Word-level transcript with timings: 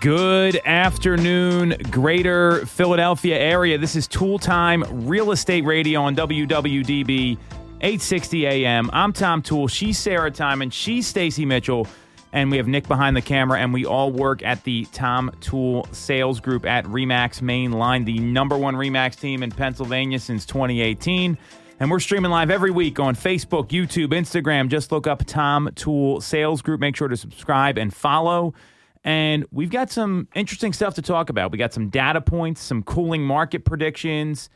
Good 0.00 0.60
afternoon, 0.64 1.74
greater 1.90 2.64
Philadelphia 2.66 3.36
area. 3.36 3.78
This 3.78 3.96
is 3.96 4.06
Toole 4.06 4.38
Time 4.38 4.84
Real 5.08 5.32
Estate 5.32 5.64
Radio 5.64 6.02
on 6.02 6.14
WWDB 6.14 7.36
860 7.80 8.46
AM. 8.46 8.90
I'm 8.92 9.12
Tom 9.12 9.42
Toole. 9.42 9.66
She's 9.66 9.98
Sarah 9.98 10.30
Tymon. 10.30 10.72
She's 10.72 11.08
Stacey 11.08 11.44
Mitchell. 11.44 11.88
And 12.32 12.48
we 12.48 12.58
have 12.58 12.68
Nick 12.68 12.86
behind 12.86 13.16
the 13.16 13.22
camera, 13.22 13.58
and 13.58 13.72
we 13.72 13.86
all 13.86 14.12
work 14.12 14.44
at 14.44 14.62
the 14.62 14.84
Tom 14.92 15.32
Toole 15.40 15.88
Sales 15.90 16.38
Group 16.38 16.64
at 16.64 16.84
Remax 16.84 17.42
Main 17.42 17.72
Line, 17.72 18.04
the 18.04 18.20
number 18.20 18.56
one 18.56 18.76
Remax 18.76 19.18
team 19.18 19.42
in 19.42 19.50
Pennsylvania 19.50 20.20
since 20.20 20.46
2018. 20.46 21.36
And 21.80 21.90
we're 21.90 21.98
streaming 21.98 22.30
live 22.30 22.52
every 22.52 22.70
week 22.70 23.00
on 23.00 23.16
Facebook, 23.16 23.70
YouTube, 23.70 24.08
Instagram. 24.08 24.68
Just 24.68 24.92
look 24.92 25.08
up 25.08 25.24
Tom 25.26 25.70
Toole 25.74 26.20
Sales 26.20 26.62
Group. 26.62 26.78
Make 26.78 26.94
sure 26.94 27.08
to 27.08 27.16
subscribe 27.16 27.78
and 27.78 27.92
follow. 27.92 28.54
And 29.04 29.46
we've 29.50 29.70
got 29.70 29.90
some 29.90 30.28
interesting 30.34 30.72
stuff 30.72 30.94
to 30.94 31.02
talk 31.02 31.30
about. 31.30 31.52
We 31.52 31.58
got 31.58 31.72
some 31.72 31.88
data 31.88 32.20
points, 32.20 32.60
some 32.60 32.82
cooling 32.82 33.22
market 33.22 33.64
predictions, 33.64 34.50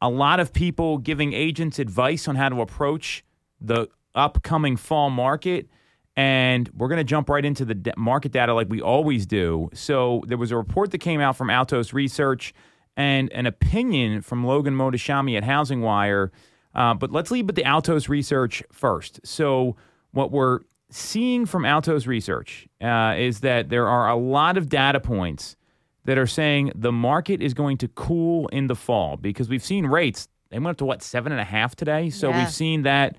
a 0.00 0.08
lot 0.08 0.40
of 0.40 0.52
people 0.52 0.98
giving 0.98 1.32
agents 1.32 1.78
advice 1.78 2.28
on 2.28 2.36
how 2.36 2.48
to 2.48 2.60
approach 2.60 3.24
the 3.60 3.88
upcoming 4.14 4.76
fall 4.76 5.10
market. 5.10 5.68
And 6.16 6.68
we're 6.76 6.88
going 6.88 6.98
to 6.98 7.04
jump 7.04 7.28
right 7.28 7.44
into 7.44 7.64
the 7.64 7.92
market 7.96 8.32
data 8.32 8.52
like 8.54 8.68
we 8.68 8.80
always 8.80 9.26
do. 9.26 9.70
So, 9.72 10.24
there 10.26 10.38
was 10.38 10.50
a 10.50 10.56
report 10.56 10.90
that 10.90 10.98
came 10.98 11.20
out 11.20 11.36
from 11.36 11.48
Altos 11.48 11.92
Research 11.92 12.52
and 12.96 13.32
an 13.32 13.46
opinion 13.46 14.22
from 14.22 14.44
Logan 14.44 14.74
Mohtashami 14.74 15.36
at 15.36 15.44
Housing 15.44 15.80
Wire. 15.80 16.32
Uh, 16.74 16.94
but 16.94 17.12
let's 17.12 17.30
leave 17.30 17.46
with 17.46 17.54
the 17.54 17.64
Altos 17.64 18.08
Research 18.08 18.64
first. 18.72 19.20
So, 19.24 19.76
what 20.10 20.32
we're 20.32 20.60
seeing 20.90 21.46
from 21.46 21.64
Altos 21.64 22.06
Research 22.06 22.66
uh, 22.80 23.14
is 23.18 23.40
that 23.40 23.68
there 23.68 23.86
are 23.88 24.08
a 24.08 24.16
lot 24.16 24.56
of 24.56 24.68
data 24.68 25.00
points 25.00 25.56
that 26.04 26.16
are 26.16 26.26
saying 26.26 26.72
the 26.74 26.92
market 26.92 27.42
is 27.42 27.52
going 27.54 27.76
to 27.78 27.88
cool 27.88 28.48
in 28.48 28.66
the 28.66 28.74
fall 28.74 29.16
because 29.16 29.48
we've 29.48 29.64
seen 29.64 29.86
rates, 29.86 30.28
they 30.50 30.58
went 30.58 30.68
up 30.68 30.76
to 30.78 30.84
what, 30.86 31.02
seven 31.02 31.32
and 31.32 31.40
a 31.40 31.44
half 31.44 31.76
today? 31.76 32.08
So 32.08 32.30
Yeah. 32.30 32.38
we've 32.38 32.50
seen 32.52 32.82
that 32.82 33.16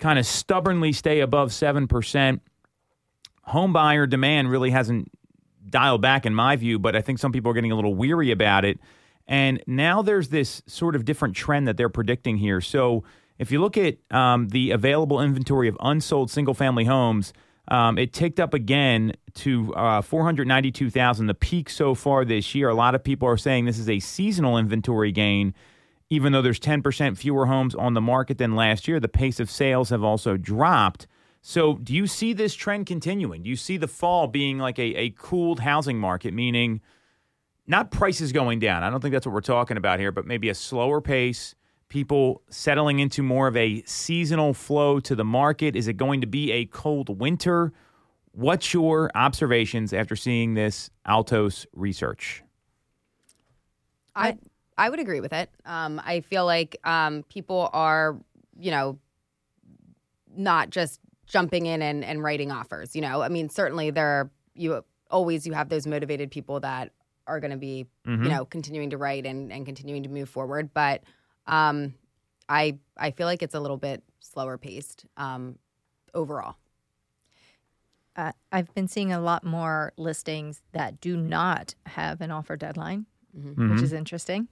kind 0.00 0.18
of 0.18 0.26
stubbornly 0.26 0.92
stay 0.92 1.20
above 1.20 1.50
7%. 1.50 2.40
Home 3.44 3.72
buyer 3.72 4.06
demand 4.06 4.50
really 4.50 4.70
hasn't 4.70 5.10
dialed 5.68 6.02
back, 6.02 6.26
in 6.26 6.34
my 6.34 6.56
view, 6.56 6.78
but 6.78 6.96
I 6.96 7.00
think 7.00 7.18
some 7.18 7.30
people 7.30 7.50
are 7.50 7.54
getting 7.54 7.72
a 7.72 7.76
little 7.76 7.94
weary 7.94 8.30
about 8.32 8.64
it. 8.64 8.78
And 9.28 9.62
now 9.66 10.02
there's 10.02 10.28
this 10.30 10.62
sort 10.66 10.96
of 10.96 11.04
different 11.04 11.36
trend 11.36 11.68
that 11.68 11.76
they're 11.76 11.88
predicting 11.88 12.36
here. 12.38 12.60
So 12.60 13.04
if 13.38 13.50
you 13.50 13.60
look 13.60 13.76
at 13.76 13.96
um, 14.10 14.48
the 14.48 14.70
available 14.70 15.20
inventory 15.20 15.68
of 15.68 15.76
unsold 15.80 16.30
single 16.30 16.54
family 16.54 16.84
homes, 16.84 17.32
um, 17.68 17.98
it 17.98 18.12
ticked 18.12 18.38
up 18.38 18.54
again 18.54 19.14
to 19.34 19.74
uh, 19.74 20.02
492,000, 20.02 21.26
the 21.26 21.34
peak 21.34 21.70
so 21.70 21.94
far 21.94 22.24
this 22.24 22.54
year. 22.54 22.68
A 22.68 22.74
lot 22.74 22.94
of 22.94 23.02
people 23.02 23.26
are 23.26 23.36
saying 23.36 23.64
this 23.64 23.78
is 23.78 23.88
a 23.88 24.00
seasonal 24.00 24.58
inventory 24.58 25.12
gain. 25.12 25.54
Even 26.10 26.32
though 26.32 26.42
there's 26.42 26.60
10% 26.60 27.16
fewer 27.16 27.46
homes 27.46 27.74
on 27.74 27.94
the 27.94 28.00
market 28.00 28.36
than 28.36 28.54
last 28.54 28.86
year, 28.86 29.00
the 29.00 29.08
pace 29.08 29.40
of 29.40 29.50
sales 29.50 29.88
have 29.88 30.04
also 30.04 30.36
dropped. 30.36 31.06
So, 31.40 31.74
do 31.74 31.94
you 31.94 32.06
see 32.06 32.32
this 32.34 32.54
trend 32.54 32.86
continuing? 32.86 33.42
Do 33.42 33.50
you 33.50 33.56
see 33.56 33.78
the 33.78 33.88
fall 33.88 34.26
being 34.26 34.58
like 34.58 34.78
a, 34.78 34.94
a 34.96 35.10
cooled 35.10 35.60
housing 35.60 35.98
market, 35.98 36.32
meaning 36.32 36.82
not 37.66 37.90
prices 37.90 38.32
going 38.32 38.60
down? 38.60 38.82
I 38.82 38.90
don't 38.90 39.00
think 39.00 39.12
that's 39.12 39.26
what 39.26 39.34
we're 39.34 39.40
talking 39.40 39.76
about 39.76 39.98
here, 39.98 40.12
but 40.12 40.26
maybe 40.26 40.50
a 40.50 40.54
slower 40.54 41.00
pace, 41.00 41.54
people 41.88 42.42
settling 42.50 42.98
into 42.98 43.22
more 43.22 43.46
of 43.46 43.56
a 43.56 43.82
seasonal 43.86 44.54
flow 44.54 45.00
to 45.00 45.14
the 45.14 45.24
market. 45.24 45.76
Is 45.76 45.86
it 45.88 45.94
going 45.96 46.20
to 46.20 46.26
be 46.26 46.50
a 46.52 46.64
cold 46.66 47.20
winter? 47.20 47.72
What's 48.32 48.74
your 48.74 49.10
observations 49.14 49.92
after 49.92 50.16
seeing 50.16 50.54
this 50.54 50.90
Altos 51.06 51.66
research? 51.72 52.42
I 54.16 54.38
I 54.76 54.90
would 54.90 54.98
agree 54.98 55.20
with 55.20 55.32
it. 55.32 55.50
Um, 55.64 56.00
I 56.04 56.20
feel 56.20 56.44
like 56.44 56.76
um, 56.84 57.22
people 57.28 57.70
are, 57.72 58.16
you 58.58 58.70
know, 58.72 58.98
not 60.36 60.70
just 60.70 60.98
jumping 61.26 61.66
in 61.66 61.80
and, 61.80 62.04
and 62.04 62.22
writing 62.22 62.50
offers. 62.50 62.96
You 62.96 63.02
know, 63.02 63.22
I 63.22 63.28
mean, 63.28 63.48
certainly 63.48 63.90
there 63.90 64.06
are 64.06 64.30
you 64.54 64.84
always 65.10 65.46
you 65.46 65.52
have 65.52 65.68
those 65.68 65.86
motivated 65.86 66.30
people 66.30 66.60
that 66.60 66.90
are 67.26 67.40
going 67.40 67.52
to 67.52 67.56
be, 67.56 67.86
Mhm. 68.06 68.24
you 68.24 68.28
know, 68.30 68.44
continuing 68.44 68.90
to 68.90 68.98
write 68.98 69.24
and, 69.26 69.52
and 69.52 69.64
continuing 69.64 70.02
to 70.02 70.08
move 70.08 70.28
forward. 70.28 70.70
But 70.74 71.02
um, 71.46 71.94
I 72.48 72.78
I 72.96 73.10
feel 73.10 73.26
like 73.26 73.42
it's 73.42 73.54
a 73.54 73.60
little 73.60 73.76
bit 73.76 74.02
slower 74.20 74.58
paced 74.58 75.06
um, 75.16 75.58
overall. 76.14 76.56
uh, 78.16 78.32
I've 78.52 78.72
been 78.74 78.86
seeing 78.88 79.12
a 79.12 79.20
lot 79.20 79.44
more 79.44 79.92
listings 79.96 80.62
that 80.72 81.00
do 81.00 81.16
not 81.16 81.74
have 81.86 82.20
an 82.20 82.30
offer 82.30 82.56
deadline, 82.56 83.06
Mm-hmm. 83.36 83.72
which 83.72 83.82
is 83.82 83.92
interesting. 83.92 84.46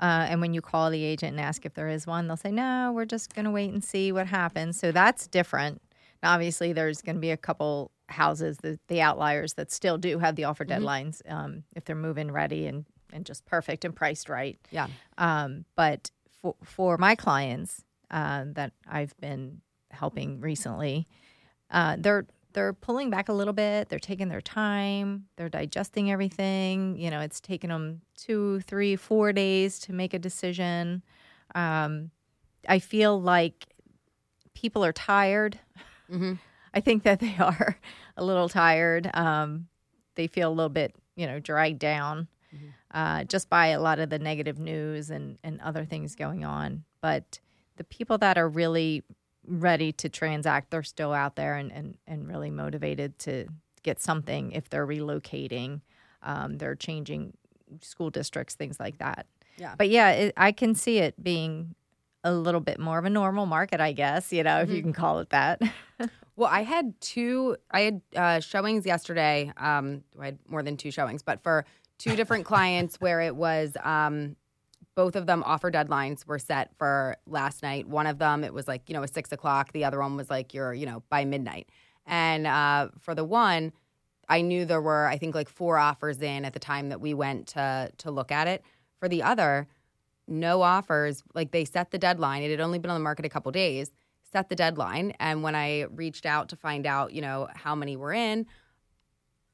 Uh, 0.00 0.24
and 0.30 0.40
when 0.40 0.54
you 0.54 0.62
call 0.62 0.90
the 0.90 1.04
agent 1.04 1.32
and 1.32 1.40
ask 1.40 1.66
if 1.66 1.74
there 1.74 1.88
is 1.88 2.06
one, 2.06 2.26
they'll 2.26 2.38
say, 2.38 2.50
no, 2.50 2.90
we're 2.94 3.04
just 3.04 3.34
going 3.34 3.44
to 3.44 3.50
wait 3.50 3.70
and 3.70 3.84
see 3.84 4.12
what 4.12 4.26
happens. 4.26 4.78
So 4.78 4.90
that's 4.92 5.26
different. 5.26 5.82
Now, 6.22 6.32
obviously, 6.32 6.72
there's 6.72 7.02
going 7.02 7.16
to 7.16 7.20
be 7.20 7.30
a 7.32 7.36
couple 7.36 7.90
houses, 8.08 8.56
the, 8.62 8.78
the 8.88 9.02
outliers, 9.02 9.52
that 9.54 9.70
still 9.70 9.98
do 9.98 10.18
have 10.20 10.36
the 10.36 10.44
offer 10.44 10.64
deadlines 10.64 11.20
um, 11.30 11.64
if 11.76 11.84
they're 11.84 11.94
move 11.94 12.16
in 12.16 12.30
ready 12.32 12.66
and, 12.66 12.86
and 13.12 13.26
just 13.26 13.44
perfect 13.44 13.84
and 13.84 13.94
priced 13.94 14.30
right. 14.30 14.58
Yeah. 14.70 14.86
Um, 15.18 15.66
but 15.76 16.10
for, 16.44 16.54
for 16.62 16.98
my 16.98 17.14
clients 17.14 17.82
uh, 18.10 18.44
that 18.52 18.72
I've 18.86 19.18
been 19.18 19.62
helping 19.90 20.40
recently, 20.40 21.08
uh, 21.70 21.96
they're 21.98 22.26
they're 22.52 22.74
pulling 22.74 23.10
back 23.10 23.28
a 23.28 23.32
little 23.32 23.54
bit. 23.54 23.88
They're 23.88 23.98
taking 23.98 24.28
their 24.28 24.42
time. 24.42 25.24
They're 25.36 25.48
digesting 25.48 26.12
everything. 26.12 26.96
You 26.96 27.10
know, 27.10 27.20
it's 27.20 27.40
taken 27.40 27.70
them 27.70 28.02
two, 28.16 28.60
three, 28.60 28.94
four 28.94 29.32
days 29.32 29.80
to 29.80 29.92
make 29.92 30.14
a 30.14 30.20
decision. 30.20 31.02
Um, 31.56 32.10
I 32.68 32.78
feel 32.78 33.20
like 33.20 33.66
people 34.54 34.84
are 34.84 34.92
tired. 34.92 35.58
Mhm. 36.12 36.38
I 36.74 36.80
think 36.80 37.02
that 37.04 37.18
they 37.20 37.34
are 37.40 37.78
a 38.16 38.24
little 38.24 38.48
tired. 38.48 39.10
Um, 39.14 39.66
they 40.14 40.26
feel 40.28 40.48
a 40.48 40.54
little 40.54 40.68
bit, 40.68 40.94
you 41.16 41.26
know, 41.26 41.40
dragged 41.40 41.80
down 41.80 42.28
uh, 42.92 43.24
just 43.24 43.48
by 43.48 43.68
a 43.68 43.80
lot 43.80 43.98
of 43.98 44.10
the 44.10 44.18
negative 44.18 44.58
news 44.58 45.10
and, 45.10 45.38
and 45.42 45.60
other 45.60 45.84
things 45.84 46.14
going 46.14 46.44
on. 46.44 46.84
But 47.00 47.40
the 47.76 47.84
people 47.84 48.18
that 48.18 48.38
are 48.38 48.48
really 48.48 49.02
ready 49.46 49.92
to 49.92 50.08
transact, 50.08 50.70
they're 50.70 50.82
still 50.82 51.12
out 51.12 51.36
there 51.36 51.56
and, 51.56 51.72
and, 51.72 51.96
and 52.06 52.28
really 52.28 52.50
motivated 52.50 53.18
to 53.20 53.46
get 53.82 54.00
something 54.00 54.52
if 54.52 54.70
they're 54.70 54.86
relocating, 54.86 55.80
um, 56.22 56.58
they're 56.58 56.74
changing 56.74 57.34
school 57.80 58.10
districts, 58.10 58.54
things 58.54 58.80
like 58.80 58.98
that. 58.98 59.26
Yeah. 59.58 59.74
But 59.76 59.90
yeah, 59.90 60.10
it, 60.10 60.34
I 60.36 60.52
can 60.52 60.74
see 60.74 60.98
it 60.98 61.22
being 61.22 61.74
a 62.24 62.32
little 62.32 62.60
bit 62.60 62.80
more 62.80 62.98
of 62.98 63.04
a 63.04 63.10
normal 63.10 63.44
market, 63.44 63.80
I 63.80 63.92
guess, 63.92 64.32
you 64.32 64.42
know, 64.42 64.60
if 64.60 64.70
you 64.70 64.80
can 64.80 64.94
call 64.94 65.18
it 65.18 65.30
that. 65.30 65.60
Well, 66.36 66.50
I 66.50 66.62
had 66.62 67.00
two. 67.00 67.56
I 67.70 67.80
had 67.82 68.00
uh, 68.16 68.40
showings 68.40 68.84
yesterday. 68.84 69.52
Um, 69.56 70.02
I 70.20 70.26
had 70.26 70.38
more 70.48 70.62
than 70.62 70.76
two 70.76 70.90
showings, 70.90 71.22
but 71.22 71.42
for 71.42 71.64
two 72.04 72.16
different 72.16 72.44
clients, 72.44 73.00
where 73.00 73.20
it 73.20 73.34
was 73.34 73.76
um, 73.82 74.36
both 74.94 75.16
of 75.16 75.26
them 75.26 75.42
offer 75.44 75.70
deadlines 75.70 76.26
were 76.26 76.38
set 76.38 76.70
for 76.76 77.16
last 77.26 77.62
night. 77.62 77.88
One 77.88 78.06
of 78.06 78.18
them, 78.18 78.44
it 78.44 78.52
was 78.52 78.68
like 78.68 78.82
you 78.88 78.94
know 78.94 79.02
a 79.02 79.08
six 79.08 79.32
o'clock. 79.32 79.72
The 79.72 79.84
other 79.84 80.00
one 80.00 80.16
was 80.16 80.30
like 80.30 80.54
you're 80.54 80.74
you 80.74 80.86
know 80.86 81.02
by 81.08 81.24
midnight. 81.24 81.68
And 82.06 82.46
uh, 82.46 82.88
for 83.00 83.14
the 83.14 83.24
one, 83.24 83.72
I 84.28 84.42
knew 84.42 84.64
there 84.64 84.82
were 84.82 85.06
I 85.06 85.18
think 85.18 85.34
like 85.34 85.48
four 85.48 85.78
offers 85.78 86.20
in 86.20 86.44
at 86.44 86.52
the 86.52 86.58
time 86.58 86.90
that 86.90 87.00
we 87.00 87.14
went 87.14 87.48
to 87.48 87.90
to 87.98 88.10
look 88.10 88.30
at 88.30 88.48
it. 88.48 88.62
For 89.00 89.08
the 89.08 89.22
other, 89.22 89.66
no 90.28 90.62
offers. 90.62 91.22
Like 91.34 91.50
they 91.50 91.64
set 91.64 91.90
the 91.90 91.98
deadline. 91.98 92.42
It 92.42 92.50
had 92.50 92.60
only 92.60 92.78
been 92.78 92.90
on 92.90 93.00
the 93.00 93.04
market 93.04 93.24
a 93.24 93.30
couple 93.30 93.50
days. 93.52 93.90
Set 94.32 94.48
the 94.48 94.56
deadline, 94.56 95.12
and 95.20 95.44
when 95.44 95.54
I 95.54 95.82
reached 95.82 96.26
out 96.26 96.48
to 96.48 96.56
find 96.56 96.86
out, 96.86 97.12
you 97.12 97.22
know, 97.22 97.46
how 97.54 97.76
many 97.76 97.96
were 97.96 98.12
in, 98.12 98.46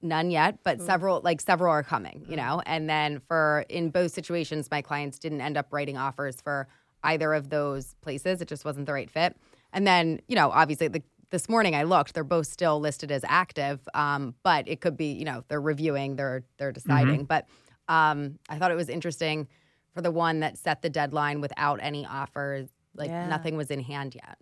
none 0.02 0.30
yet, 0.30 0.58
but 0.64 0.80
several, 0.80 1.20
like 1.22 1.40
several 1.40 1.72
are 1.72 1.82
coming. 1.82 2.24
You 2.28 2.36
know, 2.36 2.62
and 2.66 2.88
then 2.88 3.20
for 3.20 3.64
in 3.68 3.90
both 3.90 4.12
situations, 4.12 4.68
my 4.70 4.82
clients 4.82 5.18
didn't 5.18 5.40
end 5.40 5.56
up 5.56 5.68
writing 5.70 5.96
offers 5.96 6.40
for 6.40 6.68
either 7.04 7.32
of 7.34 7.50
those 7.50 7.94
places. 8.02 8.40
It 8.40 8.48
just 8.48 8.64
wasn't 8.64 8.86
the 8.86 8.92
right 8.92 9.10
fit. 9.10 9.36
And 9.72 9.86
then, 9.86 10.20
you 10.28 10.36
know, 10.36 10.50
obviously 10.50 10.88
the 10.88 11.02
this 11.30 11.48
morning 11.48 11.76
I 11.76 11.84
looked, 11.84 12.14
they're 12.14 12.24
both 12.24 12.48
still 12.48 12.80
listed 12.80 13.12
as 13.12 13.24
active, 13.26 13.78
um, 13.94 14.34
but 14.42 14.66
it 14.68 14.80
could 14.80 14.96
be, 14.96 15.12
you 15.12 15.24
know, 15.24 15.44
they're 15.48 15.60
reviewing, 15.60 16.16
they're 16.16 16.42
they're 16.58 16.72
deciding. 16.72 17.24
But 17.24 17.46
um, 17.88 18.38
I 18.48 18.58
thought 18.58 18.70
it 18.72 18.76
was 18.76 18.88
interesting 18.88 19.46
for 19.94 20.00
the 20.02 20.10
one 20.10 20.40
that 20.40 20.58
set 20.58 20.82
the 20.82 20.90
deadline 20.90 21.40
without 21.40 21.78
any 21.82 22.04
offers, 22.06 22.68
like 22.94 23.10
Yeah. 23.10 23.28
nothing 23.28 23.56
was 23.56 23.70
in 23.70 23.80
hand 23.80 24.14
yet. 24.14 24.38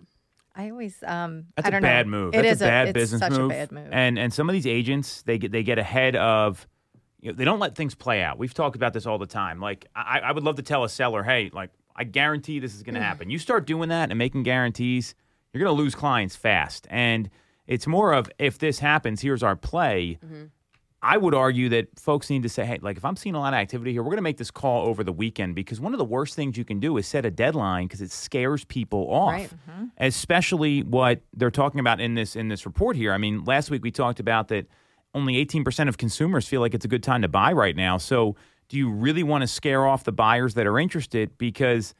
I 0.58 0.70
always, 0.70 1.02
um, 1.06 1.46
That's 1.56 1.68
I 1.68 1.70
don't 1.70 1.78
a 1.84 1.86
bad 1.86 2.06
know. 2.06 2.10
move. 2.10 2.34
It 2.34 2.42
That's 2.42 2.56
is 2.56 2.62
a 2.62 2.66
bad 2.66 2.88
it's 2.88 2.94
business 2.94 3.20
such 3.20 3.32
move. 3.32 3.46
a 3.46 3.54
bad 3.54 3.72
move. 3.72 3.88
And 3.92 4.18
and 4.18 4.34
some 4.34 4.48
of 4.50 4.52
these 4.52 4.66
agents 4.66 5.22
they 5.22 5.38
get 5.38 5.52
they 5.52 5.62
get 5.62 5.78
ahead 5.78 6.16
of. 6.16 6.66
You 7.20 7.32
know, 7.32 7.36
they 7.36 7.44
don't 7.44 7.58
let 7.58 7.74
things 7.74 7.94
play 7.96 8.22
out. 8.22 8.38
We've 8.38 8.54
talked 8.54 8.76
about 8.76 8.92
this 8.92 9.04
all 9.04 9.18
the 9.18 9.26
time. 9.26 9.60
Like 9.60 9.86
I, 9.96 10.20
I 10.20 10.32
would 10.32 10.44
love 10.44 10.54
to 10.56 10.62
tell 10.62 10.84
a 10.84 10.88
seller, 10.88 11.22
hey, 11.24 11.50
like 11.52 11.70
I 11.96 12.04
guarantee 12.04 12.60
this 12.60 12.74
is 12.76 12.84
going 12.84 12.94
to 12.94 13.02
happen. 13.02 13.28
You 13.28 13.40
start 13.40 13.66
doing 13.66 13.88
that 13.88 14.10
and 14.10 14.18
making 14.18 14.44
guarantees, 14.44 15.16
you're 15.52 15.64
going 15.64 15.76
to 15.76 15.82
lose 15.82 15.96
clients 15.96 16.36
fast. 16.36 16.86
And 16.90 17.28
it's 17.66 17.88
more 17.88 18.12
of 18.12 18.30
if 18.38 18.58
this 18.58 18.78
happens, 18.78 19.20
here's 19.20 19.42
our 19.42 19.56
play. 19.56 20.18
I 21.00 21.16
would 21.16 21.34
argue 21.34 21.68
that 21.68 21.98
folks 21.98 22.28
need 22.28 22.42
to 22.42 22.48
say, 22.48 22.64
hey, 22.64 22.78
like 22.82 22.96
if 22.96 23.04
I'm 23.04 23.14
seeing 23.14 23.36
a 23.36 23.38
lot 23.38 23.54
of 23.54 23.58
activity 23.58 23.92
here, 23.92 24.02
we're 24.02 24.10
going 24.10 24.16
to 24.16 24.22
make 24.22 24.36
this 24.36 24.50
call 24.50 24.86
over 24.86 25.04
the 25.04 25.12
weekend 25.12 25.54
because 25.54 25.80
one 25.80 25.94
of 25.94 25.98
the 25.98 26.04
worst 26.04 26.34
things 26.34 26.56
you 26.56 26.64
can 26.64 26.80
do 26.80 26.96
is 26.96 27.06
set 27.06 27.24
a 27.24 27.30
deadline 27.30 27.86
because 27.86 28.00
it 28.00 28.10
scares 28.10 28.64
people 28.64 29.06
off. 29.08 29.32
Right. 29.32 29.50
Mm-hmm. 29.70 29.84
Especially 29.98 30.82
what 30.82 31.20
they're 31.36 31.52
talking 31.52 31.78
about 31.78 32.00
in 32.00 32.14
this 32.14 32.34
in 32.34 32.48
this 32.48 32.66
report 32.66 32.96
here. 32.96 33.12
I 33.12 33.18
mean, 33.18 33.44
last 33.44 33.70
week 33.70 33.84
we 33.84 33.92
talked 33.92 34.18
about 34.18 34.48
that 34.48 34.66
only 35.14 35.44
18% 35.44 35.88
of 35.88 35.98
consumers 35.98 36.48
feel 36.48 36.60
like 36.60 36.74
it's 36.74 36.84
a 36.84 36.88
good 36.88 37.02
time 37.02 37.22
to 37.22 37.28
buy 37.28 37.52
right 37.52 37.76
now. 37.76 37.96
So, 37.96 38.36
do 38.68 38.76
you 38.76 38.90
really 38.90 39.22
want 39.22 39.42
to 39.42 39.46
scare 39.46 39.86
off 39.86 40.04
the 40.04 40.12
buyers 40.12 40.54
that 40.54 40.66
are 40.66 40.78
interested 40.78 41.38
because 41.38 41.94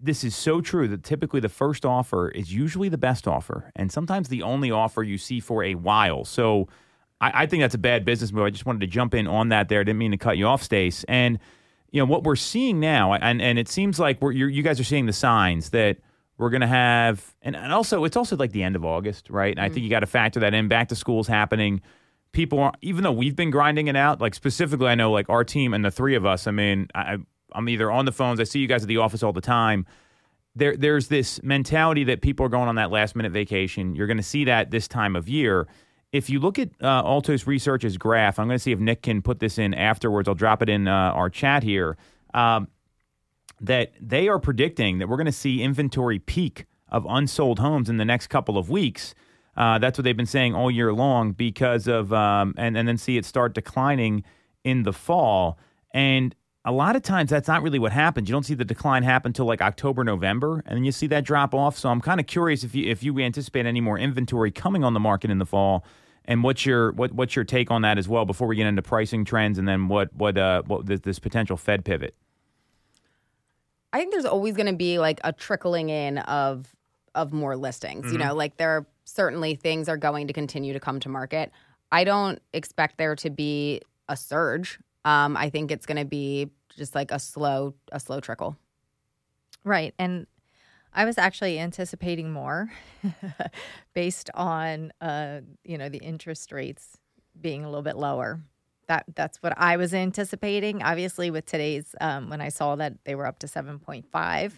this 0.00 0.22
is 0.22 0.34
so 0.34 0.60
true 0.60 0.86
that 0.88 1.02
typically 1.02 1.40
the 1.40 1.48
first 1.48 1.86
offer 1.86 2.28
is 2.28 2.52
usually 2.52 2.90
the 2.90 2.98
best 2.98 3.26
offer 3.26 3.70
and 3.74 3.90
sometimes 3.90 4.28
the 4.28 4.42
only 4.42 4.70
offer 4.70 5.02
you 5.02 5.16
see 5.16 5.40
for 5.40 5.62
a 5.62 5.74
while. 5.74 6.24
So 6.24 6.68
I, 7.20 7.42
I 7.42 7.46
think 7.46 7.62
that's 7.62 7.74
a 7.74 7.78
bad 7.78 8.04
business 8.04 8.32
move. 8.32 8.44
I 8.44 8.50
just 8.50 8.66
wanted 8.66 8.80
to 8.80 8.86
jump 8.86 9.14
in 9.14 9.26
on 9.26 9.48
that 9.50 9.68
there. 9.68 9.80
I 9.80 9.84
didn't 9.84 9.98
mean 9.98 10.10
to 10.12 10.16
cut 10.16 10.36
you 10.36 10.46
off, 10.46 10.62
Stace. 10.62 11.04
And 11.04 11.38
you 11.90 12.00
know 12.00 12.06
what 12.06 12.24
we're 12.24 12.36
seeing 12.36 12.80
now, 12.80 13.14
and 13.14 13.40
and 13.40 13.58
it 13.58 13.68
seems 13.68 13.98
like 13.98 14.20
we're 14.20 14.32
you're, 14.32 14.48
you 14.48 14.62
guys 14.62 14.78
are 14.80 14.84
seeing 14.84 15.06
the 15.06 15.12
signs 15.12 15.70
that 15.70 15.98
we're 16.36 16.50
going 16.50 16.60
to 16.60 16.66
have, 16.66 17.34
and, 17.40 17.56
and 17.56 17.72
also 17.72 18.04
it's 18.04 18.16
also 18.16 18.36
like 18.36 18.52
the 18.52 18.62
end 18.62 18.76
of 18.76 18.84
August, 18.84 19.30
right? 19.30 19.56
And 19.56 19.60
I 19.64 19.68
think 19.68 19.80
mm. 19.80 19.84
you 19.84 19.90
got 19.90 20.00
to 20.00 20.06
factor 20.06 20.40
that 20.40 20.52
in. 20.52 20.68
Back 20.68 20.88
to 20.88 20.96
school's 20.96 21.28
happening. 21.28 21.80
People, 22.32 22.58
are, 22.58 22.72
even 22.82 23.02
though 23.02 23.12
we've 23.12 23.36
been 23.36 23.50
grinding 23.50 23.86
it 23.86 23.96
out, 23.96 24.20
like 24.20 24.34
specifically, 24.34 24.88
I 24.88 24.94
know 24.94 25.10
like 25.10 25.30
our 25.30 25.44
team 25.44 25.72
and 25.72 25.82
the 25.82 25.90
three 25.90 26.14
of 26.14 26.26
us. 26.26 26.46
I 26.46 26.50
mean, 26.50 26.88
I, 26.94 27.16
I'm 27.52 27.68
either 27.68 27.90
on 27.90 28.04
the 28.04 28.12
phones. 28.12 28.40
I 28.40 28.44
see 28.44 28.58
you 28.58 28.66
guys 28.66 28.82
at 28.82 28.88
the 28.88 28.98
office 28.98 29.22
all 29.22 29.32
the 29.32 29.40
time. 29.40 29.86
There, 30.54 30.76
there's 30.76 31.08
this 31.08 31.42
mentality 31.42 32.04
that 32.04 32.20
people 32.20 32.44
are 32.44 32.50
going 32.50 32.68
on 32.68 32.74
that 32.74 32.90
last 32.90 33.16
minute 33.16 33.32
vacation. 33.32 33.94
You're 33.94 34.06
going 34.06 34.18
to 34.18 34.22
see 34.22 34.44
that 34.44 34.70
this 34.70 34.86
time 34.86 35.16
of 35.16 35.30
year. 35.30 35.66
If 36.12 36.30
you 36.30 36.40
look 36.40 36.58
at 36.58 36.70
uh, 36.82 37.02
Altos 37.02 37.46
Research's 37.46 37.98
graph, 37.98 38.38
I'm 38.38 38.46
going 38.46 38.56
to 38.56 38.62
see 38.62 38.72
if 38.72 38.78
Nick 38.78 39.02
can 39.02 39.22
put 39.22 39.40
this 39.40 39.58
in 39.58 39.74
afterwards. 39.74 40.28
I'll 40.28 40.34
drop 40.34 40.62
it 40.62 40.68
in 40.68 40.88
uh, 40.88 40.92
our 40.92 41.28
chat 41.28 41.62
here. 41.62 41.96
Um, 42.32 42.68
that 43.60 43.92
they 44.00 44.28
are 44.28 44.38
predicting 44.38 44.98
that 44.98 45.08
we're 45.08 45.16
going 45.16 45.26
to 45.26 45.32
see 45.32 45.62
inventory 45.62 46.18
peak 46.18 46.66
of 46.88 47.06
unsold 47.08 47.58
homes 47.58 47.88
in 47.88 47.96
the 47.96 48.04
next 48.04 48.26
couple 48.28 48.58
of 48.58 48.68
weeks. 48.70 49.14
Uh, 49.56 49.78
that's 49.78 49.98
what 49.98 50.04
they've 50.04 50.16
been 50.16 50.26
saying 50.26 50.54
all 50.54 50.70
year 50.70 50.92
long 50.92 51.32
because 51.32 51.88
of, 51.88 52.12
um, 52.12 52.54
and, 52.58 52.76
and 52.76 52.86
then 52.86 52.98
see 52.98 53.16
it 53.16 53.24
start 53.24 53.54
declining 53.54 54.22
in 54.64 54.82
the 54.82 54.92
fall. 54.92 55.58
And 55.94 56.34
a 56.66 56.72
lot 56.72 56.96
of 56.96 57.02
times 57.02 57.30
that's 57.30 57.46
not 57.46 57.62
really 57.62 57.78
what 57.78 57.92
happens. 57.92 58.28
You 58.28 58.32
don't 58.32 58.42
see 58.42 58.54
the 58.54 58.64
decline 58.64 59.04
happen 59.04 59.30
until 59.30 59.46
like 59.46 59.62
October, 59.62 60.02
November, 60.02 60.64
and 60.66 60.76
then 60.76 60.84
you 60.84 60.90
see 60.90 61.06
that 61.06 61.24
drop 61.24 61.54
off. 61.54 61.78
So 61.78 61.88
I'm 61.88 62.00
kind 62.00 62.18
of 62.18 62.26
curious 62.26 62.64
if 62.64 62.74
you 62.74 62.90
if 62.90 63.04
you 63.04 63.16
anticipate 63.20 63.66
any 63.66 63.80
more 63.80 63.96
inventory 63.98 64.50
coming 64.50 64.82
on 64.82 64.92
the 64.92 65.00
market 65.00 65.30
in 65.30 65.38
the 65.38 65.46
fall, 65.46 65.84
and 66.24 66.42
what's 66.42 66.66
your 66.66 66.90
what 66.92 67.12
what's 67.12 67.36
your 67.36 67.44
take 67.44 67.70
on 67.70 67.82
that 67.82 67.98
as 67.98 68.08
well 68.08 68.24
before 68.24 68.48
we 68.48 68.56
get 68.56 68.66
into 68.66 68.82
pricing 68.82 69.24
trends 69.24 69.58
and 69.58 69.68
then 69.68 69.86
what 69.86 70.12
what 70.12 70.36
uh 70.36 70.62
what 70.66 70.86
this, 70.86 71.00
this 71.00 71.18
potential 71.20 71.56
Fed 71.56 71.84
pivot. 71.84 72.16
I 73.92 74.00
think 74.00 74.10
there's 74.10 74.26
always 74.26 74.56
going 74.56 74.66
to 74.66 74.76
be 74.76 74.98
like 74.98 75.20
a 75.22 75.32
trickling 75.32 75.88
in 75.88 76.18
of 76.18 76.74
of 77.14 77.32
more 77.32 77.56
listings. 77.56 78.12
You 78.12 78.18
know, 78.18 78.34
like 78.34 78.56
there 78.56 78.70
are 78.70 78.86
certainly 79.04 79.54
things 79.54 79.88
are 79.88 79.96
going 79.96 80.26
to 80.26 80.32
continue 80.32 80.72
to 80.72 80.80
come 80.80 80.98
to 81.00 81.08
market. 81.08 81.52
I 81.92 82.02
don't 82.02 82.42
expect 82.52 82.98
there 82.98 83.14
to 83.16 83.30
be 83.30 83.82
a 84.08 84.16
surge. 84.16 84.80
Um, 85.04 85.36
I 85.36 85.48
think 85.50 85.70
it's 85.70 85.86
going 85.86 85.98
to 85.98 86.04
be 86.04 86.50
just 86.76 86.94
like 86.94 87.10
a 87.10 87.18
slow 87.18 87.74
a 87.92 87.98
slow 88.00 88.20
trickle. 88.20 88.56
Right. 89.64 89.94
And 89.98 90.26
I 90.92 91.04
was 91.04 91.18
actually 91.18 91.58
anticipating 91.58 92.30
more 92.30 92.70
based 93.94 94.30
on 94.34 94.92
uh, 95.00 95.40
you 95.64 95.76
know, 95.78 95.88
the 95.88 95.98
interest 95.98 96.52
rates 96.52 96.98
being 97.40 97.64
a 97.64 97.68
little 97.68 97.82
bit 97.82 97.96
lower. 97.96 98.40
That 98.88 99.04
that's 99.14 99.42
what 99.42 99.52
I 99.56 99.76
was 99.76 99.92
anticipating. 99.92 100.82
Obviously 100.82 101.30
with 101.30 101.44
today's 101.46 101.94
um, 102.00 102.30
when 102.30 102.40
I 102.40 102.50
saw 102.50 102.76
that 102.76 102.94
they 103.04 103.14
were 103.16 103.26
up 103.26 103.40
to 103.40 103.46
7.5, 103.46 104.52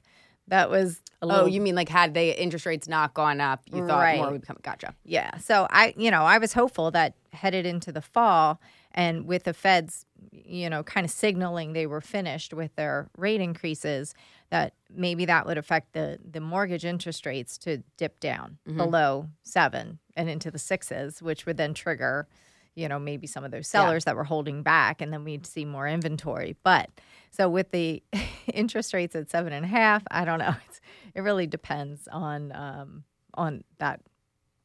that 0.48 0.70
was 0.70 1.00
a 1.22 1.26
little 1.26 1.42
Oh, 1.44 1.46
you 1.46 1.60
mean 1.60 1.74
like 1.74 1.88
had 1.88 2.12
the 2.14 2.40
interest 2.40 2.66
rates 2.66 2.86
not 2.88 3.14
gone 3.14 3.40
up, 3.40 3.62
you 3.72 3.86
thought 3.86 4.00
Right. 4.00 4.18
more 4.18 4.30
would 4.30 4.46
come? 4.46 4.58
Gotcha. 4.62 4.94
Yeah. 5.04 5.38
So 5.38 5.66
I, 5.70 5.94
you 5.96 6.10
know, 6.10 6.22
I 6.24 6.38
was 6.38 6.52
hopeful 6.52 6.90
that 6.90 7.14
headed 7.32 7.64
into 7.64 7.90
the 7.90 8.02
fall 8.02 8.60
and 8.98 9.26
with 9.26 9.44
the 9.44 9.54
feds, 9.54 10.04
you 10.32 10.68
know, 10.68 10.82
kind 10.82 11.04
of 11.04 11.10
signaling 11.10 11.72
they 11.72 11.86
were 11.86 12.00
finished 12.00 12.52
with 12.52 12.74
their 12.74 13.08
rate 13.16 13.40
increases, 13.40 14.12
that 14.50 14.72
maybe 14.90 15.24
that 15.26 15.46
would 15.46 15.56
affect 15.58 15.92
the 15.92 16.18
the 16.30 16.40
mortgage 16.40 16.84
interest 16.84 17.24
rates 17.24 17.56
to 17.58 17.70
dip 17.96 18.18
down 18.20 18.58
below 18.76 19.28
seven 19.42 19.98
and 20.16 20.28
into 20.28 20.50
the 20.50 20.58
sixes, 20.58 21.22
which 21.22 21.46
would 21.46 21.56
then 21.56 21.74
trigger, 21.74 22.26
you 22.74 22.88
know, 22.88 22.98
maybe 22.98 23.26
some 23.26 23.44
of 23.44 23.50
those 23.52 23.68
sellers 23.68 24.04
that 24.04 24.16
were 24.16 24.24
holding 24.24 24.62
back, 24.62 25.00
and 25.00 25.12
then 25.12 25.22
we'd 25.24 25.46
see 25.46 25.64
more 25.64 25.86
inventory. 25.86 26.56
But 26.64 26.90
so 27.30 27.48
with 27.48 27.70
the 27.70 28.02
interest 28.52 28.92
rates 28.94 29.14
at 29.14 29.30
seven 29.30 29.52
and 29.52 29.64
a 29.64 29.68
half, 29.68 30.02
I 30.10 30.24
don't 30.24 30.40
know. 30.40 30.54
It's, 30.68 30.80
it 31.14 31.20
really 31.22 31.46
depends 31.46 32.08
on 32.10 32.52
um, 32.52 33.04
on 33.34 33.62
that 33.78 34.00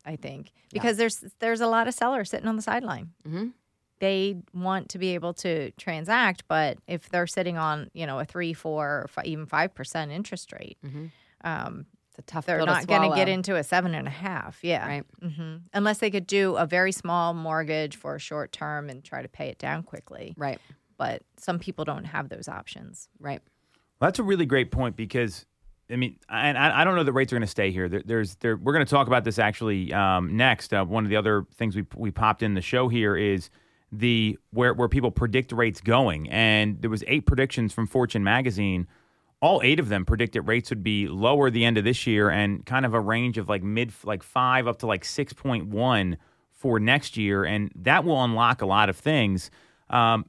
I 0.06 0.15
think, 0.18 0.51
because 0.74 0.97
there's 0.97 1.24
there's 1.39 1.62
a 1.62 1.68
lot 1.68 1.88
of 1.88 1.94
sellers 1.94 2.29
sitting 2.31 2.47
on 2.47 2.56
the 2.56 2.62
sideline. 2.62 3.12
Mhm. 3.27 3.53
They 4.03 4.35
want 4.53 4.89
to 4.89 4.97
be 4.97 5.13
able 5.13 5.33
to 5.35 5.71
transact, 5.71 6.44
but 6.50 6.77
if 6.88 7.07
they're 7.09 7.25
sitting 7.27 7.57
on 7.57 7.89
you 7.94 8.05
know 8.05 8.19
a 8.19 8.25
three, 8.25 8.51
four, 8.53 9.03
or 9.03 9.07
fi- 9.07 9.23
even 9.23 9.45
five 9.45 9.73
percent 9.73 10.11
interest 10.11 10.51
rate, 10.51 10.77
um, 11.44 11.85
It's 12.09 12.19
a 12.19 12.21
tough. 12.23 12.45
they're 12.45 12.57
pill 12.57 12.65
to 12.67 12.71
not 12.73 12.88
going 12.88 13.09
to 13.09 13.15
get 13.15 13.29
into 13.29 13.55
a 13.55 13.63
seven 13.63 13.95
and 13.95 14.05
a 14.07 14.11
half. 14.11 14.59
Yeah, 14.61 14.85
Right. 14.88 15.03
hmm 15.21 15.55
unless 15.73 16.00
they 16.00 16.11
could 16.11 16.27
do 16.27 16.55
a 16.57 16.65
very 16.65 16.91
small 16.91 17.33
mortgage 17.33 17.95
for 17.95 18.15
a 18.15 18.19
short 18.19 18.51
term 18.51 18.89
and 18.89 19.03
try 19.03 19.21
to 19.21 19.29
pay 19.29 19.47
it 19.47 19.57
down 19.57 19.83
quickly. 19.83 20.33
Right. 20.38 20.59
But 20.97 21.21
some 21.38 21.57
people 21.59 21.85
don't 21.85 22.03
have 22.05 22.29
those 22.29 22.47
options. 22.47 23.07
Right. 23.19 23.41
Well, 24.00 24.07
that's 24.09 24.19
a 24.19 24.23
really 24.23 24.45
great 24.45 24.69
point 24.71 24.95
because 24.95 25.45
I 25.89 25.95
mean, 25.95 26.17
and 26.29 26.57
I, 26.57 26.81
I 26.81 26.83
don't 26.83 26.95
know 26.95 27.03
that 27.03 27.11
rates 27.13 27.31
are 27.33 27.35
going 27.35 27.41
to 27.41 27.47
stay 27.47 27.71
here. 27.71 27.88
There, 27.89 28.01
there's 28.05 28.35
there. 28.35 28.55
We're 28.57 28.73
going 28.73 28.85
to 28.85 28.89
talk 28.89 29.07
about 29.07 29.23
this 29.23 29.39
actually 29.39 29.91
um, 29.94 30.35
next. 30.38 30.73
Uh, 30.73 30.83
one 30.85 31.03
of 31.03 31.09
the 31.09 31.15
other 31.17 31.45
things 31.55 31.75
we 31.75 31.85
we 31.95 32.11
popped 32.11 32.41
in 32.44 32.53
the 32.53 32.61
show 32.61 32.88
here 32.89 33.15
is 33.15 33.50
the 33.95 34.38
where 34.51 34.74
where 34.74 34.90
people 34.90 35.12
predict 35.12 35.51
rates 35.51 35.81
going, 35.81 36.30
and 36.30 36.81
there 36.81 36.90
was 36.90 37.04
eight 37.07 37.25
predictions 37.25 37.74
from 37.74 37.88
Fortune 37.88 38.24
magazine. 38.24 38.88
All 39.42 39.62
eight 39.63 39.80
of 39.80 39.90
them 39.90 40.06
predicted 40.06 40.48
rates 40.48 40.69
would 40.69 40.84
be 40.84 41.07
lower 41.07 41.50
the 41.50 41.66
end 41.66 41.78
of 41.78 41.84
this 41.84 42.07
year, 42.07 42.30
and 42.30 42.66
kind 42.66 42.86
of 42.86 42.94
a 42.94 43.00
range 43.00 43.38
of 43.38 43.50
like 43.50 43.62
mid 43.62 43.92
like 44.04 44.24
five 44.24 44.68
up 44.68 44.80
to 44.80 44.88
like 44.88 45.06
six 45.06 45.34
point 45.34 45.68
one 45.68 46.18
for 46.51 46.80
next 46.80 47.18
year, 47.18 47.44
and 47.44 47.72
that 47.75 48.06
will 48.06 48.24
unlock 48.24 48.62
a 48.62 48.65
lot 48.65 48.89
of 48.89 48.98
things. 48.98 49.51
Um, 49.89 50.25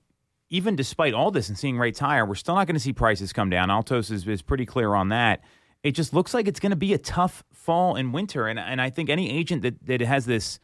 even 0.50 0.76
despite 0.76 1.14
all 1.14 1.30
this 1.30 1.48
and 1.48 1.58
seeing 1.58 1.78
rates 1.78 2.00
higher, 2.00 2.26
we're 2.26 2.34
still 2.34 2.54
not 2.54 2.66
going 2.66 2.74
to 2.74 2.80
see 2.80 2.92
prices 2.92 3.32
come 3.32 3.50
down. 3.50 3.70
Altos 3.70 4.10
is, 4.10 4.26
is 4.28 4.42
pretty 4.42 4.66
clear 4.66 4.94
on 4.94 5.08
that. 5.08 5.42
It 5.82 5.92
just 5.92 6.12
looks 6.12 6.34
like 6.34 6.46
it's 6.46 6.60
going 6.60 6.70
to 6.70 6.76
be 6.76 6.92
a 6.92 6.98
tough 6.98 7.44
fall 7.52 7.96
and 7.96 8.12
winter. 8.12 8.46
And, 8.46 8.58
and 8.58 8.80
I 8.80 8.90
think 8.90 9.10
any 9.10 9.30
agent 9.30 9.62
that, 9.62 9.84
that 9.86 10.00
has 10.00 10.26
this, 10.26 10.60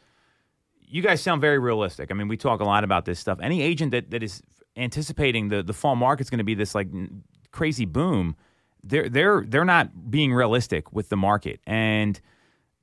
you 0.90 1.02
guys 1.02 1.22
sound 1.22 1.40
very 1.40 1.58
realistic. 1.58 2.10
I 2.10 2.14
mean, 2.14 2.28
we 2.28 2.36
talk 2.36 2.60
a 2.60 2.64
lot 2.64 2.84
about 2.84 3.04
this 3.04 3.18
stuff. 3.18 3.38
Any 3.42 3.62
agent 3.62 3.92
that, 3.92 4.10
that 4.10 4.22
is 4.22 4.42
anticipating 4.76 5.48
the, 5.48 5.62
the 5.62 5.72
fall 5.72 5.96
market's 5.96 6.30
going 6.30 6.38
to 6.38 6.44
be 6.44 6.54
this 6.54 6.74
like 6.74 6.88
crazy 7.52 7.84
boom, 7.84 8.36
they're, 8.82 9.08
they're, 9.08 9.44
they're 9.46 9.64
not 9.64 10.10
being 10.10 10.32
realistic 10.32 10.92
with 10.92 11.08
the 11.08 11.16
market. 11.16 11.60
And 11.66 12.20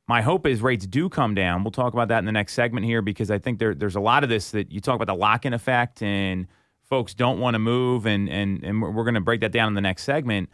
my 0.07 0.21
hope 0.21 0.45
is 0.47 0.61
rates 0.61 0.87
do 0.87 1.09
come 1.09 1.35
down. 1.35 1.63
We'll 1.63 1.71
talk 1.71 1.93
about 1.93 2.07
that 2.07 2.19
in 2.19 2.25
the 2.25 2.31
next 2.31 2.53
segment 2.53 2.85
here 2.85 3.01
because 3.01 3.29
I 3.29 3.39
think 3.39 3.59
there, 3.59 3.73
there's 3.73 3.95
a 3.95 4.01
lot 4.01 4.23
of 4.23 4.29
this 4.29 4.51
that 4.51 4.71
you 4.71 4.79
talk 4.79 4.95
about 4.95 5.07
the 5.07 5.15
lock 5.15 5.45
in 5.45 5.53
effect 5.53 6.01
and 6.01 6.47
folks 6.87 7.13
don't 7.13 7.39
want 7.39 7.55
to 7.55 7.59
move, 7.59 8.05
and 8.05 8.29
and 8.29 8.63
and 8.63 8.81
we're 8.81 9.03
going 9.03 9.15
to 9.15 9.21
break 9.21 9.41
that 9.41 9.51
down 9.51 9.67
in 9.67 9.73
the 9.73 9.81
next 9.81 10.03
segment. 10.03 10.49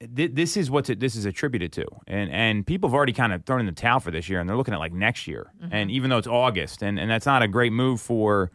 Th- 0.00 0.32
This 0.32 0.56
is 0.56 0.70
what 0.70 0.86
this 0.86 1.16
is 1.16 1.24
attributed 1.24 1.72
to, 1.74 1.86
and 2.06 2.30
and 2.30 2.66
people 2.66 2.88
have 2.88 2.94
already 2.94 3.12
kind 3.12 3.32
of 3.32 3.44
thrown 3.44 3.60
in 3.60 3.66
the 3.66 3.72
towel 3.72 4.00
for 4.00 4.10
this 4.10 4.28
year, 4.28 4.40
and 4.40 4.48
they're 4.48 4.56
looking 4.56 4.74
at 4.74 4.80
like 4.80 4.92
next 4.92 5.26
year, 5.26 5.52
mm-hmm. 5.62 5.72
and 5.72 5.90
even 5.90 6.10
though 6.10 6.18
it's 6.18 6.26
August, 6.26 6.82
and 6.82 6.98
and 6.98 7.10
that's 7.10 7.26
not 7.26 7.42
a 7.42 7.48
great 7.48 7.72
move 7.72 8.00
for 8.00 8.50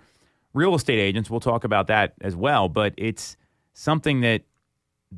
real 0.53 0.75
estate 0.75 0.99
agents. 0.99 1.29
We'll 1.29 1.39
talk 1.39 1.63
about 1.63 1.87
that 1.87 2.13
as 2.21 2.35
well, 2.35 2.69
but 2.69 2.93
it's 2.97 3.37
something 3.73 4.21
that 4.21 4.41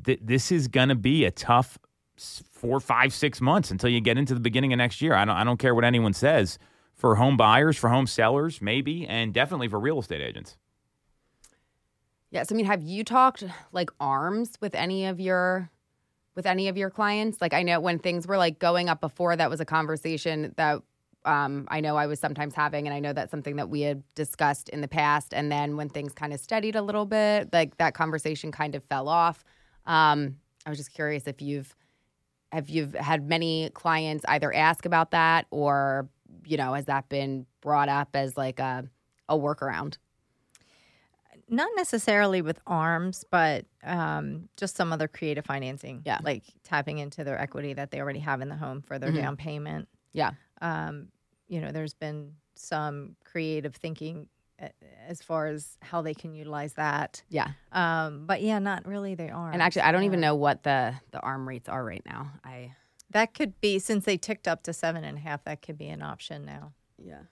th- 0.04 0.20
this 0.22 0.52
is 0.52 0.68
going 0.68 0.88
to 0.90 0.94
be 0.94 1.24
a 1.24 1.30
tough 1.30 1.78
four, 2.16 2.78
five, 2.80 3.12
six 3.12 3.40
months 3.40 3.70
until 3.70 3.90
you 3.90 4.00
get 4.00 4.16
into 4.16 4.34
the 4.34 4.40
beginning 4.40 4.72
of 4.72 4.76
next 4.76 5.02
year. 5.02 5.14
I 5.14 5.24
don't 5.24 5.36
I 5.36 5.44
don't 5.44 5.58
care 5.58 5.74
what 5.74 5.84
anyone 5.84 6.12
says 6.12 6.58
for 6.94 7.16
home 7.16 7.36
buyers, 7.36 7.76
for 7.76 7.88
home 7.88 8.06
sellers, 8.06 8.62
maybe, 8.62 9.06
and 9.06 9.34
definitely 9.34 9.68
for 9.68 9.80
real 9.80 9.98
estate 9.98 10.20
agents. 10.20 10.56
Yes. 12.30 12.50
I 12.50 12.54
mean, 12.54 12.66
have 12.66 12.82
you 12.82 13.04
talked 13.04 13.44
like 13.72 13.90
arms 14.00 14.52
with 14.60 14.74
any 14.74 15.06
of 15.06 15.20
your 15.20 15.70
with 16.34 16.46
any 16.46 16.68
of 16.68 16.76
your 16.76 16.90
clients? 16.90 17.40
Like 17.40 17.54
I 17.54 17.62
know 17.62 17.80
when 17.80 17.98
things 17.98 18.26
were 18.26 18.38
like 18.38 18.58
going 18.58 18.88
up 18.88 19.00
before, 19.00 19.36
that 19.36 19.50
was 19.50 19.60
a 19.60 19.64
conversation 19.64 20.54
that 20.56 20.82
um, 21.24 21.66
I 21.70 21.80
know 21.80 21.96
I 21.96 22.06
was 22.06 22.18
sometimes 22.18 22.54
having, 22.54 22.86
and 22.86 22.94
I 22.94 23.00
know 23.00 23.12
that's 23.12 23.30
something 23.30 23.56
that 23.56 23.68
we 23.68 23.82
had 23.82 24.02
discussed 24.14 24.68
in 24.70 24.80
the 24.80 24.88
past. 24.88 25.32
And 25.32 25.52
then 25.52 25.76
when 25.76 25.88
things 25.88 26.12
kind 26.12 26.32
of 26.32 26.40
steadied 26.40 26.74
a 26.74 26.82
little 26.82 27.06
bit, 27.06 27.52
like 27.52 27.76
that 27.78 27.94
conversation 27.94 28.50
kind 28.50 28.74
of 28.74 28.82
fell 28.84 29.08
off. 29.08 29.44
Um, 29.86 30.36
I 30.66 30.70
was 30.70 30.78
just 30.78 30.92
curious 30.92 31.26
if 31.26 31.40
you've 31.40 31.74
have 32.52 32.68
you've 32.68 32.94
had 32.94 33.26
many 33.26 33.70
clients 33.70 34.24
either 34.28 34.52
ask 34.54 34.84
about 34.84 35.12
that 35.12 35.46
or 35.50 36.08
you 36.44 36.56
know 36.56 36.74
has 36.74 36.84
that 36.86 37.08
been 37.08 37.46
brought 37.60 37.88
up 37.88 38.10
as 38.14 38.36
like 38.36 38.58
a 38.58 38.84
a 39.28 39.38
workaround? 39.38 39.96
Not 41.52 41.68
necessarily 41.76 42.42
with 42.42 42.58
arms, 42.66 43.24
but 43.30 43.66
um, 43.84 44.48
just 44.56 44.74
some 44.74 44.92
other 44.92 45.06
creative 45.06 45.44
financing. 45.44 46.02
Yeah. 46.04 46.18
Like 46.22 46.42
tapping 46.64 46.98
into 46.98 47.22
their 47.24 47.38
equity 47.38 47.74
that 47.74 47.90
they 47.92 48.00
already 48.00 48.20
have 48.20 48.40
in 48.40 48.48
the 48.48 48.56
home 48.56 48.82
for 48.82 48.98
their 48.98 49.10
Mhm. 49.12 49.16
down 49.16 49.36
payment. 49.36 49.88
Yeah. 50.12 50.32
Um, 50.60 51.08
you 51.48 51.60
know, 51.60 51.70
there's 51.70 51.94
been 51.94 52.36
some 52.56 53.16
creative 53.24 53.76
thinking 53.76 54.28
as 55.08 55.20
far 55.22 55.48
as 55.48 55.76
how 55.82 56.00
they 56.02 56.14
can 56.14 56.34
utilize 56.34 56.74
that. 56.74 57.22
Yeah. 57.28 57.48
Um, 57.72 58.26
but 58.26 58.40
yeah, 58.42 58.58
not 58.60 58.86
really 58.86 59.14
the 59.14 59.28
arms. 59.30 59.52
And 59.54 59.60
actually, 59.62 59.82
I 59.82 59.92
don't 59.92 60.04
even 60.04 60.20
know 60.20 60.34
what 60.36 60.62
the 60.62 60.94
the 61.10 61.20
arm 61.20 61.48
rates 61.48 61.68
are 61.68 61.84
right 61.84 62.02
now. 62.06 62.30
I 62.44 62.74
That 63.10 63.34
could 63.34 63.60
be 63.60 63.78
since 63.78 64.04
they 64.06 64.16
ticked 64.16 64.46
up 64.48 64.62
to 64.62 64.72
seven 64.72 65.04
and 65.04 65.18
a 65.18 65.20
half. 65.20 65.44
That 65.44 65.60
could 65.62 65.76
be 65.76 65.88
an 65.88 66.00
option 66.00 66.44
now. 66.46 66.72
yeah. 66.96 67.22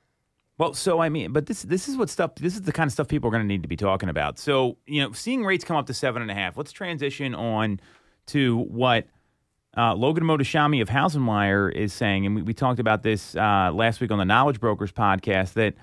Well, 0.61 0.75
so 0.75 1.01
I 1.01 1.09
mean, 1.09 1.33
but 1.33 1.47
this 1.47 1.63
this 1.63 1.89
is 1.89 1.97
what 1.97 2.11
stuff. 2.11 2.35
This 2.35 2.55
is 2.55 2.61
the 2.61 2.73
kind 2.73 2.87
of 2.87 2.93
stuff 2.93 3.09
people 3.09 3.29
are 3.29 3.31
going 3.31 3.43
to 3.43 3.49
need 3.49 3.63
to 3.63 3.69
be 3.69 3.79
talking 3.79 4.11
about. 4.11 4.39
So 4.39 4.77
you 4.85 5.01
know, 5.01 5.13
seeing 5.13 5.43
rates 5.43 5.65
come 5.65 5.79
up 5.79 5.87
to 5.87 5.95
seven 5.95 6.21
and 6.21 6.31
a 6.31 6.35
half. 6.35 6.59
Let's 6.59 6.71
transition 6.71 7.35
on 7.35 7.81
to 8.27 8.59
what 8.59 9.07
uh, 9.75 9.95
Logan 9.95 10.25
Mohtashami 10.25 10.83
of 10.83 10.91
Housing 10.91 11.25
Wire 11.25 11.71
is 11.71 11.95
saying, 11.95 12.27
and 12.27 12.37
we, 12.37 12.43
we 12.43 12.53
talked 12.53 12.79
about 12.79 13.03
this 13.03 13.35
uh, 13.37 13.71
last 13.73 14.03
week 14.03 14.11
on 14.11 14.19
the 14.19 14.27
Knowledge 14.27 14.61
Brokers 14.61 14.93
podcast. 14.93 15.55
That 15.55 15.77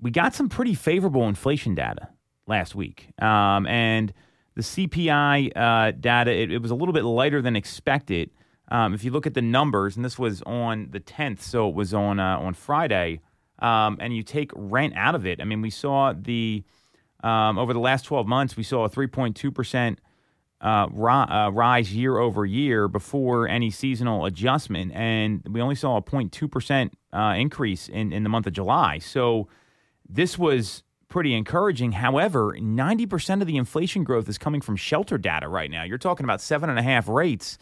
we 0.00 0.10
got 0.10 0.34
some 0.34 0.48
pretty 0.48 0.74
favorable 0.74 1.28
inflation 1.28 1.76
data 1.76 2.08
last 2.48 2.74
week, 2.74 3.12
um, 3.22 3.64
and 3.68 4.12
the 4.56 4.62
CPI 4.62 5.56
uh, 5.56 5.92
data 5.92 6.32
it, 6.32 6.50
it 6.50 6.60
was 6.60 6.72
a 6.72 6.74
little 6.74 6.94
bit 6.94 7.04
lighter 7.04 7.40
than 7.40 7.54
expected. 7.54 8.30
Um, 8.72 8.92
if 8.92 9.04
you 9.04 9.12
look 9.12 9.28
at 9.28 9.34
the 9.34 9.42
numbers, 9.42 9.94
and 9.94 10.04
this 10.04 10.18
was 10.18 10.42
on 10.42 10.88
the 10.90 11.00
10th, 11.00 11.42
so 11.42 11.68
it 11.68 11.76
was 11.76 11.94
on 11.94 12.18
uh, 12.18 12.38
on 12.38 12.54
Friday, 12.54 13.20
um, 13.60 13.98
and 14.00 14.14
you 14.14 14.22
take 14.22 14.50
rent 14.54 14.94
out 14.96 15.14
of 15.14 15.26
it. 15.26 15.40
I 15.40 15.44
mean, 15.44 15.60
we 15.60 15.70
saw 15.70 16.12
the 16.12 16.62
um, 17.22 17.58
over 17.58 17.72
the 17.72 17.80
last 17.80 18.04
12 18.06 18.26
months, 18.26 18.56
we 18.56 18.62
saw 18.62 18.84
a 18.84 18.90
3.2 18.90 19.54
percent 19.54 20.00
uh, 20.62 20.86
uh, 20.94 21.50
rise 21.52 21.94
year 21.94 22.18
over 22.18 22.44
year 22.44 22.88
before 22.88 23.48
any 23.48 23.70
seasonal 23.70 24.26
adjustment, 24.26 24.92
and 24.94 25.42
we 25.48 25.60
only 25.60 25.74
saw 25.74 25.96
a 25.96 26.02
0.2 26.02 26.50
percent 26.50 26.94
uh, 27.12 27.34
increase 27.36 27.88
in 27.88 28.12
in 28.12 28.22
the 28.22 28.28
month 28.28 28.46
of 28.46 28.52
July. 28.52 28.98
So 28.98 29.48
this 30.08 30.38
was 30.38 30.82
pretty 31.08 31.34
encouraging. 31.34 31.92
However, 31.92 32.56
90 32.60 33.06
percent 33.06 33.42
of 33.42 33.48
the 33.48 33.56
inflation 33.56 34.04
growth 34.04 34.28
is 34.28 34.38
coming 34.38 34.60
from 34.60 34.76
shelter 34.76 35.18
data 35.18 35.48
right 35.48 35.70
now. 35.70 35.82
You're 35.82 35.98
talking 35.98 36.24
about 36.24 36.40
seven 36.40 36.70
and 36.70 36.78
a 36.78 36.82
half 36.82 37.08
rates 37.08 37.58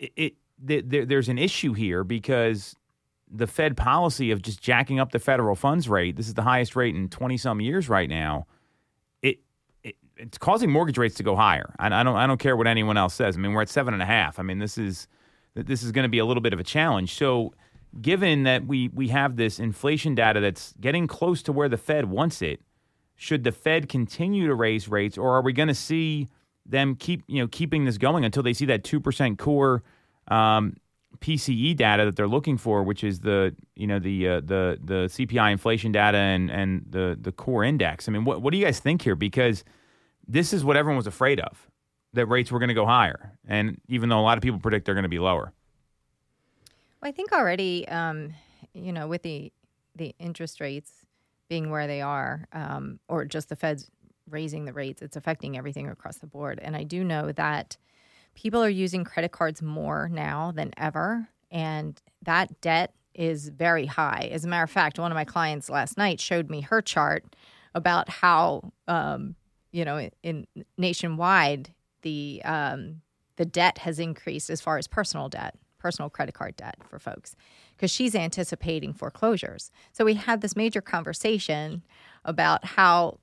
it, 0.00 0.12
it 0.16 0.34
there, 0.90 1.06
there's 1.06 1.28
an 1.28 1.38
issue 1.38 1.72
here 1.72 2.04
because 2.04 2.74
the 3.30 3.46
Fed 3.46 3.76
policy 3.76 4.30
of 4.30 4.42
just 4.42 4.60
jacking 4.60 4.98
up 4.98 5.12
the 5.12 5.18
federal 5.18 5.54
funds 5.54 5.88
rate. 5.88 6.16
This 6.16 6.28
is 6.28 6.34
the 6.34 6.42
highest 6.42 6.74
rate 6.74 6.94
in 6.94 7.08
20 7.08 7.36
some 7.36 7.60
years 7.60 7.88
right 7.88 8.08
now. 8.08 8.46
It, 9.22 9.38
it 9.82 9.96
it's 10.16 10.38
causing 10.38 10.70
mortgage 10.70 10.98
rates 10.98 11.14
to 11.16 11.22
go 11.22 11.36
higher. 11.36 11.74
I, 11.78 11.86
I 11.86 12.02
don't 12.02 12.16
I 12.16 12.26
don't 12.26 12.40
care 12.40 12.56
what 12.56 12.66
anyone 12.66 12.96
else 12.96 13.14
says. 13.14 13.36
I 13.36 13.40
mean, 13.40 13.52
we're 13.52 13.62
at 13.62 13.68
seven 13.68 13.94
and 13.94 14.02
a 14.02 14.06
half. 14.06 14.38
I 14.38 14.42
mean, 14.42 14.58
this 14.58 14.76
is 14.76 15.06
this 15.54 15.82
is 15.82 15.92
going 15.92 16.04
to 16.04 16.08
be 16.08 16.18
a 16.18 16.24
little 16.24 16.40
bit 16.40 16.52
of 16.52 16.60
a 16.60 16.64
challenge. 16.64 17.14
So, 17.14 17.54
given 18.00 18.44
that 18.44 18.66
we 18.66 18.88
we 18.88 19.08
have 19.08 19.36
this 19.36 19.58
inflation 19.58 20.14
data 20.14 20.40
that's 20.40 20.74
getting 20.80 21.06
close 21.06 21.42
to 21.44 21.52
where 21.52 21.68
the 21.68 21.78
Fed 21.78 22.06
wants 22.06 22.42
it, 22.42 22.60
should 23.14 23.44
the 23.44 23.52
Fed 23.52 23.88
continue 23.88 24.46
to 24.46 24.54
raise 24.54 24.88
rates, 24.88 25.16
or 25.16 25.36
are 25.36 25.42
we 25.42 25.52
going 25.52 25.68
to 25.68 25.74
see 25.74 26.28
them 26.66 26.94
keep 26.94 27.22
you 27.26 27.40
know 27.40 27.48
keeping 27.48 27.84
this 27.84 27.98
going 27.98 28.24
until 28.24 28.42
they 28.42 28.52
see 28.52 28.66
that 28.66 28.84
two 28.84 29.00
percent 29.00 29.38
core 29.38 29.82
um, 30.28 30.76
PCE 31.18 31.76
data 31.76 32.04
that 32.04 32.16
they're 32.16 32.28
looking 32.28 32.56
for, 32.56 32.82
which 32.82 33.04
is 33.04 33.20
the 33.20 33.54
you 33.74 33.86
know 33.86 33.98
the 33.98 34.28
uh, 34.28 34.40
the 34.40 34.78
the 34.82 35.08
CPI 35.08 35.52
inflation 35.52 35.92
data 35.92 36.18
and 36.18 36.50
and 36.50 36.86
the 36.88 37.18
the 37.20 37.32
core 37.32 37.64
index. 37.64 38.08
I 38.08 38.12
mean, 38.12 38.24
what 38.24 38.42
what 38.42 38.52
do 38.52 38.58
you 38.58 38.64
guys 38.64 38.80
think 38.80 39.02
here? 39.02 39.16
Because 39.16 39.64
this 40.26 40.52
is 40.52 40.64
what 40.64 40.76
everyone 40.76 40.96
was 40.96 41.06
afraid 41.06 41.40
of 41.40 41.68
that 42.12 42.26
rates 42.26 42.50
were 42.50 42.58
going 42.58 42.68
to 42.68 42.74
go 42.74 42.86
higher, 42.86 43.32
and 43.46 43.80
even 43.88 44.08
though 44.08 44.20
a 44.20 44.22
lot 44.22 44.38
of 44.38 44.42
people 44.42 44.58
predict 44.58 44.86
they're 44.86 44.94
going 44.94 45.02
to 45.02 45.08
be 45.08 45.18
lower. 45.18 45.52
Well, 47.00 47.08
I 47.08 47.12
think 47.12 47.32
already, 47.32 47.86
um, 47.88 48.34
you 48.72 48.92
know, 48.92 49.08
with 49.08 49.22
the 49.22 49.52
the 49.96 50.14
interest 50.18 50.60
rates 50.60 51.04
being 51.48 51.70
where 51.70 51.86
they 51.86 52.00
are, 52.00 52.46
um, 52.52 53.00
or 53.08 53.24
just 53.24 53.48
the 53.48 53.56
Fed's 53.56 53.90
raising 54.28 54.64
the 54.64 54.72
rates, 54.72 55.02
it's 55.02 55.16
affecting 55.16 55.58
everything 55.58 55.88
across 55.88 56.18
the 56.18 56.26
board. 56.26 56.60
And 56.62 56.76
I 56.76 56.84
do 56.84 57.02
know 57.02 57.32
that 57.32 57.76
people 58.34 58.62
are 58.62 58.68
using 58.68 59.04
credit 59.04 59.32
cards 59.32 59.62
more 59.62 60.08
now 60.08 60.52
than 60.52 60.72
ever, 60.76 61.28
and 61.50 62.00
that 62.22 62.60
debt 62.60 62.94
is 63.14 63.48
very 63.48 63.86
high. 63.86 64.28
As 64.32 64.44
a 64.44 64.48
matter 64.48 64.64
of 64.64 64.70
fact, 64.70 64.98
one 64.98 65.10
of 65.10 65.16
my 65.16 65.24
clients 65.24 65.68
last 65.68 65.98
night 65.98 66.20
showed 66.20 66.48
me 66.48 66.60
her 66.62 66.80
chart 66.80 67.24
about 67.74 68.08
how, 68.08 68.72
um, 68.88 69.34
you 69.72 69.84
know, 69.84 70.08
in 70.22 70.46
nationwide 70.78 71.74
the 72.02 72.40
um, 72.44 73.02
the 73.36 73.44
debt 73.44 73.78
has 73.78 73.98
increased 73.98 74.50
as 74.50 74.60
far 74.60 74.78
as 74.78 74.86
personal 74.86 75.28
debt, 75.28 75.54
personal 75.78 76.10
credit 76.10 76.34
card 76.34 76.56
debt 76.56 76.76
for 76.88 76.98
folks, 76.98 77.34
because 77.76 77.90
she's 77.90 78.14
anticipating 78.14 78.92
foreclosures. 78.92 79.70
So 79.92 80.04
we 80.04 80.14
had 80.14 80.40
this 80.40 80.56
major 80.56 80.80
conversation 80.80 81.82
about 82.24 82.64
how 82.64 83.18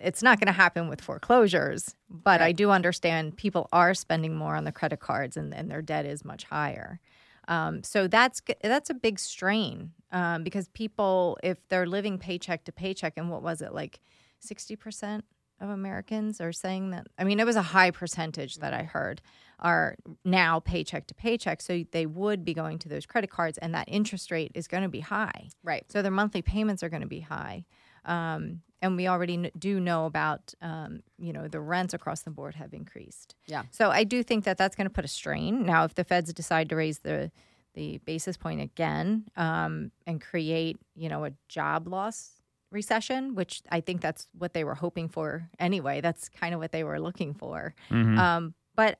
it's 0.00 0.22
not 0.22 0.38
going 0.38 0.46
to 0.46 0.52
happen 0.52 0.88
with 0.88 1.00
foreclosures, 1.00 1.94
but 2.08 2.40
I 2.40 2.52
do 2.52 2.70
understand 2.70 3.36
people 3.36 3.68
are 3.72 3.94
spending 3.94 4.34
more 4.34 4.56
on 4.56 4.64
the 4.64 4.72
credit 4.72 5.00
cards 5.00 5.36
and, 5.36 5.54
and 5.54 5.70
their 5.70 5.82
debt 5.82 6.06
is 6.06 6.24
much 6.24 6.44
higher. 6.44 7.00
Um, 7.48 7.82
so 7.82 8.06
that's 8.06 8.40
that's 8.62 8.90
a 8.90 8.94
big 8.94 9.18
strain 9.18 9.92
um, 10.12 10.44
because 10.44 10.68
people, 10.68 11.38
if 11.42 11.58
they're 11.68 11.86
living 11.86 12.18
paycheck 12.18 12.64
to 12.64 12.72
paycheck, 12.72 13.14
and 13.16 13.30
what 13.30 13.42
was 13.42 13.60
it 13.60 13.74
like, 13.74 14.00
sixty 14.38 14.76
percent 14.76 15.24
of 15.60 15.68
Americans 15.68 16.40
are 16.40 16.52
saying 16.52 16.90
that. 16.90 17.06
I 17.18 17.24
mean, 17.24 17.40
it 17.40 17.46
was 17.46 17.56
a 17.56 17.62
high 17.62 17.90
percentage 17.90 18.56
that 18.56 18.72
I 18.72 18.82
heard 18.84 19.20
are 19.58 19.96
now 20.24 20.60
paycheck 20.60 21.06
to 21.08 21.14
paycheck. 21.14 21.60
So 21.60 21.84
they 21.92 22.06
would 22.06 22.44
be 22.44 22.54
going 22.54 22.78
to 22.78 22.88
those 22.88 23.04
credit 23.04 23.30
cards, 23.30 23.58
and 23.58 23.74
that 23.74 23.88
interest 23.88 24.30
rate 24.30 24.52
is 24.54 24.68
going 24.68 24.84
to 24.84 24.88
be 24.88 25.00
high. 25.00 25.48
Right. 25.62 25.84
So 25.90 26.02
their 26.02 26.10
monthly 26.10 26.42
payments 26.42 26.82
are 26.82 26.88
going 26.88 27.02
to 27.02 27.08
be 27.08 27.20
high. 27.20 27.64
Um, 28.04 28.62
and 28.82 28.96
we 28.96 29.06
already 29.08 29.36
kn- 29.36 29.52
do 29.58 29.80
know 29.80 30.06
about, 30.06 30.54
um, 30.62 31.02
you 31.18 31.32
know, 31.32 31.48
the 31.48 31.60
rents 31.60 31.94
across 31.94 32.22
the 32.22 32.30
board 32.30 32.54
have 32.54 32.72
increased. 32.72 33.34
Yeah. 33.46 33.64
So 33.70 33.90
I 33.90 34.04
do 34.04 34.22
think 34.22 34.44
that 34.44 34.56
that's 34.58 34.76
going 34.76 34.86
to 34.86 34.92
put 34.92 35.04
a 35.04 35.08
strain. 35.08 35.64
Now, 35.64 35.84
if 35.84 35.94
the 35.94 36.04
feds 36.04 36.32
decide 36.32 36.68
to 36.70 36.76
raise 36.76 37.00
the 37.00 37.30
the 37.74 37.98
basis 37.98 38.36
point 38.36 38.60
again 38.60 39.26
um, 39.36 39.92
and 40.04 40.20
create, 40.20 40.76
you 40.96 41.08
know, 41.08 41.24
a 41.24 41.30
job 41.48 41.86
loss 41.86 42.32
recession, 42.72 43.36
which 43.36 43.62
I 43.70 43.80
think 43.80 44.00
that's 44.00 44.26
what 44.36 44.54
they 44.54 44.64
were 44.64 44.74
hoping 44.74 45.08
for 45.08 45.48
anyway. 45.58 46.00
That's 46.00 46.28
kind 46.28 46.52
of 46.52 46.60
what 46.60 46.72
they 46.72 46.82
were 46.82 46.98
looking 47.00 47.32
for. 47.32 47.74
Um, 48.18 48.54
but 48.74 48.98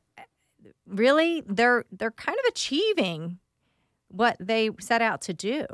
really, 0.87 1.43
they're 1.47 1.85
they're 1.91 2.11
kind 2.13 2.39
of 2.39 2.45
achieving 2.49 3.39
what 4.09 4.37
they 4.39 4.71
set 4.81 5.03
out 5.03 5.23
to 5.23 5.33
do. 5.35 5.67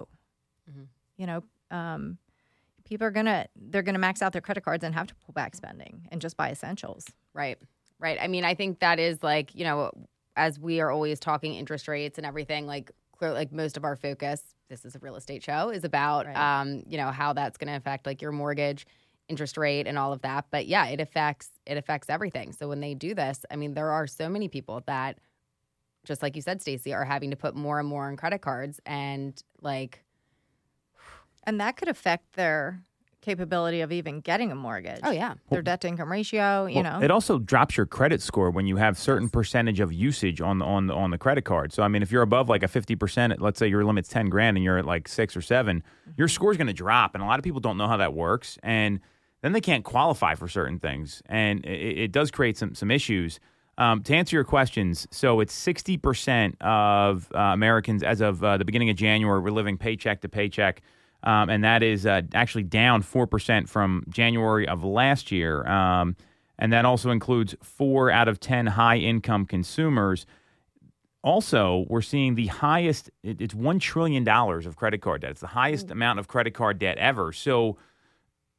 You 1.16 1.26
know, 1.26 1.42
um, 1.70 2.18
people 2.86 3.06
are 3.06 3.10
gonna 3.10 3.46
they're 3.56 3.82
gonna 3.82 3.98
max 3.98 4.22
out 4.22 4.32
their 4.32 4.40
credit 4.40 4.64
cards 4.64 4.82
and 4.84 4.94
have 4.94 5.06
to 5.08 5.14
pull 5.16 5.32
back 5.32 5.54
spending 5.54 6.08
and 6.10 6.20
just 6.20 6.36
buy 6.36 6.50
essentials. 6.50 7.04
Right. 7.34 7.58
Right. 7.98 8.18
I 8.20 8.28
mean, 8.28 8.44
I 8.44 8.54
think 8.54 8.80
that 8.80 8.98
is 8.98 9.22
like, 9.22 9.54
you 9.54 9.64
know, 9.64 9.90
as 10.36 10.58
we 10.58 10.80
are 10.80 10.90
always 10.90 11.18
talking 11.20 11.54
interest 11.54 11.88
rates 11.88 12.18
and 12.18 12.26
everything, 12.26 12.66
like 12.66 12.90
clear 13.16 13.32
like 13.32 13.52
most 13.52 13.76
of 13.76 13.84
our 13.84 13.96
focus, 13.96 14.42
this 14.68 14.84
is 14.84 14.94
a 14.94 14.98
real 14.98 15.16
estate 15.16 15.42
show, 15.42 15.70
is 15.70 15.84
about 15.84 16.26
Right. 16.26 16.60
um, 16.60 16.82
you 16.86 16.96
know, 16.96 17.10
how 17.10 17.32
that's 17.32 17.56
gonna 17.58 17.76
affect 17.76 18.06
like 18.06 18.22
your 18.22 18.32
mortgage 18.32 18.86
interest 19.28 19.56
rate 19.56 19.86
and 19.88 19.98
all 19.98 20.12
of 20.12 20.22
that. 20.22 20.46
But 20.50 20.66
yeah, 20.66 20.86
it 20.86 21.00
affects 21.00 21.50
it 21.66 21.76
affects 21.76 22.08
everything. 22.08 22.52
So 22.52 22.68
when 22.68 22.80
they 22.80 22.94
do 22.94 23.14
this, 23.14 23.44
I 23.50 23.56
mean, 23.56 23.74
there 23.74 23.90
are 23.90 24.06
so 24.06 24.28
many 24.28 24.48
people 24.48 24.82
that 24.86 25.18
just 26.04 26.22
like 26.22 26.36
you 26.36 26.42
said, 26.42 26.62
Stacey, 26.62 26.94
are 26.94 27.04
having 27.04 27.30
to 27.30 27.36
put 27.36 27.56
more 27.56 27.80
and 27.80 27.88
more 27.88 28.06
on 28.06 28.16
credit 28.16 28.40
cards 28.40 28.80
and 28.86 29.42
like 29.60 30.04
And 31.46 31.60
that 31.60 31.76
could 31.76 31.88
affect 31.88 32.34
their 32.34 32.80
capability 33.22 33.80
of 33.80 33.90
even 33.90 34.20
getting 34.20 34.52
a 34.52 34.54
mortgage. 34.54 35.00
oh 35.02 35.10
yeah. 35.10 35.34
Their 35.50 35.60
debt 35.62 35.80
to 35.80 35.88
income 35.88 36.12
ratio, 36.12 36.66
you 36.66 36.76
Well, 36.80 37.00
know. 37.00 37.04
it 37.04 37.10
also 37.10 37.40
drops 37.40 37.76
your 37.76 37.84
credit 37.86 38.22
score 38.22 38.50
when 38.52 38.66
you 38.68 38.76
have 38.76 38.96
certain 38.96 39.28
percentage 39.28 39.80
of 39.80 39.92
usage 39.92 40.40
on 40.40 40.58
the 40.60 40.64
on 40.64 40.86
the 40.86 40.94
on 40.94 41.10
the 41.10 41.18
credit 41.18 41.42
card. 41.44 41.72
So 41.72 41.82
I 41.82 41.88
mean, 41.88 42.02
if 42.02 42.12
you're 42.12 42.22
above 42.22 42.48
like 42.48 42.62
a 42.62 42.68
fifty 42.68 42.94
percent, 42.94 43.40
let's 43.42 43.58
say 43.58 43.66
your 43.66 43.84
limit's 43.84 44.08
ten 44.08 44.28
grand 44.28 44.56
and 44.56 44.62
you're 44.62 44.78
at 44.78 44.84
like 44.86 45.08
six 45.08 45.36
or 45.36 45.40
7 45.42 45.82
your 46.16 46.28
score's 46.28 46.56
going 46.56 46.68
to 46.68 46.72
drop, 46.72 47.14
and 47.14 47.22
a 47.22 47.26
lot 47.26 47.38
of 47.40 47.42
people 47.44 47.58
don't 47.60 47.76
know 47.76 47.88
how 47.88 47.96
that 47.96 48.14
works, 48.14 48.58
and 48.62 49.00
then 49.42 49.52
they 49.52 49.60
can't 49.60 49.84
qualify 49.84 50.34
for 50.36 50.46
certain 50.48 50.78
things, 50.78 51.20
and 51.26 51.64
it, 51.66 51.98
it 51.98 52.12
does 52.12 52.30
create 52.30 52.56
some 52.56 52.74
some 52.76 52.90
issues. 52.92 53.40
Um, 53.78 54.02
to 54.04 54.14
answer 54.14 54.36
your 54.36 54.44
questions, 54.44 55.06
so 55.10 55.40
it's 55.40 55.52
sixty 55.52 55.96
percent 55.96 56.56
of 56.62 57.28
uh, 57.34 57.38
Americans 57.38 58.02
as 58.04 58.20
of 58.20 58.42
uh, 58.44 58.56
the 58.56 58.64
beginning 58.64 58.88
of 58.88 58.96
January 58.96 59.40
were 59.40 59.50
living 59.50 59.76
paycheck 59.78 60.20
to 60.20 60.28
paycheck. 60.28 60.80
Um, 61.26 61.50
and 61.50 61.64
that 61.64 61.82
is 61.82 62.06
uh, 62.06 62.22
actually 62.32 62.62
down 62.62 63.02
4% 63.02 63.68
from 63.68 64.04
January 64.08 64.66
of 64.66 64.84
last 64.84 65.30
year. 65.30 65.66
Um, 65.66 66.16
and 66.58 66.72
that 66.72 66.84
also 66.86 67.10
includes 67.10 67.54
four 67.62 68.10
out 68.10 68.28
of 68.28 68.40
10 68.40 68.66
high 68.66 68.96
income 68.96 69.44
consumers. 69.44 70.24
Also, 71.22 71.84
we're 71.88 72.00
seeing 72.00 72.36
the 72.36 72.46
highest, 72.46 73.10
it's 73.22 73.54
$1 73.54 73.80
trillion 73.80 74.26
of 74.26 74.76
credit 74.76 75.02
card 75.02 75.22
debt. 75.22 75.32
It's 75.32 75.40
the 75.40 75.48
highest 75.48 75.90
amount 75.90 76.20
of 76.20 76.28
credit 76.28 76.54
card 76.54 76.78
debt 76.78 76.96
ever. 76.96 77.32
So, 77.32 77.76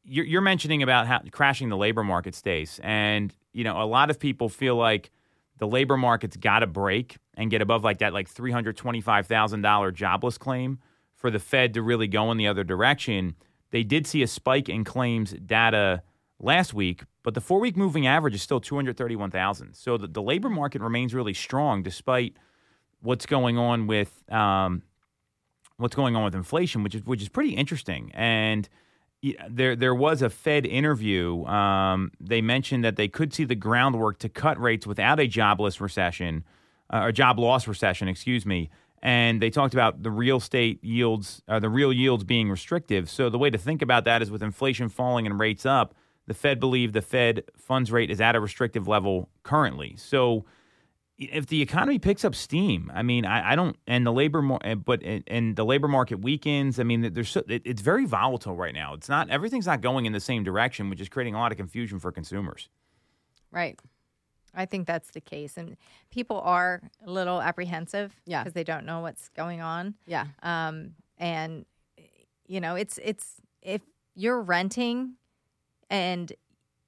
you're, 0.07 0.25
you're 0.25 0.41
mentioning 0.41 0.81
about 0.83 1.05
how 1.07 1.21
crashing 1.31 1.69
the 1.69 1.77
labor 1.77 2.03
market 2.03 2.33
stays, 2.33 2.79
and 2.81 3.35
you 3.53 3.63
know 3.63 3.81
a 3.81 3.85
lot 3.85 4.09
of 4.09 4.19
people 4.19 4.49
feel 4.49 4.75
like 4.75 5.11
the 5.57 5.67
labor 5.67 5.97
market's 5.97 6.37
got 6.37 6.59
to 6.59 6.67
break 6.67 7.17
and 7.35 7.51
get 7.51 7.61
above 7.61 7.83
like 7.83 7.99
that 7.99 8.13
like 8.13 8.29
three 8.29 8.51
hundred 8.51 8.77
twenty 8.77 9.01
five 9.01 9.27
thousand 9.27 9.61
dollar 9.61 9.91
jobless 9.91 10.37
claim 10.37 10.79
for 11.17 11.29
the 11.31 11.39
Fed 11.39 11.73
to 11.73 11.81
really 11.81 12.07
go 12.07 12.31
in 12.31 12.37
the 12.37 12.47
other 12.47 12.63
direction. 12.63 13.35
They 13.71 13.83
did 13.83 14.07
see 14.07 14.21
a 14.21 14.27
spike 14.27 14.69
in 14.69 14.83
claims 14.83 15.31
data 15.33 16.03
last 16.39 16.73
week, 16.73 17.01
but 17.23 17.33
the 17.33 17.41
four 17.41 17.59
week 17.59 17.75
moving 17.75 18.07
average 18.07 18.35
is 18.35 18.41
still 18.41 18.61
231,000. 18.61 19.73
So 19.73 19.97
the, 19.97 20.07
the 20.07 20.21
labor 20.21 20.49
market 20.49 20.81
remains 20.81 21.13
really 21.13 21.33
strong 21.33 21.83
despite 21.83 22.37
what's 23.01 23.25
going 23.25 23.57
on 23.57 23.87
with 23.87 24.23
um, 24.31 24.83
what's 25.77 25.95
going 25.95 26.15
on 26.15 26.23
with 26.23 26.35
inflation, 26.35 26.83
which 26.83 26.95
is 26.95 27.03
which 27.03 27.21
is 27.21 27.29
pretty 27.29 27.55
interesting. 27.55 28.11
And 28.13 28.69
there 29.49 29.75
there 29.75 29.95
was 29.95 30.21
a 30.21 30.29
Fed 30.29 30.65
interview. 30.65 31.43
Um, 31.45 32.11
they 32.19 32.41
mentioned 32.41 32.83
that 32.83 32.95
they 32.95 33.07
could 33.07 33.33
see 33.33 33.43
the 33.43 33.55
groundwork 33.55 34.19
to 34.19 34.29
cut 34.29 34.59
rates 34.59 34.85
without 34.85 35.19
a 35.19 35.27
jobless 35.27 35.81
recession 35.81 36.43
uh, 36.91 37.01
or 37.01 37.11
job 37.11 37.39
loss 37.39 37.67
recession, 37.67 38.07
excuse 38.07 38.45
me. 38.45 38.69
And 39.03 39.41
they 39.41 39.49
talked 39.49 39.73
about 39.73 40.01
the 40.01 40.11
real 40.11 40.37
estate 40.37 40.83
yields, 40.83 41.41
uh, 41.47 41.59
the 41.59 41.69
real 41.69 41.93
yields 41.93 42.23
being 42.23 42.49
restrictive. 42.49 43.09
So 43.09 43.29
the 43.29 43.37
way 43.37 43.49
to 43.49 43.57
think 43.57 43.81
about 43.81 44.05
that 44.05 44.21
is 44.21 44.31
with 44.31 44.41
inflation 44.41 44.89
falling 44.89 45.27
and 45.27 45.39
rates 45.39 45.65
up, 45.65 45.93
the 46.25 46.33
Fed 46.33 46.59
believe 46.59 46.93
the 46.93 47.01
Fed 47.01 47.43
funds 47.55 47.91
rate 47.91 48.09
is 48.09 48.19
at 48.19 48.35
a 48.35 48.39
restrictive 48.39 48.87
level 48.87 49.29
currently. 49.43 49.95
So 49.97 50.45
if 51.17 51.47
the 51.47 51.61
economy 51.61 51.99
picks 51.99 52.23
up 52.23 52.35
steam, 52.35 52.91
I 52.93 53.01
mean, 53.01 53.25
I, 53.25 53.53
I 53.53 53.55
don't, 53.55 53.75
and 53.87 54.05
the 54.05 54.11
labor, 54.11 54.41
mar- 54.41 54.59
eh, 54.63 54.75
but 54.75 55.01
and 55.03 55.55
the 55.55 55.65
labor 55.65 55.87
market 55.87 56.21
weakens. 56.21 56.79
I 56.79 56.83
mean, 56.83 57.13
there's 57.13 57.29
so, 57.29 57.43
it, 57.47 57.63
it's 57.65 57.81
very 57.81 58.05
volatile 58.05 58.55
right 58.55 58.73
now. 58.73 58.93
It's 58.93 59.09
not 59.09 59.29
everything's 59.29 59.65
not 59.65 59.81
going 59.81 60.05
in 60.05 60.13
the 60.13 60.19
same 60.19 60.43
direction, 60.43 60.89
which 60.89 61.01
is 61.01 61.09
creating 61.09 61.33
a 61.33 61.39
lot 61.39 61.51
of 61.51 61.57
confusion 61.57 61.97
for 61.99 62.11
consumers. 62.11 62.69
Right. 63.51 63.79
I 64.57 64.65
think 64.65 64.87
that's 64.87 65.11
the 65.11 65.21
case, 65.21 65.57
and 65.57 65.77
people 66.09 66.41
are 66.41 66.81
a 67.05 67.09
little 67.09 67.41
apprehensive, 67.41 68.13
yeah, 68.25 68.43
because 68.43 68.53
they 68.53 68.63
don't 68.63 68.85
know 68.85 69.01
what's 69.01 69.29
going 69.29 69.61
on, 69.61 69.95
yeah. 70.05 70.25
Um, 70.43 70.95
and 71.17 71.65
you 72.47 72.59
know, 72.59 72.75
it's 72.75 72.99
it's 73.03 73.35
if 73.61 73.81
you're 74.15 74.41
renting, 74.41 75.13
and 75.89 76.31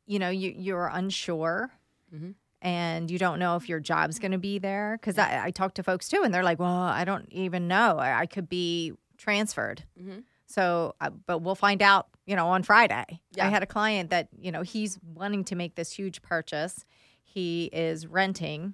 you 0.06 0.20
know 0.20 0.30
you 0.30 0.54
you're 0.56 0.88
unsure. 0.88 1.72
Mm-hmm 2.14 2.32
and 2.62 3.10
you 3.10 3.18
don't 3.18 3.40
know 3.40 3.56
if 3.56 3.70
your 3.70 3.80
job's 3.80 4.20
going 4.20 4.34
to 4.34 4.38
be 4.38 4.60
there. 4.60 4.98
Because 5.00 5.18
I, 5.18 5.46
I 5.46 5.52
talk 5.52 5.76
to 5.76 5.84
folks 5.84 6.10
too, 6.10 6.24
and 6.26 6.34
they're 6.34 6.44
like, 6.44 6.60
"Well, 6.60 6.70
I 6.70 7.06
don't 7.06 7.32
even 7.32 7.70
know. 7.70 7.98
I, 7.98 8.20
I 8.20 8.26
could 8.26 8.50
be 8.50 8.92
transferred." 9.18 9.84
Mm-hmm. 9.98 10.20
So, 10.50 10.96
uh, 11.00 11.12
but 11.28 11.40
we'll 11.40 11.56
find 11.56 11.82
out, 11.82 12.08
you 12.26 12.36
know, 12.36 12.48
on 12.48 12.64
Friday. 12.64 13.22
Yeah. 13.36 13.46
I 13.46 13.50
had 13.50 13.62
a 13.62 13.68
client 13.68 14.10
that, 14.10 14.30
you 14.38 14.52
know, 14.52 14.64
he's 14.64 14.98
wanting 15.04 15.44
to 15.46 15.56
make 15.56 15.76
this 15.76 15.92
huge 15.92 16.24
purchase. 16.24 16.86
He 17.32 17.66
is 17.66 18.08
renting, 18.08 18.74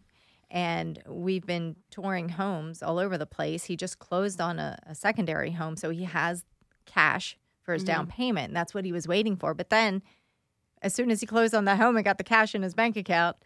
and 0.50 1.02
we've 1.08 1.46
been 1.46 1.76
touring 1.92 2.30
homes 2.30 2.82
all 2.82 3.00
over 3.00 3.18
the 3.18 3.26
place. 3.26 3.66
He 3.66 3.76
just 3.76 4.00
closed 4.00 4.40
on 4.40 4.60
a, 4.60 4.80
a 4.88 4.96
secondary 4.96 5.52
home, 5.52 5.76
so 5.76 5.90
he 5.90 6.06
has 6.06 6.46
cash 6.86 7.38
for 7.64 7.74
his 7.74 7.84
mm-hmm. 7.84 7.88
down 7.88 8.08
payment. 8.08 8.48
And 8.48 8.56
that's 8.56 8.74
what 8.74 8.86
he 8.86 8.92
was 8.92 9.08
waiting 9.08 9.36
for. 9.36 9.54
But 9.54 9.70
then, 9.70 10.02
as 10.82 10.94
soon 10.94 11.12
as 11.12 11.20
he 11.20 11.28
closed 11.28 11.54
on 11.54 11.66
the 11.66 11.76
home 11.76 11.98
and 11.98 12.06
got 12.06 12.18
the 12.18 12.24
cash 12.24 12.56
in 12.56 12.62
his 12.62 12.74
bank 12.74 12.96
account, 12.96 13.38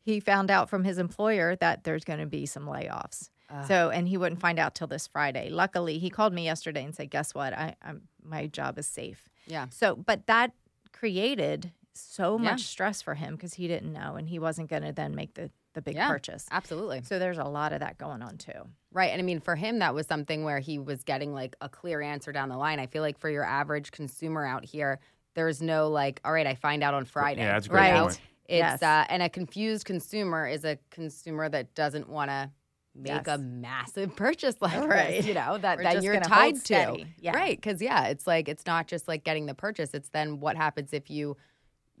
he 0.00 0.20
found 0.20 0.50
out 0.50 0.68
from 0.68 0.84
his 0.84 0.98
employer 0.98 1.56
that 1.56 1.84
there's 1.84 2.04
going 2.04 2.18
to 2.18 2.26
be 2.26 2.44
some 2.44 2.66
layoffs. 2.66 3.30
Uh, 3.50 3.64
so, 3.64 3.90
and 3.90 4.08
he 4.08 4.16
wouldn't 4.16 4.40
find 4.40 4.58
out 4.58 4.74
till 4.74 4.86
this 4.86 5.06
Friday. 5.06 5.48
Luckily, 5.48 5.98
he 5.98 6.10
called 6.10 6.34
me 6.34 6.44
yesterday 6.44 6.84
and 6.84 6.94
said, 6.94 7.10
"Guess 7.10 7.34
what? 7.34 7.54
I, 7.54 7.74
I'm 7.82 8.02
my 8.22 8.46
job 8.46 8.78
is 8.78 8.86
safe." 8.86 9.30
Yeah. 9.46 9.68
So, 9.70 9.96
but 9.96 10.26
that 10.26 10.52
created 10.92 11.72
so 11.98 12.36
yeah. 12.36 12.50
much 12.50 12.64
stress 12.64 13.02
for 13.02 13.14
him 13.14 13.34
because 13.34 13.54
he 13.54 13.68
didn't 13.68 13.92
know, 13.92 14.16
and 14.16 14.28
he 14.28 14.38
wasn't 14.38 14.70
going 14.70 14.82
to 14.82 14.92
then 14.92 15.14
make 15.14 15.34
the 15.34 15.50
the 15.74 15.82
big 15.82 15.94
yeah, 15.94 16.08
purchase. 16.08 16.46
Absolutely. 16.50 17.02
So 17.02 17.18
there's 17.18 17.38
a 17.38 17.44
lot 17.44 17.72
of 17.72 17.80
that 17.80 17.98
going 17.98 18.22
on 18.22 18.36
too. 18.36 18.68
Right. 18.92 19.12
And 19.12 19.20
I 19.20 19.22
mean, 19.22 19.38
for 19.38 19.54
him, 19.54 19.78
that 19.78 19.94
was 19.94 20.06
something 20.06 20.42
where 20.42 20.58
he 20.58 20.78
was 20.78 21.04
getting 21.04 21.32
like 21.32 21.54
a 21.60 21.68
clear 21.68 22.00
answer 22.00 22.32
down 22.32 22.48
the 22.48 22.56
line. 22.56 22.80
I 22.80 22.86
feel 22.86 23.02
like 23.02 23.18
for 23.18 23.30
your 23.30 23.44
average 23.44 23.92
consumer 23.92 24.44
out 24.44 24.64
here, 24.64 24.98
there's 25.34 25.62
no 25.62 25.88
like, 25.88 26.20
all 26.24 26.32
right, 26.32 26.46
I 26.46 26.54
find 26.54 26.82
out 26.82 26.94
on 26.94 27.04
Friday. 27.04 27.42
Yeah, 27.42 27.52
that's 27.52 27.66
a 27.66 27.70
great 27.70 27.92
right. 27.92 28.00
point. 28.00 28.20
It's 28.48 28.58
yes. 28.58 28.82
uh, 28.82 29.04
and 29.08 29.22
a 29.22 29.28
confused 29.28 29.84
consumer 29.84 30.48
is 30.48 30.64
a 30.64 30.78
consumer 30.90 31.48
that 31.48 31.74
doesn't 31.74 32.08
want 32.08 32.30
to 32.30 32.50
make 32.94 33.26
yes. 33.26 33.26
a 33.26 33.38
massive 33.38 34.16
purchase 34.16 34.56
like 34.60 34.88
right. 34.88 35.18
this, 35.18 35.26
you 35.26 35.34
know, 35.34 35.58
that, 35.58 35.78
that 35.78 36.02
you're 36.02 36.18
tied 36.20 36.56
to. 36.64 37.04
Yeah. 37.20 37.36
Right. 37.36 37.60
Cause 37.60 37.80
yeah, 37.80 38.06
it's 38.06 38.26
like 38.26 38.48
it's 38.48 38.66
not 38.66 38.88
just 38.88 39.06
like 39.06 39.22
getting 39.22 39.46
the 39.46 39.54
purchase. 39.54 39.90
It's 39.94 40.08
then 40.08 40.40
what 40.40 40.56
happens 40.56 40.92
if 40.92 41.10
you 41.10 41.36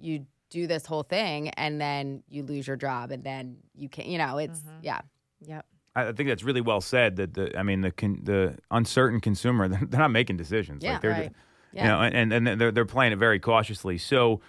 you 0.00 0.26
do 0.50 0.66
this 0.66 0.86
whole 0.86 1.02
thing 1.02 1.50
and 1.50 1.80
then 1.80 2.22
you 2.28 2.42
lose 2.42 2.66
your 2.66 2.76
job 2.76 3.10
and 3.10 3.22
then 3.22 3.56
you 3.74 3.88
can't 3.88 4.08
you 4.08 4.18
know, 4.18 4.38
it's 4.38 4.60
mm-hmm. 4.60 4.78
yeah. 4.82 5.00
Yep. 5.40 5.66
I 5.94 6.12
think 6.12 6.28
that's 6.28 6.44
really 6.44 6.60
well 6.60 6.80
said. 6.80 7.16
That 7.16 7.34
the, 7.34 7.58
I 7.58 7.62
mean, 7.62 7.80
the 7.80 7.90
con, 7.90 8.20
the 8.22 8.56
uncertain 8.70 9.20
consumer, 9.20 9.68
they're 9.86 10.00
not 10.00 10.10
making 10.10 10.36
decisions. 10.36 10.82
Yeah, 10.82 10.92
like 10.92 11.02
they're, 11.02 11.10
right. 11.10 11.32
yeah. 11.72 11.82
you 11.82 11.88
know, 11.88 12.18
and 12.18 12.32
and 12.32 12.60
they're 12.60 12.70
they're 12.70 12.84
playing 12.84 13.12
it 13.12 13.18
very 13.18 13.40
cautiously. 13.40 13.98
So 13.98 14.40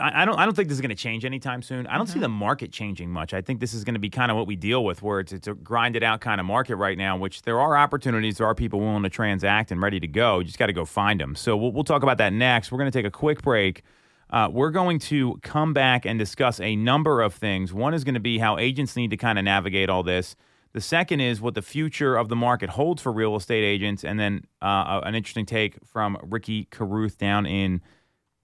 I 0.00 0.24
don't. 0.24 0.38
I 0.38 0.46
don't 0.46 0.54
think 0.54 0.68
this 0.68 0.76
is 0.76 0.80
going 0.80 0.88
to 0.88 0.94
change 0.94 1.26
anytime 1.26 1.60
soon. 1.60 1.86
I 1.86 1.96
don't 1.96 2.06
mm-hmm. 2.06 2.14
see 2.14 2.20
the 2.20 2.28
market 2.28 2.72
changing 2.72 3.10
much. 3.10 3.34
I 3.34 3.42
think 3.42 3.60
this 3.60 3.74
is 3.74 3.84
going 3.84 3.94
to 3.94 4.00
be 4.00 4.08
kind 4.08 4.30
of 4.30 4.36
what 4.36 4.46
we 4.46 4.56
deal 4.56 4.82
with, 4.82 5.02
where 5.02 5.20
it's 5.20 5.30
it's 5.30 5.46
a 5.46 5.52
grinded 5.52 6.02
out 6.02 6.22
kind 6.22 6.40
of 6.40 6.46
market 6.46 6.76
right 6.76 6.96
now. 6.96 7.18
Which 7.18 7.42
there 7.42 7.60
are 7.60 7.76
opportunities, 7.76 8.38
there 8.38 8.46
are 8.46 8.54
people 8.54 8.80
willing 8.80 9.02
to 9.02 9.10
transact 9.10 9.70
and 9.72 9.82
ready 9.82 10.00
to 10.00 10.06
go. 10.06 10.38
You 10.38 10.46
just 10.46 10.58
got 10.58 10.66
to 10.66 10.72
go 10.72 10.86
find 10.86 11.20
them. 11.20 11.34
So 11.34 11.54
we'll, 11.54 11.70
we'll 11.70 11.84
talk 11.84 12.02
about 12.02 12.16
that 12.16 12.32
next. 12.32 12.72
We're 12.72 12.78
going 12.78 12.90
to 12.90 12.98
take 12.98 13.04
a 13.04 13.10
quick 13.10 13.42
break. 13.42 13.82
Uh, 14.30 14.48
we're 14.50 14.70
going 14.70 14.98
to 14.98 15.38
come 15.42 15.72
back 15.72 16.04
and 16.04 16.18
discuss 16.18 16.60
a 16.60 16.76
number 16.76 17.20
of 17.20 17.34
things. 17.34 17.72
One 17.72 17.94
is 17.94 18.04
going 18.04 18.14
to 18.14 18.20
be 18.20 18.38
how 18.38 18.58
agents 18.58 18.96
need 18.96 19.10
to 19.10 19.16
kind 19.16 19.38
of 19.38 19.44
navigate 19.44 19.88
all 19.88 20.02
this. 20.02 20.36
The 20.72 20.80
second 20.80 21.20
is 21.20 21.40
what 21.40 21.54
the 21.54 21.62
future 21.62 22.16
of 22.16 22.28
the 22.28 22.36
market 22.36 22.70
holds 22.70 23.00
for 23.00 23.12
real 23.12 23.36
estate 23.36 23.62
agents, 23.62 24.02
and 24.02 24.18
then 24.18 24.44
uh, 24.60 25.00
an 25.04 25.14
interesting 25.14 25.46
take 25.46 25.76
from 25.86 26.18
Ricky 26.22 26.64
Carruth 26.64 27.16
down 27.16 27.46
in 27.46 27.80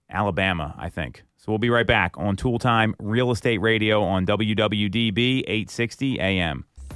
Alabama, 0.09 0.73
I 0.77 0.89
think. 0.89 1.23
So 1.37 1.51
we'll 1.51 1.59
be 1.59 1.69
right 1.69 1.87
back 1.87 2.17
on 2.17 2.35
Toole 2.35 2.59
Time 2.59 2.95
Real 2.99 3.31
Estate 3.31 3.57
Radio 3.59 4.03
on 4.03 4.25
WWDB 4.25 5.39
860 5.39 6.19
AM. 6.19 6.65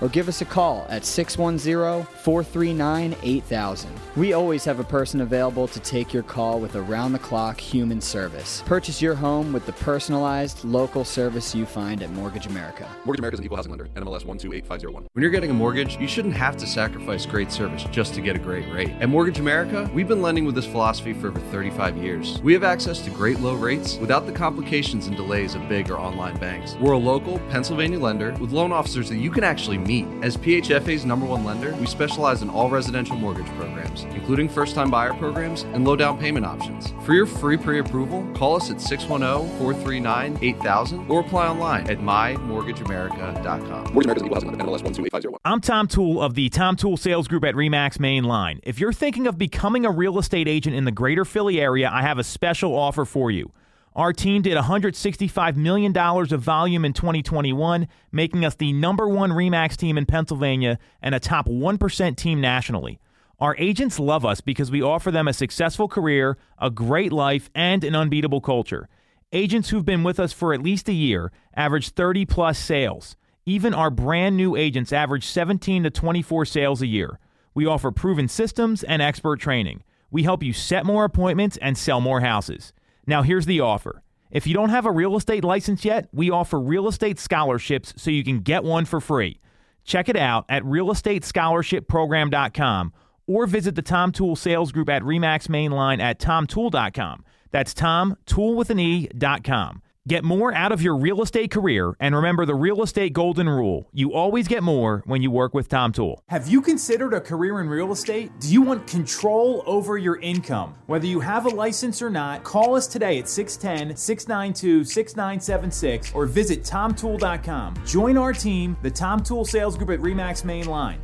or 0.00 0.08
give 0.08 0.28
us 0.28 0.40
a 0.40 0.44
call 0.44 0.86
at 0.88 1.04
610 1.04 2.04
439 2.22 3.16
8000. 3.22 3.90
We 4.16 4.32
always 4.32 4.64
have 4.64 4.80
a 4.80 4.84
person 4.84 5.20
available 5.20 5.68
to 5.68 5.80
take 5.80 6.12
your 6.12 6.22
call 6.22 6.60
with 6.60 6.76
around 6.76 7.12
the 7.12 7.18
clock 7.18 7.60
human 7.60 8.00
service. 8.00 8.62
Purchase 8.66 9.02
your 9.02 9.14
home 9.14 9.52
with 9.52 9.66
the 9.66 9.72
personalized 9.72 10.64
local 10.64 11.04
service 11.04 11.54
you 11.54 11.66
find 11.66 12.02
at 12.02 12.10
Mortgage 12.10 12.46
America. 12.46 12.88
Mortgage 13.04 13.20
America 13.20 13.34
is 13.34 13.40
an 13.40 13.44
equal 13.44 13.56
housing 13.56 13.70
lender, 13.70 13.86
NMLS 13.94 14.24
128501. 14.24 15.06
When 15.12 15.22
you're 15.22 15.30
getting 15.30 15.50
a 15.50 15.54
mortgage, 15.54 15.96
you 15.98 16.08
shouldn't 16.08 16.34
have 16.34 16.56
to 16.56 16.66
sacrifice 16.66 17.26
great 17.26 17.52
service 17.52 17.84
just 17.90 18.14
to 18.14 18.20
get 18.20 18.36
a 18.36 18.38
great 18.38 18.68
rate. 18.72 18.90
At 19.00 19.08
Mortgage 19.08 19.38
America, 19.38 19.90
we've 19.94 20.08
been 20.08 20.22
lending 20.22 20.44
with 20.44 20.54
this 20.54 20.66
philosophy 20.66 21.12
for 21.12 21.28
over 21.28 21.40
35 21.40 21.96
years. 21.96 22.40
We 22.42 22.52
have 22.52 22.64
access 22.64 23.00
to 23.02 23.10
great 23.10 23.40
low 23.40 23.54
rates 23.54 23.96
without 23.98 24.26
the 24.26 24.32
complications 24.32 25.06
and 25.06 25.16
delays 25.16 25.54
of 25.54 25.68
big 25.68 25.90
or 25.90 25.98
online 25.98 26.36
banks. 26.38 26.74
We're 26.80 26.92
a 26.92 26.98
local 26.98 27.38
Pennsylvania 27.50 27.98
lender 27.98 28.32
with 28.40 28.50
loan 28.50 28.72
officers 28.72 29.08
that 29.10 29.16
you 29.16 29.30
can 29.30 29.43
actually 29.44 29.78
meet. 29.78 30.06
As 30.22 30.36
PHFA's 30.36 31.04
number 31.04 31.26
one 31.26 31.44
lender, 31.44 31.74
we 31.76 31.86
specialize 31.86 32.42
in 32.42 32.50
all 32.50 32.68
residential 32.68 33.16
mortgage 33.16 33.46
programs, 33.56 34.04
including 34.14 34.48
first 34.48 34.74
time 34.74 34.90
buyer 34.90 35.14
programs 35.14 35.62
and 35.72 35.84
low 35.84 35.96
down 35.96 36.18
payment 36.18 36.46
options. 36.46 36.92
For 37.04 37.14
your 37.14 37.26
free 37.26 37.56
pre 37.56 37.78
approval, 37.78 38.26
call 38.34 38.56
us 38.56 38.70
at 38.70 38.80
610 38.80 39.58
439 39.58 40.38
8000 40.42 41.10
or 41.10 41.20
apply 41.20 41.48
online 41.48 41.88
at 41.90 41.98
mymortgageamerica.com. 41.98 43.92
Mortgage 43.92 44.04
America's 44.04 44.22
equal 44.22 44.34
housing 44.34 44.48
lender, 44.50 44.64
NMLS 44.64 44.82
12850. 44.82 45.38
I'm 45.44 45.60
Tom 45.60 45.88
Toole 45.88 46.22
of 46.22 46.34
the 46.34 46.48
Tom 46.48 46.76
Toole 46.76 46.96
Sales 46.96 47.28
Group 47.28 47.44
at 47.44 47.54
REMAX 47.54 48.00
Main 48.00 48.24
Line. 48.24 48.60
If 48.62 48.80
you're 48.80 48.92
thinking 48.92 49.26
of 49.26 49.38
becoming 49.38 49.84
a 49.84 49.90
real 49.90 50.18
estate 50.18 50.48
agent 50.48 50.74
in 50.74 50.84
the 50.84 50.92
greater 50.92 51.24
Philly 51.24 51.60
area, 51.60 51.90
I 51.92 52.02
have 52.02 52.18
a 52.18 52.24
special 52.24 52.74
offer 52.74 53.04
for 53.04 53.30
you. 53.30 53.50
Our 53.96 54.12
team 54.12 54.42
did 54.42 54.56
$165 54.56 55.54
million 55.56 55.96
of 55.96 56.40
volume 56.40 56.84
in 56.84 56.92
2021, 56.92 57.86
making 58.10 58.44
us 58.44 58.56
the 58.56 58.72
number 58.72 59.08
one 59.08 59.30
REMAX 59.30 59.76
team 59.76 59.96
in 59.96 60.04
Pennsylvania 60.04 60.80
and 61.00 61.14
a 61.14 61.20
top 61.20 61.46
1% 61.46 62.16
team 62.16 62.40
nationally. 62.40 62.98
Our 63.38 63.54
agents 63.56 64.00
love 64.00 64.24
us 64.24 64.40
because 64.40 64.72
we 64.72 64.82
offer 64.82 65.12
them 65.12 65.28
a 65.28 65.32
successful 65.32 65.86
career, 65.86 66.36
a 66.58 66.70
great 66.70 67.12
life, 67.12 67.50
and 67.54 67.84
an 67.84 67.94
unbeatable 67.94 68.40
culture. 68.40 68.88
Agents 69.32 69.70
who've 69.70 69.84
been 69.84 70.02
with 70.02 70.18
us 70.18 70.32
for 70.32 70.52
at 70.52 70.62
least 70.62 70.88
a 70.88 70.92
year 70.92 71.30
average 71.54 71.90
30 71.90 72.26
plus 72.26 72.58
sales. 72.58 73.16
Even 73.46 73.72
our 73.74 73.90
brand 73.90 74.36
new 74.36 74.56
agents 74.56 74.92
average 74.92 75.26
17 75.26 75.84
to 75.84 75.90
24 75.90 76.46
sales 76.46 76.82
a 76.82 76.86
year. 76.86 77.20
We 77.54 77.66
offer 77.66 77.92
proven 77.92 78.26
systems 78.26 78.82
and 78.82 79.00
expert 79.00 79.38
training. 79.38 79.84
We 80.10 80.24
help 80.24 80.42
you 80.42 80.52
set 80.52 80.84
more 80.84 81.04
appointments 81.04 81.58
and 81.58 81.78
sell 81.78 82.00
more 82.00 82.20
houses. 82.20 82.72
Now, 83.06 83.22
here's 83.22 83.46
the 83.46 83.60
offer. 83.60 84.02
If 84.30 84.46
you 84.46 84.54
don't 84.54 84.70
have 84.70 84.86
a 84.86 84.90
real 84.90 85.16
estate 85.16 85.44
license 85.44 85.84
yet, 85.84 86.08
we 86.12 86.30
offer 86.30 86.58
real 86.60 86.88
estate 86.88 87.18
scholarships 87.18 87.92
so 87.96 88.10
you 88.10 88.24
can 88.24 88.40
get 88.40 88.64
one 88.64 88.84
for 88.84 89.00
free. 89.00 89.40
Check 89.84 90.08
it 90.08 90.16
out 90.16 90.46
at 90.48 90.64
realestatescholarshipprogram.com 90.64 92.92
or 93.26 93.46
visit 93.46 93.74
the 93.74 93.82
Tom 93.82 94.12
Toole 94.12 94.36
sales 94.36 94.72
group 94.72 94.88
at 94.88 95.02
Remax 95.02 95.48
Mainline 95.48 96.00
at 96.00 96.18
tomtoole.com. 96.18 97.24
That's 97.50 97.74
Tom, 97.74 98.16
tool 98.26 98.56
with 98.56 98.70
an 98.70 98.80
E.com. 98.80 99.82
Get 100.06 100.22
more 100.22 100.52
out 100.52 100.70
of 100.70 100.82
your 100.82 100.96
real 100.96 101.22
estate 101.22 101.50
career 101.50 101.96
and 101.98 102.14
remember 102.14 102.44
the 102.44 102.54
real 102.54 102.82
estate 102.82 103.14
golden 103.14 103.48
rule. 103.48 103.88
You 103.90 104.12
always 104.12 104.46
get 104.46 104.62
more 104.62 105.02
when 105.06 105.22
you 105.22 105.30
work 105.30 105.54
with 105.54 105.66
Tom 105.66 105.92
Toole. 105.92 106.22
Have 106.28 106.46
you 106.46 106.60
considered 106.60 107.14
a 107.14 107.22
career 107.22 107.58
in 107.62 107.70
real 107.70 107.90
estate? 107.90 108.30
Do 108.38 108.52
you 108.52 108.60
want 108.60 108.86
control 108.86 109.62
over 109.64 109.96
your 109.96 110.20
income? 110.20 110.74
Whether 110.88 111.06
you 111.06 111.20
have 111.20 111.46
a 111.46 111.48
license 111.48 112.02
or 112.02 112.10
not, 112.10 112.44
call 112.44 112.76
us 112.76 112.86
today 112.86 113.18
at 113.18 113.30
610 113.30 113.96
692 113.96 114.84
6976 114.84 116.12
or 116.14 116.26
visit 116.26 116.64
tomtoole.com. 116.64 117.74
Join 117.86 118.18
our 118.18 118.34
team, 118.34 118.76
the 118.82 118.90
Tom 118.90 119.22
Toole 119.22 119.46
Sales 119.46 119.78
Group 119.78 119.88
at 119.88 120.00
Remax 120.00 120.44
Main 120.44 120.66
Line. 120.66 121.00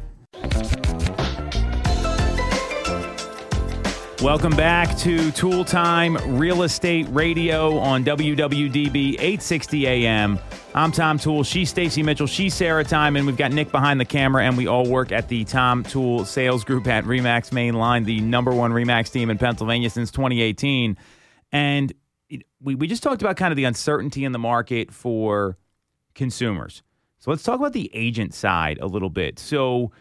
Welcome 4.22 4.54
back 4.54 4.98
to 4.98 5.30
Toole 5.30 5.64
Time 5.64 6.18
Real 6.38 6.62
Estate 6.62 7.06
Radio 7.08 7.78
on 7.78 8.04
WWDB 8.04 9.14
860 9.14 9.86
AM. 9.86 10.38
I'm 10.74 10.92
Tom 10.92 11.18
Toole. 11.18 11.42
She's 11.42 11.70
Stacey 11.70 12.02
Mitchell. 12.02 12.26
She's 12.26 12.52
Sarah 12.52 12.84
Time, 12.84 13.16
and 13.16 13.26
we've 13.26 13.38
got 13.38 13.50
Nick 13.50 13.72
behind 13.72 13.98
the 13.98 14.04
camera, 14.04 14.44
and 14.44 14.58
we 14.58 14.66
all 14.66 14.86
work 14.86 15.10
at 15.10 15.28
the 15.28 15.44
Tom 15.44 15.84
Toole 15.84 16.26
Sales 16.26 16.64
Group 16.64 16.86
at 16.86 17.04
Remax 17.04 17.50
Main 17.50 17.72
Line, 17.72 18.04
the 18.04 18.20
number 18.20 18.50
one 18.50 18.72
Remax 18.72 19.10
team 19.10 19.30
in 19.30 19.38
Pennsylvania 19.38 19.88
since 19.88 20.10
2018. 20.10 20.98
And 21.50 21.90
we, 22.60 22.74
we 22.74 22.86
just 22.86 23.02
talked 23.02 23.22
about 23.22 23.38
kind 23.38 23.52
of 23.52 23.56
the 23.56 23.64
uncertainty 23.64 24.26
in 24.26 24.32
the 24.32 24.38
market 24.38 24.92
for 24.92 25.56
consumers. 26.14 26.82
So 27.20 27.30
let's 27.30 27.42
talk 27.42 27.58
about 27.58 27.72
the 27.72 27.90
agent 27.94 28.34
side 28.34 28.80
a 28.82 28.86
little 28.86 29.08
bit. 29.08 29.38
So 29.38 29.92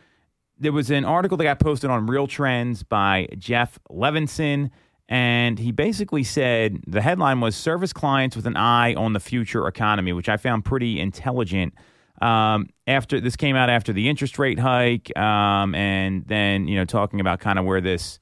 there 0.59 0.71
was 0.71 0.91
an 0.91 1.05
article 1.05 1.37
that 1.37 1.43
got 1.45 1.59
posted 1.59 1.89
on 1.89 2.05
Real 2.05 2.27
Trends 2.27 2.83
by 2.83 3.27
Jeff 3.37 3.79
Levinson, 3.89 4.69
and 5.07 5.57
he 5.57 5.71
basically 5.71 6.23
said 6.23 6.81
the 6.85 7.01
headline 7.01 7.39
was 7.39 7.55
"Service 7.55 7.93
Clients 7.93 8.35
with 8.35 8.45
an 8.45 8.57
Eye 8.57 8.93
on 8.93 9.13
the 9.13 9.19
Future 9.19 9.67
Economy," 9.67 10.13
which 10.13 10.29
I 10.29 10.37
found 10.37 10.65
pretty 10.65 10.99
intelligent. 10.99 11.73
Um, 12.21 12.67
after 12.85 13.21
this 13.21 13.37
came 13.37 13.55
out 13.55 13.69
after 13.69 13.93
the 13.93 14.09
interest 14.09 14.37
rate 14.37 14.59
hike, 14.59 15.17
um, 15.17 15.73
and 15.73 16.25
then 16.27 16.67
you 16.67 16.75
know 16.75 16.85
talking 16.85 17.19
about 17.21 17.39
kind 17.39 17.57
of 17.57 17.65
where 17.65 17.81
this 17.81 18.19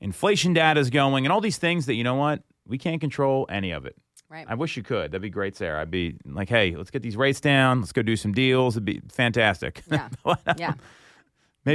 inflation 0.00 0.52
data 0.52 0.78
is 0.80 0.90
going, 0.90 1.24
and 1.24 1.32
all 1.32 1.40
these 1.40 1.58
things 1.58 1.86
that 1.86 1.94
you 1.94 2.04
know 2.04 2.14
what 2.14 2.42
we 2.66 2.78
can't 2.78 3.00
control 3.00 3.46
any 3.48 3.70
of 3.70 3.86
it. 3.86 3.96
Right. 4.30 4.44
I 4.46 4.54
wish 4.54 4.76
you 4.76 4.82
could. 4.82 5.10
That'd 5.10 5.22
be 5.22 5.30
great, 5.30 5.56
Sarah. 5.56 5.80
I'd 5.80 5.90
be 5.90 6.16
like, 6.26 6.50
hey, 6.50 6.76
let's 6.76 6.90
get 6.90 7.02
these 7.02 7.16
rates 7.16 7.40
down. 7.40 7.80
Let's 7.80 7.92
go 7.92 8.02
do 8.02 8.14
some 8.14 8.32
deals. 8.32 8.76
It'd 8.76 8.84
be 8.84 9.00
fantastic. 9.10 9.82
Yeah. 9.90 10.10
yeah. 10.58 10.74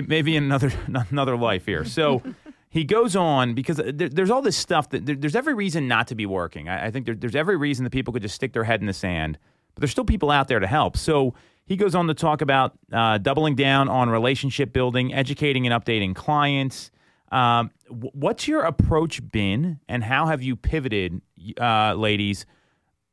Maybe, 0.02 0.36
in 0.36 0.44
another 0.44 0.72
another 1.10 1.38
life 1.38 1.66
here. 1.66 1.86
So 1.86 2.22
he 2.70 2.84
goes 2.84 3.16
on 3.16 3.54
because 3.54 3.78
there, 3.78 4.10
there's 4.10 4.30
all 4.30 4.42
this 4.42 4.58
stuff 4.58 4.90
that 4.90 5.06
there, 5.06 5.16
there's 5.16 5.36
every 5.36 5.54
reason 5.54 5.88
not 5.88 6.08
to 6.08 6.16
be 6.16 6.26
working. 6.26 6.70
I, 6.70 6.88
I 6.88 6.92
think 6.92 7.06
there, 7.06 7.16
there's 7.16 7.36
every 7.36 7.56
reason 7.56 7.84
that 7.84 7.92
people 7.92 8.14
could 8.14 8.22
just 8.22 8.36
stick 8.36 8.54
their 8.54 8.64
head 8.64 8.82
in 8.82 8.88
the 8.88 8.94
sand, 8.94 9.38
but 9.76 9.82
there's 9.82 9.92
still 9.92 10.06
people 10.06 10.32
out 10.32 10.48
there 10.48 10.60
to 10.60 10.68
help. 10.68 10.98
So 10.98 11.36
he 11.66 11.76
goes 11.76 11.96
on 11.96 12.08
to 12.08 12.14
talk 12.14 12.42
about 12.42 12.74
uh, 12.92 13.20
doubling 13.20 13.56
down 13.56 13.90
on 13.90 14.10
relationship 14.10 14.74
building, 14.74 15.14
educating 15.14 15.68
and 15.68 15.84
updating 15.84 16.16
clients. 16.16 16.92
Um, 17.32 17.72
what's 17.90 18.48
your 18.48 18.64
approach 18.64 19.22
been, 19.32 19.80
and 19.88 20.04
how 20.04 20.28
have 20.28 20.44
you 20.44 20.56
pivoted, 20.56 21.22
uh, 21.60 21.94
ladies? 21.96 22.46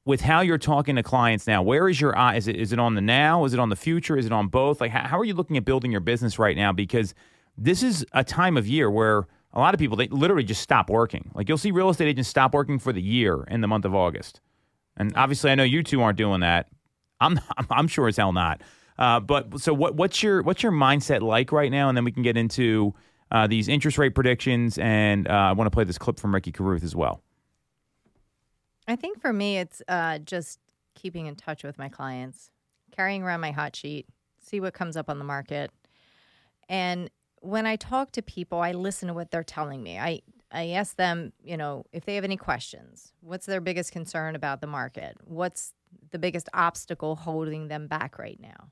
With 0.04 0.20
how 0.20 0.40
you're 0.40 0.58
talking 0.58 0.96
to 0.96 1.02
clients 1.02 1.46
now, 1.46 1.62
where 1.62 1.88
is 1.88 2.00
your 2.00 2.16
eye? 2.16 2.36
Is 2.36 2.48
it 2.48 2.56
is 2.56 2.72
it 2.72 2.78
on 2.78 2.94
the 2.94 3.00
now? 3.00 3.44
Is 3.44 3.52
it 3.52 3.60
on 3.60 3.68
the 3.68 3.76
future? 3.76 4.16
Is 4.16 4.26
it 4.26 4.32
on 4.32 4.48
both? 4.48 4.80
Like 4.80 4.90
how, 4.90 5.06
how, 5.06 5.18
are 5.18 5.24
you 5.24 5.34
looking 5.34 5.56
at 5.56 5.64
building 5.64 5.90
your 5.90 6.00
business 6.00 6.38
right 6.38 6.56
now? 6.56 6.72
Because 6.72 7.14
this 7.56 7.82
is 7.82 8.04
a 8.12 8.24
time 8.24 8.56
of 8.56 8.66
year 8.66 8.90
where 8.90 9.26
a 9.52 9.58
lot 9.58 9.74
of 9.74 9.80
people 9.80 9.96
they 9.96 10.08
literally 10.08 10.44
just 10.44 10.62
stop 10.62 10.88
working. 10.88 11.30
Like 11.34 11.48
you'll 11.48 11.58
see 11.58 11.70
real 11.70 11.90
estate 11.90 12.08
agents 12.08 12.28
stop 12.28 12.54
working 12.54 12.78
for 12.78 12.92
the 12.92 13.02
year 13.02 13.44
in 13.44 13.60
the 13.60 13.68
month 13.68 13.84
of 13.84 13.94
August, 13.94 14.40
and 14.96 15.12
obviously 15.16 15.50
I 15.50 15.54
know 15.54 15.64
you 15.64 15.82
two 15.82 16.00
aren't 16.02 16.18
doing 16.18 16.40
that. 16.40 16.68
I'm 17.20 17.40
I'm 17.70 17.88
sure 17.88 18.08
as 18.08 18.16
hell 18.16 18.32
not. 18.32 18.62
Uh, 18.98 19.20
but 19.20 19.60
so 19.60 19.72
what 19.72 19.94
what's 19.94 20.22
your 20.22 20.42
what's 20.42 20.62
your 20.62 20.72
mindset 20.72 21.20
like 21.20 21.52
right 21.52 21.70
now? 21.70 21.88
And 21.88 21.96
then 21.96 22.04
we 22.04 22.12
can 22.12 22.22
get 22.22 22.36
into 22.36 22.94
uh, 23.30 23.46
these 23.46 23.68
interest 23.68 23.98
rate 23.98 24.14
predictions, 24.14 24.78
and 24.78 25.28
uh, 25.28 25.32
I 25.32 25.52
want 25.52 25.66
to 25.66 25.70
play 25.70 25.84
this 25.84 25.98
clip 25.98 26.18
from 26.18 26.34
Ricky 26.34 26.52
Carruth 26.52 26.82
as 26.82 26.96
well. 26.96 27.22
I 28.90 28.96
think 28.96 29.20
for 29.20 29.32
me, 29.32 29.58
it's 29.58 29.82
uh, 29.88 30.18
just 30.18 30.58
keeping 30.94 31.26
in 31.26 31.36
touch 31.36 31.62
with 31.62 31.78
my 31.78 31.88
clients, 31.88 32.50
carrying 32.90 33.22
around 33.22 33.40
my 33.40 33.52
hot 33.52 33.76
sheet, 33.76 34.06
see 34.38 34.60
what 34.60 34.74
comes 34.74 34.96
up 34.96 35.08
on 35.08 35.18
the 35.18 35.24
market. 35.24 35.70
And 36.68 37.10
when 37.40 37.66
I 37.66 37.76
talk 37.76 38.12
to 38.12 38.22
people, 38.22 38.60
I 38.60 38.72
listen 38.72 39.08
to 39.08 39.14
what 39.14 39.30
they're 39.30 39.44
telling 39.44 39.82
me. 39.82 39.98
I, 39.98 40.20
I 40.52 40.70
ask 40.70 40.96
them, 40.96 41.32
you 41.42 41.56
know, 41.56 41.84
if 41.92 42.04
they 42.04 42.16
have 42.16 42.24
any 42.24 42.36
questions. 42.36 43.12
What's 43.20 43.46
their 43.46 43.60
biggest 43.60 43.92
concern 43.92 44.34
about 44.34 44.60
the 44.60 44.66
market? 44.66 45.16
What's 45.24 45.72
the 46.10 46.18
biggest 46.18 46.48
obstacle 46.52 47.16
holding 47.16 47.68
them 47.68 47.86
back 47.86 48.18
right 48.18 48.40
now? 48.40 48.70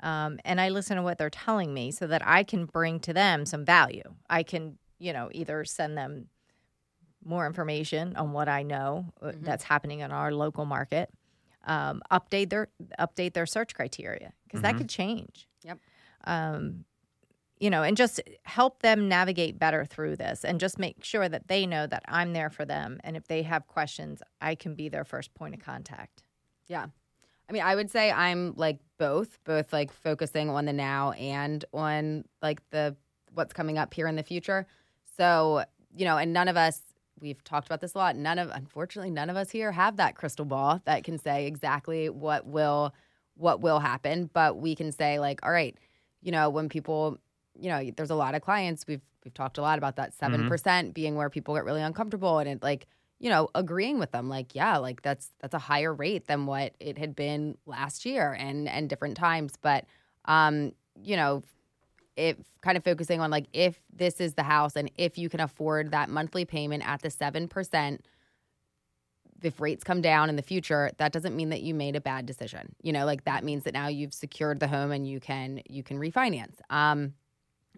Um, 0.00 0.38
and 0.44 0.60
I 0.60 0.68
listen 0.68 0.96
to 0.96 1.02
what 1.02 1.16
they're 1.16 1.30
telling 1.30 1.72
me 1.72 1.90
so 1.90 2.06
that 2.06 2.22
I 2.26 2.42
can 2.42 2.66
bring 2.66 3.00
to 3.00 3.14
them 3.14 3.46
some 3.46 3.64
value. 3.64 4.14
I 4.28 4.42
can, 4.42 4.76
you 4.98 5.14
know, 5.14 5.30
either 5.32 5.64
send 5.64 5.96
them 5.96 6.26
more 7.26 7.46
information 7.46 8.16
on 8.16 8.32
what 8.32 8.48
I 8.48 8.62
know 8.62 9.12
uh, 9.20 9.26
mm-hmm. 9.26 9.44
that's 9.44 9.64
happening 9.64 10.00
in 10.00 10.12
our 10.12 10.32
local 10.32 10.64
market. 10.64 11.10
Um, 11.64 12.00
update 12.12 12.50
their 12.50 12.68
update 12.98 13.32
their 13.32 13.46
search 13.46 13.74
criteria 13.74 14.32
because 14.44 14.58
mm-hmm. 14.58 14.62
that 14.62 14.78
could 14.78 14.88
change. 14.88 15.48
Yep. 15.64 15.78
Um, 16.24 16.84
you 17.58 17.70
know, 17.70 17.82
and 17.82 17.96
just 17.96 18.20
help 18.44 18.82
them 18.82 19.08
navigate 19.08 19.58
better 19.58 19.84
through 19.84 20.16
this, 20.16 20.44
and 20.44 20.60
just 20.60 20.78
make 20.78 21.02
sure 21.02 21.28
that 21.28 21.48
they 21.48 21.66
know 21.66 21.86
that 21.86 22.04
I'm 22.06 22.34
there 22.34 22.50
for 22.50 22.64
them, 22.64 23.00
and 23.02 23.16
if 23.16 23.26
they 23.26 23.42
have 23.42 23.66
questions, 23.66 24.22
I 24.40 24.54
can 24.54 24.74
be 24.74 24.88
their 24.88 25.04
first 25.04 25.34
point 25.34 25.54
of 25.54 25.60
contact. 25.60 26.22
Yeah. 26.68 26.86
I 27.48 27.52
mean, 27.52 27.62
I 27.62 27.74
would 27.74 27.90
say 27.90 28.10
I'm 28.10 28.54
like 28.56 28.78
both, 28.98 29.38
both 29.44 29.72
like 29.72 29.92
focusing 29.92 30.50
on 30.50 30.64
the 30.64 30.72
now 30.72 31.12
and 31.12 31.64
on 31.72 32.24
like 32.42 32.60
the 32.70 32.96
what's 33.32 33.52
coming 33.52 33.78
up 33.78 33.94
here 33.94 34.08
in 34.08 34.16
the 34.16 34.22
future. 34.22 34.66
So, 35.16 35.64
you 35.94 36.04
know, 36.04 36.18
and 36.18 36.32
none 36.32 36.48
of 36.48 36.56
us 36.56 36.80
we've 37.20 37.42
talked 37.44 37.66
about 37.66 37.80
this 37.80 37.94
a 37.94 37.98
lot. 37.98 38.16
None 38.16 38.38
of, 38.38 38.50
unfortunately, 38.50 39.10
none 39.10 39.30
of 39.30 39.36
us 39.36 39.50
here 39.50 39.72
have 39.72 39.96
that 39.96 40.16
crystal 40.16 40.44
ball 40.44 40.80
that 40.84 41.04
can 41.04 41.18
say 41.18 41.46
exactly 41.46 42.08
what 42.08 42.46
will, 42.46 42.94
what 43.36 43.60
will 43.60 43.80
happen. 43.80 44.30
But 44.32 44.58
we 44.58 44.74
can 44.74 44.92
say 44.92 45.18
like, 45.18 45.40
all 45.44 45.52
right, 45.52 45.76
you 46.22 46.32
know, 46.32 46.50
when 46.50 46.68
people, 46.68 47.18
you 47.58 47.68
know, 47.68 47.90
there's 47.96 48.10
a 48.10 48.14
lot 48.14 48.34
of 48.34 48.42
clients 48.42 48.84
we've 48.86 49.00
we've 49.24 49.34
talked 49.34 49.58
a 49.58 49.62
lot 49.62 49.76
about 49.76 49.96
that 49.96 50.14
7 50.14 50.38
mm-hmm. 50.38 50.48
percent 50.48 50.94
being 50.94 51.16
where 51.16 51.28
people 51.28 51.54
get 51.56 51.64
really 51.64 51.82
uncomfortable 51.82 52.38
and 52.38 52.48
it 52.48 52.62
like, 52.62 52.86
you 53.18 53.28
know, 53.28 53.48
agreeing 53.56 53.98
with 53.98 54.12
them 54.12 54.28
like, 54.28 54.54
yeah, 54.54 54.76
like 54.76 55.02
that's 55.02 55.32
that's 55.40 55.54
a 55.54 55.58
higher 55.58 55.92
rate 55.92 56.26
than 56.26 56.46
what 56.46 56.74
it 56.78 56.96
had 56.96 57.16
been 57.16 57.58
last 57.66 58.06
year 58.06 58.32
and 58.38 58.68
and 58.68 58.88
different 58.88 59.16
times. 59.16 59.54
But 59.60 59.84
um, 60.26 60.72
you 61.02 61.16
know, 61.16 61.42
if 62.16 62.36
kind 62.62 62.76
of 62.76 62.84
focusing 62.84 63.20
on 63.20 63.30
like 63.30 63.46
if 63.52 63.80
this 63.92 64.20
is 64.20 64.34
the 64.34 64.42
house 64.42 64.76
and 64.76 64.90
if 64.96 65.18
you 65.18 65.28
can 65.28 65.40
afford 65.40 65.90
that 65.90 66.08
monthly 66.08 66.44
payment 66.44 66.86
at 66.86 67.02
the 67.02 67.08
7% 67.08 67.98
if 69.42 69.60
rates 69.60 69.84
come 69.84 70.00
down 70.00 70.28
in 70.28 70.36
the 70.36 70.42
future 70.42 70.90
that 70.96 71.12
doesn't 71.12 71.36
mean 71.36 71.50
that 71.50 71.62
you 71.62 71.74
made 71.74 71.94
a 71.94 72.00
bad 72.00 72.26
decision. 72.26 72.74
You 72.82 72.92
know 72.92 73.04
like 73.04 73.24
that 73.24 73.44
means 73.44 73.64
that 73.64 73.74
now 73.74 73.88
you've 73.88 74.14
secured 74.14 74.60
the 74.60 74.66
home 74.66 74.92
and 74.92 75.06
you 75.06 75.20
can 75.20 75.60
you 75.68 75.82
can 75.82 75.98
refinance. 75.98 76.54
Um 76.70 77.12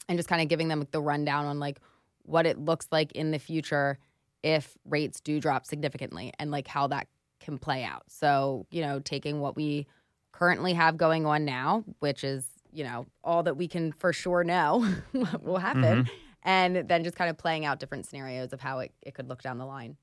and 0.08 0.16
just 0.16 0.28
kind 0.28 0.40
of 0.40 0.48
giving 0.48 0.68
them 0.68 0.86
the 0.92 1.02
rundown 1.02 1.46
on 1.46 1.58
like 1.58 1.80
what 2.22 2.46
it 2.46 2.58
looks 2.58 2.86
like 2.92 3.12
in 3.12 3.32
the 3.32 3.38
future 3.38 3.98
if 4.42 4.78
rates 4.84 5.20
do 5.20 5.40
drop 5.40 5.66
significantly 5.66 6.32
and 6.38 6.50
like 6.50 6.68
how 6.68 6.86
that 6.86 7.08
can 7.40 7.58
play 7.58 7.82
out. 7.82 8.04
So 8.08 8.66
you 8.70 8.82
know 8.82 9.00
taking 9.00 9.40
what 9.40 9.56
we 9.56 9.86
currently 10.30 10.74
have 10.74 10.96
going 10.96 11.26
on 11.26 11.44
now 11.44 11.82
which 11.98 12.22
is 12.22 12.46
you 12.72 12.84
know, 12.84 13.06
all 13.22 13.42
that 13.42 13.56
we 13.56 13.68
can 13.68 13.92
for 13.92 14.12
sure 14.12 14.44
know 14.44 14.86
will 15.42 15.58
happen. 15.58 16.04
Mm-hmm. 16.04 16.14
And 16.42 16.88
then 16.88 17.04
just 17.04 17.16
kind 17.16 17.28
of 17.28 17.36
playing 17.36 17.64
out 17.64 17.80
different 17.80 18.06
scenarios 18.06 18.52
of 18.52 18.60
how 18.60 18.78
it, 18.78 18.92
it 19.02 19.14
could 19.14 19.28
look 19.28 19.42
down 19.42 19.58
the 19.58 19.66
line. 19.66 19.96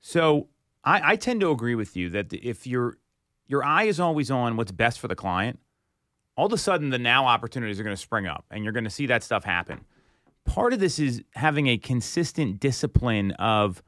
So 0.00 0.48
I, 0.84 1.12
I 1.12 1.16
tend 1.16 1.40
to 1.40 1.50
agree 1.50 1.74
with 1.74 1.96
you 1.96 2.10
that 2.10 2.32
if 2.32 2.66
your 2.66 2.98
your 3.46 3.64
eye 3.64 3.84
is 3.84 4.00
always 4.00 4.30
on 4.30 4.56
what's 4.56 4.72
best 4.72 4.98
for 4.98 5.08
the 5.08 5.14
client, 5.14 5.58
all 6.36 6.46
of 6.46 6.52
a 6.52 6.58
sudden 6.58 6.90
the 6.90 6.98
now 6.98 7.26
opportunities 7.26 7.78
are 7.78 7.84
going 7.84 7.96
to 7.96 8.00
spring 8.00 8.26
up 8.26 8.44
and 8.50 8.64
you're 8.64 8.72
going 8.72 8.84
to 8.84 8.90
see 8.90 9.06
that 9.06 9.22
stuff 9.22 9.44
happen. 9.44 9.84
part 10.44 10.72
of 10.72 10.80
this 10.80 10.98
is 10.98 11.22
having 11.34 11.68
a 11.68 11.78
consistent 11.78 12.60
discipline 12.60 13.30
of 13.32 13.82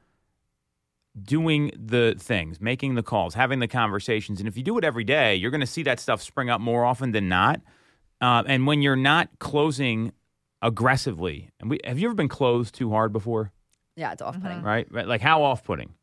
doing 1.21 1.71
the 1.75 2.15
things, 2.17 2.61
making 2.61 2.95
the 2.95 3.03
calls, 3.03 3.33
having 3.33 3.59
the 3.59 3.67
conversations. 3.67 4.39
And 4.39 4.47
if 4.47 4.55
you 4.55 4.63
do 4.63 4.77
it 4.77 4.83
every 4.83 5.03
day, 5.03 5.35
you're 5.35 5.51
going 5.51 5.61
to 5.61 5.67
see 5.67 5.83
that 5.83 5.99
stuff 5.99 6.21
spring 6.21 6.49
up 6.49 6.61
more 6.61 6.85
often 6.85 7.11
than 7.11 7.27
not. 7.27 7.61
Uh, 8.21 8.43
and 8.47 8.65
when 8.67 8.81
you're 8.81 8.95
not 8.95 9.29
closing 9.39 10.11
aggressively, 10.61 11.51
and 11.59 11.69
we, 11.69 11.79
have 11.83 11.99
you 11.99 12.07
ever 12.07 12.15
been 12.15 12.27
closed 12.27 12.75
too 12.75 12.89
hard 12.91 13.13
before? 13.13 13.51
Yeah, 13.95 14.11
it's 14.11 14.21
off 14.21 14.39
putting. 14.41 14.61
Right? 14.61 14.87
right? 14.91 15.07
Like 15.07 15.21
how 15.21 15.43
off 15.43 15.63
putting? 15.63 15.93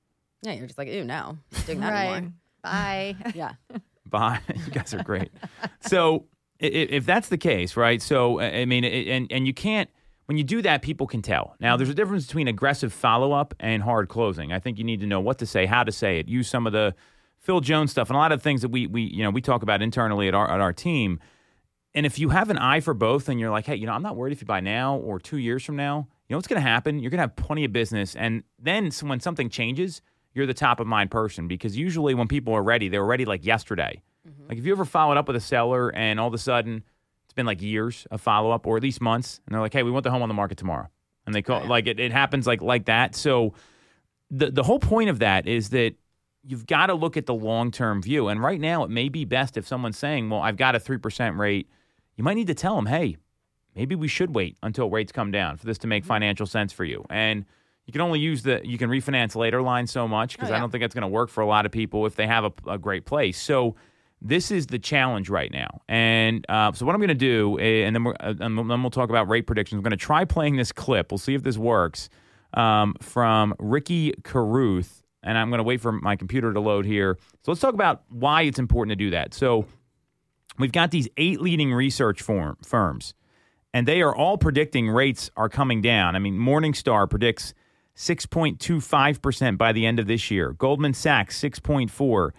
Yeah, 0.42 0.52
you're 0.52 0.66
just 0.66 0.78
like, 0.78 0.88
ew, 0.88 1.04
no, 1.04 1.38
not 1.52 1.66
doing 1.66 1.80
that 1.80 1.90
right. 1.90 2.06
anymore. 2.16 2.32
Bye. 2.62 3.16
Yeah. 3.34 3.52
Bye. 4.06 4.40
you 4.54 4.70
guys 4.72 4.94
are 4.94 5.02
great. 5.02 5.30
so 5.80 6.26
i- 6.62 6.66
i- 6.66 6.68
if 6.90 7.06
that's 7.06 7.28
the 7.28 7.38
case, 7.38 7.76
right? 7.76 8.00
So 8.02 8.38
I 8.40 8.60
I 8.60 8.64
mean, 8.64 8.84
i- 8.84 8.88
and 8.88 9.26
and 9.30 9.46
you 9.46 9.54
can't 9.54 9.88
when 10.26 10.38
you 10.38 10.44
do 10.44 10.62
that, 10.62 10.80
people 10.82 11.06
can 11.06 11.20
tell. 11.20 11.54
Now, 11.60 11.76
there's 11.76 11.90
a 11.90 11.94
difference 11.94 12.26
between 12.26 12.48
aggressive 12.48 12.92
follow 12.94 13.32
up 13.32 13.54
and 13.60 13.82
hard 13.82 14.08
closing. 14.08 14.52
I 14.52 14.58
think 14.58 14.78
you 14.78 14.84
need 14.84 15.00
to 15.00 15.06
know 15.06 15.20
what 15.20 15.38
to 15.38 15.46
say, 15.46 15.66
how 15.66 15.84
to 15.84 15.92
say 15.92 16.18
it, 16.18 16.28
use 16.28 16.48
some 16.48 16.66
of 16.66 16.72
the 16.72 16.94
Phil 17.38 17.60
Jones 17.60 17.90
stuff, 17.90 18.08
and 18.08 18.16
a 18.16 18.18
lot 18.18 18.32
of 18.32 18.42
things 18.42 18.62
that 18.62 18.70
we 18.70 18.86
we 18.86 19.02
you 19.02 19.22
know 19.22 19.30
we 19.30 19.40
talk 19.40 19.62
about 19.62 19.82
internally 19.82 20.28
at 20.28 20.34
our 20.34 20.50
at 20.50 20.60
our 20.60 20.72
team. 20.72 21.20
And 21.94 22.04
if 22.04 22.18
you 22.18 22.30
have 22.30 22.50
an 22.50 22.58
eye 22.58 22.80
for 22.80 22.92
both, 22.92 23.28
and 23.28 23.38
you're 23.38 23.50
like, 23.50 23.66
hey, 23.66 23.76
you 23.76 23.86
know, 23.86 23.92
I'm 23.92 24.02
not 24.02 24.16
worried 24.16 24.32
if 24.32 24.40
you 24.40 24.46
buy 24.46 24.60
now 24.60 24.96
or 24.96 25.20
two 25.20 25.36
years 25.38 25.64
from 25.64 25.76
now. 25.76 26.08
You 26.28 26.34
know 26.34 26.38
what's 26.38 26.48
going 26.48 26.60
to 26.60 26.68
happen? 26.68 26.98
You're 26.98 27.10
going 27.10 27.18
to 27.18 27.22
have 27.22 27.36
plenty 27.36 27.64
of 27.64 27.72
business, 27.72 28.16
and 28.16 28.42
then 28.58 28.90
when 29.02 29.20
something 29.20 29.48
changes, 29.48 30.02
you're 30.32 30.46
the 30.46 30.54
top 30.54 30.80
of 30.80 30.86
mind 30.86 31.10
person 31.10 31.46
because 31.46 31.76
usually 31.76 32.14
when 32.14 32.26
people 32.26 32.52
are 32.54 32.62
ready, 32.62 32.88
they 32.88 32.98
were 32.98 33.06
ready 33.06 33.24
like 33.24 33.44
yesterday. 33.44 34.02
Mm-hmm. 34.28 34.48
Like 34.48 34.58
if 34.58 34.66
you 34.66 34.72
ever 34.72 34.84
followed 34.84 35.16
up 35.16 35.28
with 35.28 35.36
a 35.36 35.40
seller 35.40 35.90
and 35.94 36.18
all 36.18 36.26
of 36.26 36.34
a 36.34 36.38
sudden 36.38 36.82
it's 37.24 37.34
been 37.34 37.46
like 37.46 37.62
years 37.62 38.06
of 38.10 38.20
follow 38.20 38.50
up 38.50 38.66
or 38.66 38.76
at 38.76 38.82
least 38.82 39.00
months, 39.00 39.40
and 39.46 39.54
they're 39.54 39.60
like, 39.60 39.72
hey, 39.72 39.82
we 39.82 39.90
want 39.90 40.02
the 40.02 40.10
home 40.10 40.22
on 40.22 40.28
the 40.28 40.34
market 40.34 40.58
tomorrow, 40.58 40.88
and 41.26 41.34
they 41.34 41.42
call 41.42 41.64
like 41.66 41.86
it, 41.86 42.00
it 42.00 42.10
happens 42.10 42.46
like 42.46 42.62
like 42.62 42.86
that. 42.86 43.14
So 43.14 43.54
the 44.30 44.50
the 44.50 44.62
whole 44.62 44.80
point 44.80 45.10
of 45.10 45.20
that 45.20 45.46
is 45.46 45.70
that 45.70 45.94
you've 46.42 46.66
got 46.66 46.86
to 46.86 46.94
look 46.94 47.16
at 47.16 47.26
the 47.26 47.34
long 47.34 47.70
term 47.70 48.02
view. 48.02 48.28
And 48.28 48.40
right 48.42 48.60
now, 48.60 48.84
it 48.84 48.90
may 48.90 49.08
be 49.08 49.24
best 49.24 49.56
if 49.56 49.66
someone's 49.66 49.98
saying, 49.98 50.30
"Well, 50.30 50.40
I've 50.40 50.56
got 50.56 50.74
a 50.74 50.80
three 50.80 50.98
percent 50.98 51.36
rate." 51.36 51.68
You 52.16 52.24
might 52.24 52.34
need 52.34 52.46
to 52.48 52.54
tell 52.54 52.76
them, 52.76 52.86
"Hey, 52.86 53.16
maybe 53.74 53.94
we 53.94 54.08
should 54.08 54.34
wait 54.34 54.56
until 54.62 54.90
rates 54.90 55.12
come 55.12 55.30
down 55.30 55.56
for 55.56 55.66
this 55.66 55.78
to 55.78 55.86
make 55.86 56.04
financial 56.04 56.46
sense 56.46 56.72
for 56.72 56.84
you." 56.84 57.04
And 57.10 57.44
you 57.86 57.92
can 57.92 58.00
only 58.00 58.20
use 58.20 58.42
the 58.42 58.60
you 58.64 58.78
can 58.78 58.90
refinance 58.90 59.36
later 59.36 59.62
line 59.62 59.86
so 59.86 60.08
much 60.08 60.36
because 60.36 60.50
I 60.50 60.58
don't 60.58 60.70
think 60.70 60.82
that's 60.82 60.94
going 60.94 61.02
to 61.02 61.08
work 61.08 61.28
for 61.28 61.42
a 61.42 61.46
lot 61.46 61.66
of 61.66 61.72
people 61.72 62.06
if 62.06 62.16
they 62.16 62.26
have 62.26 62.44
a, 62.44 62.52
a 62.66 62.78
great 62.78 63.04
place. 63.04 63.40
So. 63.40 63.76
This 64.26 64.50
is 64.50 64.68
the 64.68 64.78
challenge 64.78 65.28
right 65.28 65.52
now, 65.52 65.82
and 65.86 66.46
uh, 66.48 66.72
so 66.72 66.86
what 66.86 66.94
I'm 66.94 67.00
going 67.00 67.08
to 67.08 67.14
do, 67.14 67.58
eh, 67.60 67.84
and 67.84 67.94
then 67.94 68.04
we're, 68.04 68.14
uh, 68.20 68.32
and 68.40 68.56
then 68.56 68.82
we'll 68.82 68.88
talk 68.88 69.10
about 69.10 69.28
rate 69.28 69.46
predictions. 69.46 69.76
I'm 69.78 69.82
going 69.82 69.90
to 69.90 69.98
try 69.98 70.24
playing 70.24 70.56
this 70.56 70.72
clip. 70.72 71.12
We'll 71.12 71.18
see 71.18 71.34
if 71.34 71.42
this 71.42 71.58
works 71.58 72.08
um, 72.54 72.94
from 73.02 73.54
Ricky 73.58 74.14
Carruth, 74.22 75.02
and 75.22 75.36
I'm 75.36 75.50
going 75.50 75.58
to 75.58 75.64
wait 75.64 75.82
for 75.82 75.92
my 75.92 76.16
computer 76.16 76.54
to 76.54 76.60
load 76.60 76.86
here. 76.86 77.18
So 77.42 77.52
let's 77.52 77.60
talk 77.60 77.74
about 77.74 78.04
why 78.08 78.42
it's 78.42 78.58
important 78.58 78.92
to 78.92 78.96
do 79.04 79.10
that. 79.10 79.34
So 79.34 79.66
we've 80.58 80.72
got 80.72 80.90
these 80.90 81.08
eight 81.16 81.40
leading 81.40 81.72
research 81.72 82.22
form, 82.22 82.56
firms, 82.62 83.14
and 83.72 83.88
they 83.88 84.02
are 84.02 84.14
all 84.14 84.38
predicting 84.38 84.88
rates 84.88 85.30
are 85.36 85.48
coming 85.48 85.82
down. 85.82 86.14
I 86.14 86.18
mean, 86.18 86.38
Morningstar 86.38 87.08
predicts 87.08 87.54
6.25% 87.96 89.58
by 89.58 89.72
the 89.72 89.86
end 89.86 89.98
of 89.98 90.06
this 90.06 90.30
year. 90.30 90.52
Goldman 90.52 90.94
Sachs 90.94 91.40
6.4, 91.40 92.30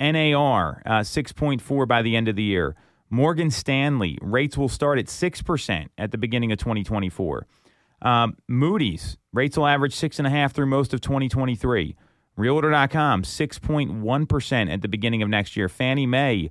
NAR 0.00 0.82
uh, 0.86 1.00
6.4 1.00 1.88
by 1.88 2.02
the 2.02 2.16
end 2.16 2.28
of 2.28 2.36
the 2.36 2.42
year. 2.42 2.76
Morgan 3.10 3.50
Stanley 3.50 4.18
rates 4.22 4.56
will 4.56 4.68
start 4.68 4.98
at 4.98 5.06
6% 5.06 5.88
at 5.98 6.12
the 6.12 6.18
beginning 6.18 6.52
of 6.52 6.58
2024. 6.58 7.46
Um, 8.02 8.36
Moody's 8.48 9.18
rates 9.32 9.56
will 9.56 9.66
average 9.66 9.94
six 9.94 10.18
and 10.18 10.26
a 10.26 10.30
half 10.30 10.52
through 10.52 10.66
most 10.66 10.94
of 10.94 11.00
2023. 11.00 11.96
Realtor.com 12.36 13.22
6.1% 13.22 14.72
at 14.72 14.80
the 14.80 14.88
beginning 14.88 15.22
of 15.22 15.28
next 15.28 15.56
year. 15.56 15.68
Fannie 15.68 16.06
Mae 16.06 16.50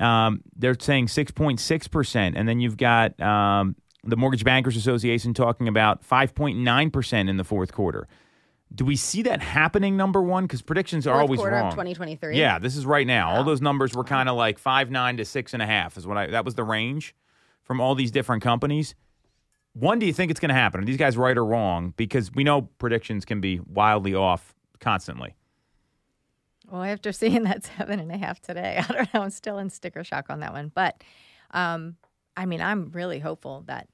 um, 0.00 0.42
they're 0.56 0.76
saying 0.78 1.06
6.6%. 1.06 2.32
And 2.36 2.48
then 2.48 2.60
you've 2.60 2.76
got 2.76 3.18
um, 3.20 3.76
the 4.04 4.16
Mortgage 4.16 4.44
Bankers 4.44 4.76
Association 4.76 5.34
talking 5.34 5.68
about 5.68 6.06
5.9% 6.06 7.28
in 7.28 7.36
the 7.36 7.44
fourth 7.44 7.72
quarter. 7.72 8.06
Do 8.74 8.84
we 8.84 8.96
see 8.96 9.22
that 9.22 9.40
happening, 9.40 9.96
number 9.96 10.20
one? 10.20 10.44
Because 10.44 10.60
predictions 10.60 11.06
are 11.06 11.14
Fourth 11.14 11.22
always 11.22 11.38
quarter 11.38 11.54
wrong. 11.56 11.68
of 11.68 11.74
2023. 11.74 12.36
Yeah, 12.36 12.58
this 12.58 12.76
is 12.76 12.84
right 12.84 13.06
now. 13.06 13.30
All 13.30 13.44
those 13.44 13.60
numbers 13.62 13.94
were 13.94 14.02
kind 14.02 14.28
of 14.28 14.36
like 14.36 14.58
five 14.58 14.90
nine 14.90 15.16
to 15.18 15.24
six 15.24 15.54
and 15.54 15.62
a 15.62 15.66
half 15.66 15.96
is 15.96 16.04
what 16.04 16.16
I 16.16 16.26
that 16.26 16.44
was 16.44 16.56
the 16.56 16.64
range 16.64 17.14
from 17.62 17.80
all 17.80 17.94
these 17.94 18.10
different 18.10 18.42
companies. 18.42 18.96
One, 19.74 20.00
do 20.00 20.06
you 20.06 20.12
think 20.12 20.32
it's 20.32 20.40
going 20.40 20.48
to 20.48 20.54
happen? 20.54 20.80
Are 20.80 20.84
these 20.84 20.96
guys 20.96 21.16
right 21.16 21.36
or 21.36 21.44
wrong? 21.44 21.94
Because 21.96 22.32
we 22.32 22.42
know 22.42 22.62
predictions 22.62 23.24
can 23.24 23.40
be 23.40 23.60
wildly 23.60 24.14
off 24.16 24.52
constantly. 24.80 25.35
Well, 26.70 26.82
after 26.82 27.12
seeing 27.12 27.44
that 27.44 27.64
seven 27.78 28.00
and 28.00 28.10
a 28.10 28.16
half 28.16 28.40
today, 28.40 28.78
I 28.88 28.92
don't 28.92 29.14
know. 29.14 29.22
I'm 29.22 29.30
still 29.30 29.58
in 29.58 29.70
sticker 29.70 30.04
shock 30.04 30.26
on 30.30 30.40
that 30.40 30.52
one. 30.52 30.70
But 30.74 31.02
um, 31.52 31.96
I 32.36 32.46
mean, 32.46 32.60
I'm 32.60 32.90
really 32.92 33.18
hopeful 33.18 33.62
that 33.66 33.88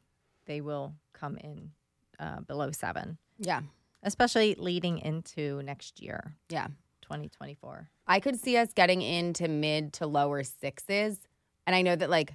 they 0.46 0.60
will 0.60 0.94
come 1.12 1.36
in 1.36 1.70
uh, 2.18 2.40
below 2.40 2.70
seven, 2.72 3.18
Yeah. 3.38 3.60
especially 4.02 4.54
leading 4.58 4.98
into 4.98 5.62
next 5.62 6.00
year, 6.00 6.34
Yeah. 6.48 6.68
2024. 7.02 7.88
I 8.06 8.20
could 8.20 8.40
see 8.40 8.56
us 8.56 8.72
getting 8.72 9.02
into 9.02 9.48
mid 9.48 9.92
to 9.94 10.06
lower 10.06 10.42
sixes. 10.42 11.20
And 11.66 11.76
I 11.76 11.82
know 11.82 11.94
that 11.94 12.10
like 12.10 12.34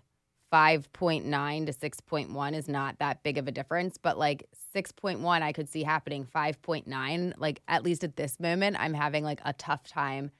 5.9 0.53 1.65
to 1.65 1.73
6.1 1.73 2.53
is 2.55 2.67
not 2.69 2.99
that 2.99 3.23
big 3.23 3.37
of 3.37 3.47
a 3.47 3.51
difference, 3.51 3.97
but 3.97 4.17
like 4.17 4.45
6.1, 4.75 5.41
I 5.41 5.51
could 5.51 5.69
see 5.69 5.83
happening. 5.83 6.27
5.9, 6.35 7.33
like 7.37 7.61
at 7.67 7.83
least 7.83 8.03
at 8.03 8.15
this 8.15 8.39
moment, 8.39 8.77
I'm 8.79 8.93
having 8.93 9.23
like 9.23 9.39
a 9.45 9.53
tough 9.53 9.83
time 9.87 10.31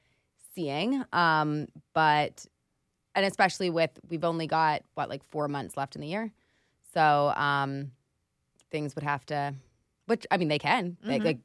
seeing. 0.56 1.04
Um, 1.14 1.68
but, 1.94 2.46
and 3.16 3.26
especially 3.26 3.70
with, 3.70 3.92
we've 4.10 4.24
only 4.24 4.48
got 4.48 4.84
what, 4.96 5.10
like 5.10 5.24
four 5.30 5.48
months 5.48 5.78
left 5.78 5.96
in 5.96 6.02
the 6.02 6.08
year. 6.08 6.32
So 6.94 7.34
um, 7.36 7.92
things 8.72 8.96
would 8.96 9.04
have 9.04 9.26
to, 9.28 9.54
which 10.08 10.26
I 10.32 10.38
mean, 10.38 10.48
they 10.48 10.60
can. 10.60 10.98
They, 11.04 11.20
like, 11.20 11.40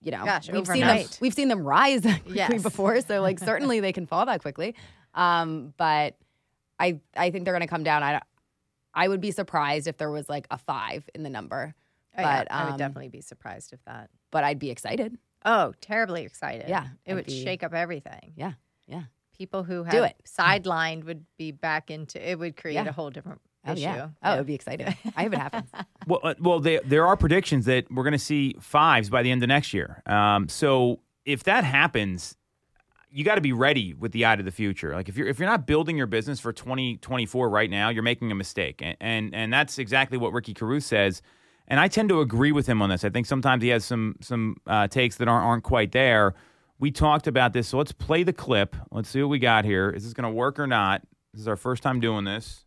you 0.00 0.10
know, 0.10 0.24
Gosh, 0.24 0.50
we've 0.50 0.66
seen 0.66 0.80
them. 0.86 1.06
We've 1.20 1.34
seen 1.34 1.48
them 1.48 1.62
rise 1.64 2.02
quickly 2.02 2.34
Yes. 2.34 2.62
before, 2.62 3.00
so 3.00 3.20
like 3.20 3.38
certainly 3.38 3.80
they 3.80 3.92
can 3.92 4.06
fall 4.06 4.26
that 4.26 4.42
quickly. 4.42 4.74
Um, 5.14 5.72
but 5.76 6.16
I 6.78 7.00
I 7.16 7.30
think 7.30 7.44
they're 7.44 7.54
going 7.54 7.60
to 7.62 7.68
come 7.68 7.84
down. 7.84 8.02
I 8.02 8.20
I 8.94 9.08
would 9.08 9.20
be 9.20 9.30
surprised 9.30 9.86
if 9.86 9.96
there 9.96 10.10
was 10.10 10.28
like 10.28 10.46
a 10.50 10.58
five 10.58 11.08
in 11.14 11.22
the 11.22 11.30
number, 11.30 11.74
Oh, 12.16 12.20
yeah, 12.20 12.38
but 12.44 12.52
I 12.52 12.64
would 12.64 12.72
um, 12.72 12.78
definitely 12.78 13.08
be 13.08 13.20
surprised 13.22 13.72
if 13.72 13.82
that. 13.86 14.10
But 14.30 14.44
I'd 14.44 14.58
be 14.58 14.70
excited. 14.70 15.16
Oh, 15.44 15.72
terribly 15.80 16.22
excited. 16.22 16.68
Yeah, 16.68 16.88
It 17.06 17.12
I'd 17.12 17.14
would 17.16 17.26
be- 17.26 17.42
shake 17.42 17.62
up 17.62 17.72
everything. 17.74 18.32
Yeah, 18.36 18.52
yeah. 18.86 19.04
People 19.36 19.64
who 19.64 19.82
have 19.84 19.92
Do 19.92 20.02
it. 20.04 20.14
sidelined 20.26 21.04
would 21.04 21.24
be 21.38 21.52
back 21.52 21.90
into 21.90 22.18
it, 22.30 22.38
would 22.38 22.56
create 22.56 22.74
Yeah. 22.74 22.88
a 22.88 22.92
whole 22.92 23.10
different 23.10 23.40
Oh 23.64 23.72
issue. 23.72 23.80
yeah. 23.82 24.08
Oh, 24.22 24.34
it'd 24.34 24.46
be 24.46 24.54
exciting. 24.54 24.88
I 25.16 25.22
hope 25.24 25.32
it 25.32 25.38
happens. 25.38 25.70
Well, 26.06 26.20
uh, 26.24 26.34
well, 26.40 26.58
there 26.60 26.80
there 26.84 27.06
are 27.06 27.16
predictions 27.16 27.64
that 27.66 27.90
we're 27.90 28.02
going 28.02 28.12
to 28.12 28.18
see 28.18 28.56
fives 28.60 29.08
by 29.08 29.22
the 29.22 29.30
end 29.30 29.42
of 29.44 29.48
next 29.48 29.72
year. 29.72 30.02
Um, 30.06 30.48
so 30.48 30.98
if 31.24 31.44
that 31.44 31.62
happens, 31.64 32.36
you 33.12 33.24
got 33.24 33.34
to 33.34 33.40
be 33.40 33.52
ready 33.52 33.94
with 33.94 34.12
the 34.12 34.24
eye 34.26 34.36
to 34.36 34.42
the 34.42 34.50
future. 34.50 34.94
Like 34.94 35.08
if 35.08 35.16
you're 35.16 35.28
if 35.28 35.38
you're 35.38 35.48
not 35.48 35.66
building 35.66 35.96
your 35.96 36.06
business 36.06 36.40
for 36.40 36.52
2024 36.52 37.48
right 37.48 37.70
now, 37.70 37.90
you're 37.90 38.02
making 38.02 38.32
a 38.32 38.34
mistake, 38.34 38.80
and 38.82 38.96
and, 39.00 39.34
and 39.34 39.52
that's 39.52 39.78
exactly 39.78 40.18
what 40.18 40.32
Ricky 40.32 40.54
Carruth 40.54 40.84
says. 40.84 41.22
And 41.68 41.78
I 41.78 41.88
tend 41.88 42.08
to 42.08 42.20
agree 42.20 42.52
with 42.52 42.66
him 42.66 42.82
on 42.82 42.90
this. 42.90 43.04
I 43.04 43.10
think 43.10 43.26
sometimes 43.26 43.62
he 43.62 43.68
has 43.68 43.84
some 43.84 44.16
some 44.20 44.56
uh, 44.66 44.88
takes 44.88 45.16
that 45.16 45.28
aren't 45.28 45.44
aren't 45.44 45.64
quite 45.64 45.92
there. 45.92 46.34
We 46.78 46.90
talked 46.90 47.26
about 47.26 47.52
this, 47.52 47.68
so 47.68 47.78
let's 47.78 47.92
play 47.92 48.24
the 48.24 48.32
clip. 48.32 48.74
Let's 48.90 49.08
see 49.08 49.22
what 49.22 49.28
we 49.28 49.38
got 49.38 49.64
here. 49.64 49.90
Is 49.90 50.04
this 50.04 50.12
going 50.14 50.28
to 50.28 50.34
work 50.34 50.58
or 50.58 50.66
not? 50.66 51.02
This 51.32 51.42
is 51.42 51.48
our 51.48 51.56
first 51.56 51.82
time 51.82 52.00
doing 52.00 52.24
this. 52.24 52.64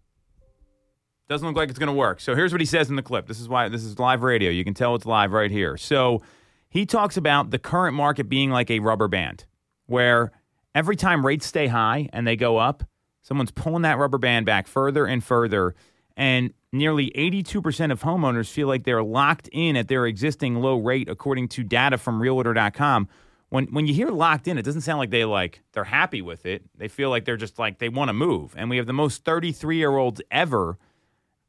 Doesn't 1.28 1.46
look 1.46 1.58
like 1.58 1.70
it's 1.70 1.80
going 1.80 1.88
to 1.88 1.94
work. 1.94 2.22
So 2.22 2.36
here's 2.36 2.52
what 2.52 2.62
he 2.62 2.66
says 2.66 2.90
in 2.90 2.96
the 2.96 3.02
clip. 3.02 3.28
This 3.28 3.40
is 3.40 3.50
why 3.50 3.68
this 3.68 3.84
is 3.84 4.00
live 4.00 4.22
radio. 4.22 4.52
You 4.52 4.64
can 4.64 4.76
tell 4.76 4.96
it's 4.96 5.06
live 5.06 5.34
right 5.34 5.52
here. 5.52 5.76
So 5.76 6.22
he 6.70 6.86
talks 6.86 7.18
about 7.18 7.50
the 7.50 7.60
current 7.60 7.96
market 7.96 8.30
being 8.30 8.52
like 8.52 8.70
a 8.70 8.80
rubber 8.80 9.08
band, 9.08 9.46
where 9.88 10.32
every 10.74 10.96
time 10.96 11.26
rates 11.26 11.46
stay 11.46 11.68
high 11.68 12.10
and 12.14 12.28
they 12.28 12.36
go 12.36 12.58
up, 12.58 12.84
someone's 13.22 13.52
pulling 13.52 13.84
that 13.84 13.98
rubber 13.98 14.18
band 14.18 14.46
back 14.46 14.68
further 14.68 15.06
and 15.06 15.24
further. 15.24 15.76
And 16.18 16.54
nearly 16.72 17.12
82% 17.12 17.92
of 17.92 18.02
homeowners 18.02 18.50
feel 18.50 18.68
like 18.68 18.84
they're 18.84 19.04
locked 19.04 19.50
in 19.52 19.76
at 19.76 19.88
their 19.88 20.06
existing 20.06 20.56
low 20.56 20.78
rate, 20.78 21.10
according 21.10 21.50
to 21.50 21.64
data 21.64 21.98
from 21.98 22.22
Realtor.com. 22.22 23.08
When 23.50 23.66
when 23.66 23.86
you 23.86 23.94
hear 23.94 24.10
locked 24.10 24.48
in, 24.48 24.58
it 24.58 24.64
doesn't 24.64 24.82
sound 24.82 24.98
like 25.00 25.12
they 25.12 25.24
like 25.24 25.62
they're 25.74 25.84
happy 25.84 26.22
with 26.22 26.46
it. 26.46 26.64
They 26.76 26.88
feel 26.88 27.10
like 27.10 27.26
they're 27.26 27.38
just 27.38 27.60
like 27.60 27.78
they 27.78 27.90
want 27.90 28.10
to 28.10 28.14
move. 28.14 28.54
And 28.58 28.70
we 28.70 28.78
have 28.78 28.88
the 28.88 28.94
most 28.94 29.24
33 29.24 29.78
year 29.78 29.96
olds 29.96 30.22
ever 30.32 30.78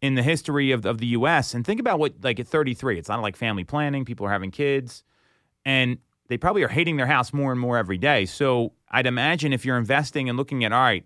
in 0.03 0.15
the 0.15 0.23
history 0.23 0.73
of, 0.73 0.85
of 0.85 0.99
the 0.99 1.07
U.S. 1.09 1.55
And 1.55 1.65
think 1.65 1.81
about 1.81 1.99
what, 1.99 2.23
like 2.23 2.39
at 2.39 2.47
33, 2.47 2.99
it's 2.99 3.09
not 3.09 3.23
like 3.23 3.35
family 3.35 3.65
planning. 3.65 4.05
People 4.05 4.27
are 4.27 4.31
having 4.31 4.51
kids, 4.51 5.03
and 5.65 5.99
they 6.29 6.37
probably 6.37 6.63
are 6.63 6.69
hating 6.69 6.97
their 6.97 7.07
house 7.07 7.33
more 7.33 7.53
and 7.53 7.61
more 7.61 7.79
every 7.79 7.99
day. 7.99 8.27
So 8.27 8.73
I'd 8.91 9.07
imagine 9.07 9.53
if 9.53 9.65
you're 9.65 9.79
investing 9.79 10.29
and 10.29 10.37
looking 10.37 10.65
at, 10.65 10.73
all 10.73 10.81
right, 10.81 11.05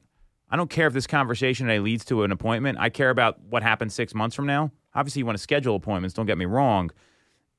I 0.51 0.57
don't 0.57 0.71
care 0.71 0.87
if 0.87 0.93
this 0.93 1.07
conversation 1.07 1.67
today 1.67 1.79
leads 1.79 2.05
to 2.07 2.25
an 2.25 2.33
appointment. 2.33 2.79
I 2.79 2.91
care 2.91 3.11
about 3.11 3.41
what 3.41 3.63
happens 3.63 3.95
six 3.95 4.15
months 4.15 4.35
from 4.35 4.47
now. 4.47 4.73
obviously 4.95 5.21
you 5.21 5.27
want 5.27 5.39
to 5.39 5.43
schedule 5.43 5.77
appointments. 5.77 6.15
Don't 6.15 6.27
get 6.27 6.39
me 6.39 6.45
wrong. 6.45 6.91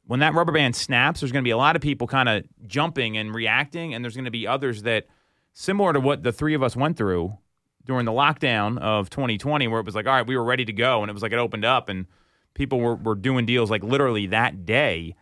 When 0.05 0.19
that 0.19 0.33
rubber 0.33 0.51
band 0.51 0.75
snaps, 0.75 1.21
there's 1.21 1.31
going 1.31 1.43
to 1.43 1.47
be 1.47 1.51
a 1.51 1.57
lot 1.57 1.75
of 1.75 1.81
people 1.81 2.07
kind 2.07 2.27
of 2.27 2.43
jumping 2.67 3.17
and 3.17 3.33
reacting, 3.33 3.93
and 3.93 4.03
there's 4.03 4.15
going 4.15 4.25
to 4.25 4.31
be 4.31 4.45
others 4.45 4.81
that, 4.81 5.07
similar 5.53 5.93
to 5.93 5.99
what 5.99 6.23
the 6.23 6.33
three 6.33 6.53
of 6.53 6.63
us 6.63 6.75
went 6.75 6.97
through 6.97 7.37
during 7.85 8.05
the 8.05 8.11
lockdown 8.11 8.77
of 8.79 9.09
2020, 9.09 9.67
where 9.67 9.79
it 9.79 9.85
was 9.85 9.95
like, 9.95 10.07
all 10.07 10.13
right, 10.13 10.27
we 10.27 10.35
were 10.35 10.43
ready 10.43 10.65
to 10.65 10.73
go, 10.73 11.01
and 11.01 11.09
it 11.09 11.13
was 11.13 11.23
like 11.23 11.31
it 11.31 11.37
opened 11.37 11.63
up, 11.63 11.87
and 11.87 12.07
people 12.53 12.79
were, 12.79 12.95
were 12.95 13.15
doing 13.15 13.45
deals 13.45 13.71
like 13.71 13.83
literally 13.83 14.27
that 14.27 14.65
day. 14.65 15.15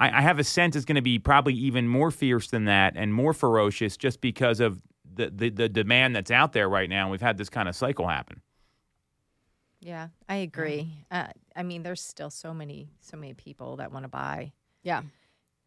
I, 0.00 0.18
I 0.18 0.20
have 0.22 0.38
a 0.38 0.44
sense 0.44 0.76
it's 0.76 0.84
going 0.84 0.96
to 0.96 1.02
be 1.02 1.18
probably 1.18 1.54
even 1.54 1.88
more 1.88 2.10
fierce 2.10 2.48
than 2.48 2.64
that 2.66 2.94
and 2.96 3.14
more 3.14 3.32
ferocious 3.32 3.96
just 3.96 4.20
because 4.20 4.60
of 4.60 4.80
the, 5.14 5.30
the, 5.30 5.48
the 5.50 5.68
demand 5.68 6.16
that's 6.16 6.30
out 6.30 6.52
there 6.52 6.68
right 6.68 6.88
now. 6.90 7.10
We've 7.10 7.20
had 7.20 7.38
this 7.38 7.48
kind 7.48 7.68
of 7.68 7.76
cycle 7.76 8.08
happen. 8.08 8.40
Yeah, 9.80 10.08
I 10.28 10.36
agree. 10.36 10.88
Uh, 11.10 11.26
I 11.54 11.62
mean, 11.62 11.82
there's 11.82 12.00
still 12.00 12.30
so 12.30 12.54
many, 12.54 12.88
so 13.00 13.16
many 13.16 13.34
people 13.34 13.76
that 13.76 13.92
want 13.92 14.04
to 14.04 14.08
buy. 14.08 14.52
Yeah. 14.82 15.02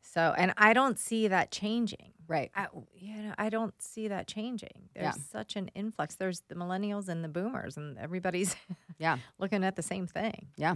So, 0.01 0.33
and 0.35 0.53
I 0.57 0.73
don't 0.73 0.97
see 0.97 1.27
that 1.27 1.51
changing. 1.51 2.13
Right. 2.27 2.51
I, 2.55 2.67
you 2.95 3.15
know, 3.23 3.33
I 3.37 3.49
don't 3.49 3.79
see 3.81 4.07
that 4.09 4.27
changing. 4.27 4.89
There's 4.93 5.15
Yeah. 5.15 5.21
such 5.31 5.55
an 5.55 5.69
influx. 5.75 6.15
There's 6.15 6.41
the 6.49 6.55
millennials 6.55 7.07
and 7.09 7.23
the 7.23 7.29
boomers, 7.29 7.77
and 7.77 7.97
everybody's 7.97 8.55
Yeah. 8.97 9.17
looking 9.39 9.63
at 9.63 9.75
the 9.75 9.81
same 9.83 10.07
thing. 10.07 10.47
Yeah. 10.57 10.75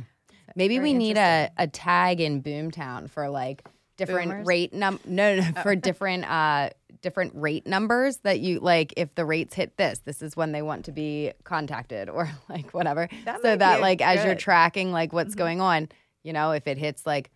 Maybe 0.56 0.78
very 0.78 0.90
we 0.92 0.94
need 0.94 1.18
a, 1.18 1.50
a 1.58 1.68
tag 1.68 2.22
in 2.22 2.42
Boomtown 2.42 3.10
for 3.10 3.30
like 3.30 3.68
different 3.98 4.32
Boomers? 4.32 4.48
rate 4.48 4.74
num 4.74 5.00
no 5.06 5.36
no 5.36 5.44
for 5.62 5.76
different 5.76 6.26
uh 6.26 6.70
different 7.02 7.34
rate 7.36 7.68
numbers 7.68 8.18
that 8.18 8.40
you 8.40 8.60
like 8.60 8.94
if 8.98 9.14
the 9.16 9.26
rates 9.26 9.56
hit 9.56 9.76
this 9.78 10.00
this 10.00 10.22
is 10.22 10.36
when 10.36 10.52
they 10.52 10.62
want 10.62 10.86
to 10.86 10.92
be 10.92 11.32
contacted 11.44 12.10
or 12.10 12.30
like 12.50 12.72
whatever 12.72 13.08
That 13.26 13.42
so 13.42 13.56
that 13.56 13.82
like 13.82 14.02
as 14.02 14.18
you're. 14.24 14.34
Mm-hmm. 14.34 14.40
tracking 14.40 14.92
like 14.92 15.14
what's 15.14 15.36
going 15.36 15.62
on 15.62 15.90
you 16.24 16.34
know 16.34 16.52
if 16.52 16.68
it 16.68 16.78
hits 16.78 17.06
like 17.06 17.32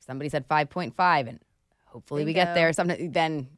somebody 0.00 0.28
said 0.28 0.48
5.5 0.48 1.28
and 1.28 1.38
hopefully 1.86 2.24
we 2.24 2.32
get 2.32 2.54
there 2.54 2.72
something 2.72 3.12
then 3.12 3.48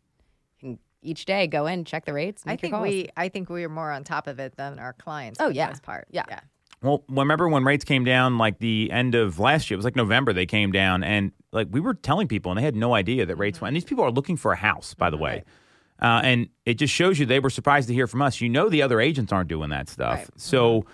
each 1.03 1.25
day 1.27 1.47
go 1.47 1.67
in 1.67 1.85
check 1.85 2.05
the 2.05 2.13
rates 2.13 2.43
I 2.47 2.57
think 2.57 2.77
we, 2.79 3.09
I 3.17 3.29
think 3.29 3.49
we 3.49 3.65
are 3.65 3.69
more 3.69 3.91
on 3.93 4.05
top 4.05 4.27
of 4.27 4.39
it 4.39 4.57
than 4.57 4.79
our 4.79 4.95
clients. 4.95 5.39
Oh, 5.41 5.49
yeah. 5.49 5.73
part. 5.83 6.07
Yeah. 6.11 6.25
yeah. 6.29 6.41
Well, 6.83 7.05
remember 7.09 7.49
when 7.49 7.65
rates 7.65 7.85
came 7.85 8.05
down 8.05 8.37
like 8.39 8.59
the 8.59 8.91
end 8.91 9.15
of 9.15 9.39
last 9.39 9.71
year? 9.71 9.77
It 9.77 9.79
was 9.79 9.85
like 9.85 9.97
November 9.97 10.33
they 10.33 10.47
came 10.47 10.71
down, 10.73 11.03
and 11.03 11.33
like 11.53 11.69
we 11.71 11.81
were 11.81 11.95
telling 11.95 12.29
people, 12.29 12.53
and 12.53 12.59
they 12.59 12.63
had 12.63 12.77
no 12.77 12.95
idea 12.95 13.25
that 13.27 13.37
rates 13.37 13.61
went. 13.61 13.71
And 13.71 13.77
these 13.77 13.85
people 13.85 14.05
are 14.05 14.11
looking 14.11 14.37
for 14.37 14.53
a 14.53 14.57
house, 14.57 14.95
by 14.95 15.11
the 15.11 15.17
way. 15.17 15.45
Uh, 16.03 16.21
and 16.25 16.49
it 16.67 16.75
just 16.75 16.93
shows 16.93 17.19
you 17.19 17.25
they 17.25 17.41
were 17.41 17.51
surprised 17.51 17.89
to 17.89 17.95
hear 17.95 18.07
from 18.07 18.21
us. 18.21 18.41
You 18.41 18.49
know, 18.49 18.69
the 18.69 18.83
other 18.83 19.01
agents 19.01 19.33
aren't 19.33 19.49
doing 19.49 19.71
that 19.71 19.89
stuff. 19.89 20.19
Right. 20.19 20.29
So 20.37 20.85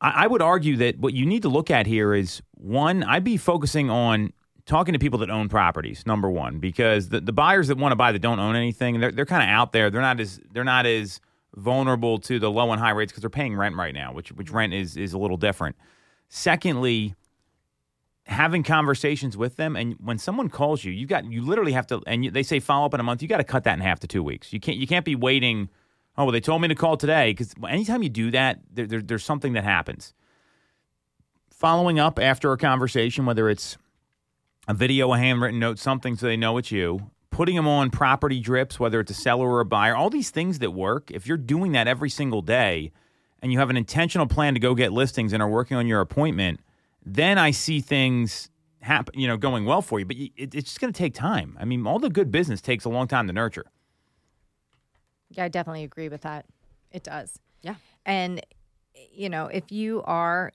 I, 0.00 0.24
I 0.24 0.26
would 0.26 0.40
argue 0.40 0.76
that 0.76 0.98
what 0.98 1.12
you 1.12 1.26
need 1.26 1.42
to 1.42 1.48
look 1.48 1.70
at 1.70 1.86
here 1.86 2.14
is 2.14 2.40
one, 2.52 3.02
I'd 3.02 3.24
be 3.24 3.36
focusing 3.36 3.90
on 3.90 4.32
talking 4.66 4.92
to 4.92 4.98
people 4.98 5.18
that 5.18 5.30
own 5.30 5.48
properties, 5.48 6.06
number 6.06 6.30
one, 6.30 6.58
because 6.58 7.08
the, 7.08 7.20
the 7.20 7.32
buyers 7.32 7.68
that 7.68 7.76
want 7.76 7.92
to 7.92 7.96
buy 7.96 8.12
that 8.12 8.20
don't 8.20 8.38
own 8.38 8.56
anything, 8.56 9.00
they're, 9.00 9.12
they're 9.12 9.26
kind 9.26 9.42
of 9.42 9.48
out 9.48 9.72
there. 9.72 9.90
They're 9.90 10.00
not 10.00 10.20
as 10.20 10.40
they're 10.52 10.64
not 10.64 10.86
as 10.86 11.20
vulnerable 11.56 12.18
to 12.18 12.38
the 12.38 12.50
low 12.50 12.72
and 12.72 12.80
high 12.80 12.90
rates 12.90 13.12
because 13.12 13.20
they're 13.20 13.30
paying 13.30 13.56
rent 13.56 13.76
right 13.76 13.94
now, 13.94 14.12
which 14.12 14.32
which 14.32 14.48
mm-hmm. 14.48 14.56
rent 14.56 14.74
is 14.74 14.96
is 14.96 15.12
a 15.12 15.18
little 15.18 15.36
different. 15.36 15.76
Secondly, 16.28 17.14
having 18.26 18.62
conversations 18.62 19.36
with 19.36 19.56
them 19.56 19.76
and 19.76 19.96
when 20.00 20.16
someone 20.16 20.48
calls 20.48 20.82
you 20.82 20.90
you 20.90 21.06
got 21.06 21.30
you 21.30 21.42
literally 21.42 21.72
have 21.72 21.86
to 21.86 22.00
and 22.06 22.24
you, 22.24 22.30
they 22.30 22.42
say 22.42 22.58
follow 22.58 22.86
up 22.86 22.94
in 22.94 23.00
a 23.00 23.02
month 23.02 23.20
you 23.20 23.28
got 23.28 23.36
to 23.36 23.44
cut 23.44 23.64
that 23.64 23.74
in 23.74 23.80
half 23.80 24.00
to 24.00 24.06
two 24.06 24.22
weeks. 24.22 24.52
You 24.52 24.60
can't 24.60 24.78
you 24.78 24.86
can't 24.86 25.04
be 25.04 25.14
waiting 25.14 25.68
oh 26.16 26.24
well 26.24 26.32
they 26.32 26.40
told 26.40 26.62
me 26.62 26.68
to 26.68 26.74
call 26.74 26.96
today 26.96 27.32
because 27.32 27.54
anytime 27.68 28.02
you 28.02 28.08
do 28.08 28.30
that 28.30 28.60
there, 28.72 28.86
there, 28.86 29.02
there's 29.02 29.24
something 29.24 29.52
that 29.52 29.64
happens. 29.64 30.14
Following 31.50 31.98
up 31.98 32.18
after 32.18 32.52
a 32.52 32.58
conversation 32.58 33.26
whether 33.26 33.48
it's 33.48 33.76
a 34.66 34.74
video 34.74 35.12
a 35.12 35.18
handwritten 35.18 35.60
note 35.60 35.78
something 35.78 36.16
so 36.16 36.26
they 36.26 36.36
know 36.36 36.56
it's 36.56 36.72
you 36.72 37.10
putting 37.34 37.56
them 37.56 37.66
on 37.66 37.90
property 37.90 38.40
drips 38.40 38.78
whether 38.78 39.00
it's 39.00 39.10
a 39.10 39.14
seller 39.14 39.48
or 39.48 39.60
a 39.60 39.64
buyer 39.64 39.96
all 39.96 40.10
these 40.10 40.30
things 40.30 40.60
that 40.60 40.70
work 40.70 41.10
if 41.10 41.26
you're 41.26 41.36
doing 41.36 41.72
that 41.72 41.88
every 41.88 42.10
single 42.10 42.42
day 42.42 42.92
and 43.42 43.52
you 43.52 43.58
have 43.58 43.70
an 43.70 43.76
intentional 43.76 44.26
plan 44.26 44.54
to 44.54 44.60
go 44.60 44.74
get 44.74 44.92
listings 44.92 45.32
and 45.32 45.42
are 45.42 45.48
working 45.48 45.76
on 45.76 45.86
your 45.86 46.00
appointment 46.00 46.60
then 47.04 47.38
I 47.38 47.50
see 47.50 47.80
things 47.80 48.48
happen, 48.84 49.18
you 49.18 49.26
know, 49.26 49.36
going 49.36 49.64
well 49.64 49.82
for 49.82 49.98
you. 49.98 50.04
But 50.04 50.16
you, 50.16 50.30
it, 50.36 50.54
it's 50.54 50.70
just 50.70 50.80
going 50.80 50.92
to 50.92 50.96
take 50.96 51.14
time. 51.14 51.56
I 51.60 51.64
mean, 51.64 51.86
all 51.86 51.98
the 51.98 52.10
good 52.10 52.30
business 52.30 52.60
takes 52.60 52.84
a 52.84 52.88
long 52.88 53.08
time 53.08 53.26
to 53.26 53.32
nurture. 53.32 53.66
Yeah, 55.30 55.44
I 55.44 55.48
definitely 55.48 55.84
agree 55.84 56.08
with 56.08 56.22
that. 56.22 56.46
It 56.92 57.02
does. 57.02 57.40
Yeah. 57.62 57.74
And 58.06 58.44
you 59.12 59.28
know, 59.28 59.46
if 59.46 59.72
you 59.72 60.02
are 60.04 60.52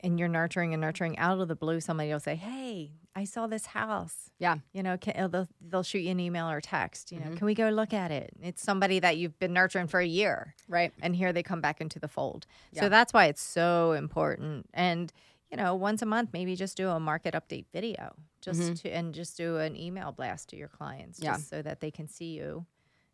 and 0.00 0.18
you're 0.18 0.28
nurturing 0.28 0.72
and 0.72 0.80
nurturing 0.80 1.18
out 1.18 1.38
of 1.38 1.48
the 1.48 1.56
blue, 1.56 1.80
somebody 1.80 2.10
will 2.10 2.20
say, 2.20 2.36
"Hey, 2.36 2.92
I 3.16 3.24
saw 3.24 3.46
this 3.46 3.66
house." 3.66 4.30
yeah 4.38 4.56
You 4.72 4.82
know, 4.82 4.96
can, 4.96 5.14
uh, 5.16 5.28
they'll, 5.28 5.48
they'll 5.60 5.82
shoot 5.82 6.00
you 6.00 6.10
an 6.10 6.20
email 6.20 6.48
or 6.50 6.60
text. 6.60 7.12
You 7.12 7.20
know, 7.20 7.26
Mm-hmm. 7.26 7.36
can 7.36 7.46
we 7.46 7.54
go 7.54 7.68
look 7.70 7.92
at 7.92 8.10
it? 8.10 8.30
It's 8.42 8.62
somebody 8.62 8.98
that 9.00 9.16
you've 9.16 9.38
been 9.38 9.52
nurturing 9.52 9.86
for 9.86 10.00
a 10.00 10.06
year, 10.06 10.54
right 10.68 10.92
and 11.02 11.14
here 11.14 11.32
they 11.32 11.42
come 11.42 11.60
back 11.60 11.80
into 11.80 11.98
the 11.98 12.08
fold. 12.08 12.46
Yeah. 12.72 12.82
So 12.82 12.88
that's 12.88 13.12
why 13.12 13.26
it's 13.26 13.42
so 13.42 13.92
important. 13.92 14.66
And 14.74 15.12
you 15.50 15.56
know, 15.56 15.74
once 15.76 16.02
a 16.02 16.06
month, 16.06 16.30
maybe 16.32 16.56
just 16.56 16.76
do 16.76 16.88
a 16.88 16.98
market 16.98 17.34
update 17.34 17.66
video, 17.72 18.14
just 18.40 18.76
to 18.82 18.88
and 18.90 19.14
just 19.14 19.36
do 19.36 19.58
an 19.58 19.76
email 19.76 20.10
blast 20.10 20.48
to 20.50 20.56
your 20.56 20.68
clients, 20.68 21.18
Mm-hmm. 21.20 21.26
Yeah. 21.26 21.32
just 21.36 21.48
so 21.48 21.62
that 21.62 21.80
they 21.80 21.90
can 21.92 22.08
see 22.08 22.32
you, 22.34 22.66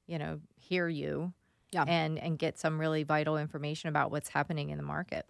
you 0.06 0.18
know, 0.18 0.40
hear 0.56 0.88
you, 0.88 1.34
Yeah. 1.72 1.84
and 1.86 2.18
and 2.18 2.38
get 2.38 2.58
some 2.58 2.80
really 2.80 3.02
vital 3.02 3.36
information 3.36 3.88
about 3.90 4.10
what's 4.10 4.30
happening 4.30 4.70
in 4.70 4.78
the 4.78 4.84
market. 4.84 5.26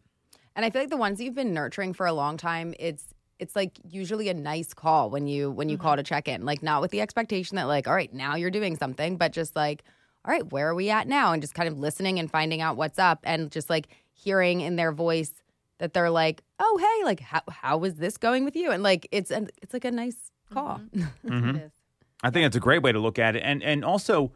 And 0.55 0.65
I 0.65 0.71
feel 0.71 0.83
like 0.83 0.91
the 0.91 0.97
ones 0.97 1.21
you've 1.21 1.35
been 1.35 1.55
nurturing 1.55 1.93
for 1.95 2.07
a 2.07 2.13
long 2.13 2.37
time, 2.37 2.75
it's 2.79 3.15
it's 3.41 3.57
like 3.57 3.73
usually 3.89 4.29
a 4.29 4.35
nice 4.35 4.75
call 4.75 5.11
when 5.11 5.27
you 5.27 5.51
when 5.51 5.69
you 5.69 5.79
call 5.79 5.97
to 5.97 6.03
check 6.03 6.29
in. 6.29 6.45
Like 6.45 6.63
not 6.63 6.83
with 6.83 6.91
the 6.91 7.01
expectation 7.01 7.57
that 7.57 7.65
like, 7.65 7.89
all 7.89 7.95
right, 7.95 8.13
now 8.13 8.37
you're 8.37 8.51
doing 8.51 8.77
something, 8.77 9.17
but 9.17 9.33
just 9.33 9.57
like, 9.57 9.83
all 10.25 10.33
right, 10.33 10.53
where 10.53 10.69
are 10.69 10.75
we 10.75 10.91
at 10.91 11.09
now? 11.09 11.33
And 11.33 11.43
just 11.43 11.55
kind 11.55 11.69
of 11.69 11.79
listening 11.79 12.19
and 12.19 12.31
finding 12.31 12.61
out 12.61 12.77
what's 12.77 12.99
up 12.99 13.21
and 13.25 13.51
just 13.51 13.71
like 13.71 13.89
hearing 14.13 14.61
in 14.61 14.77
their 14.77 14.93
voice 14.93 15.33
that 15.79 15.95
they're 15.95 16.11
like, 16.11 16.43
oh 16.59 16.79
hey, 16.79 17.05
like 17.05 17.21
how 17.21 17.41
how 17.49 17.83
is 17.85 17.95
this 17.95 18.19
going 18.19 18.45
with 18.45 18.55
you? 18.55 18.71
And 18.71 18.83
like 18.83 19.09
it's 19.11 19.31
an 19.31 19.49
it's 19.63 19.73
like 19.73 19.87
a 19.87 19.91
nice 19.91 20.31
call. 20.53 20.81
Mm-hmm. 20.95 21.51
It 21.51 21.57
is. 21.57 21.71
I 22.23 22.29
think 22.29 22.45
that's 22.45 22.57
a 22.57 22.61
great 22.61 22.83
way 22.83 22.93
to 22.93 22.99
look 22.99 23.19
at 23.19 23.37
it. 23.37 23.41
And 23.41 23.63
and 23.63 23.83
also, 23.83 24.33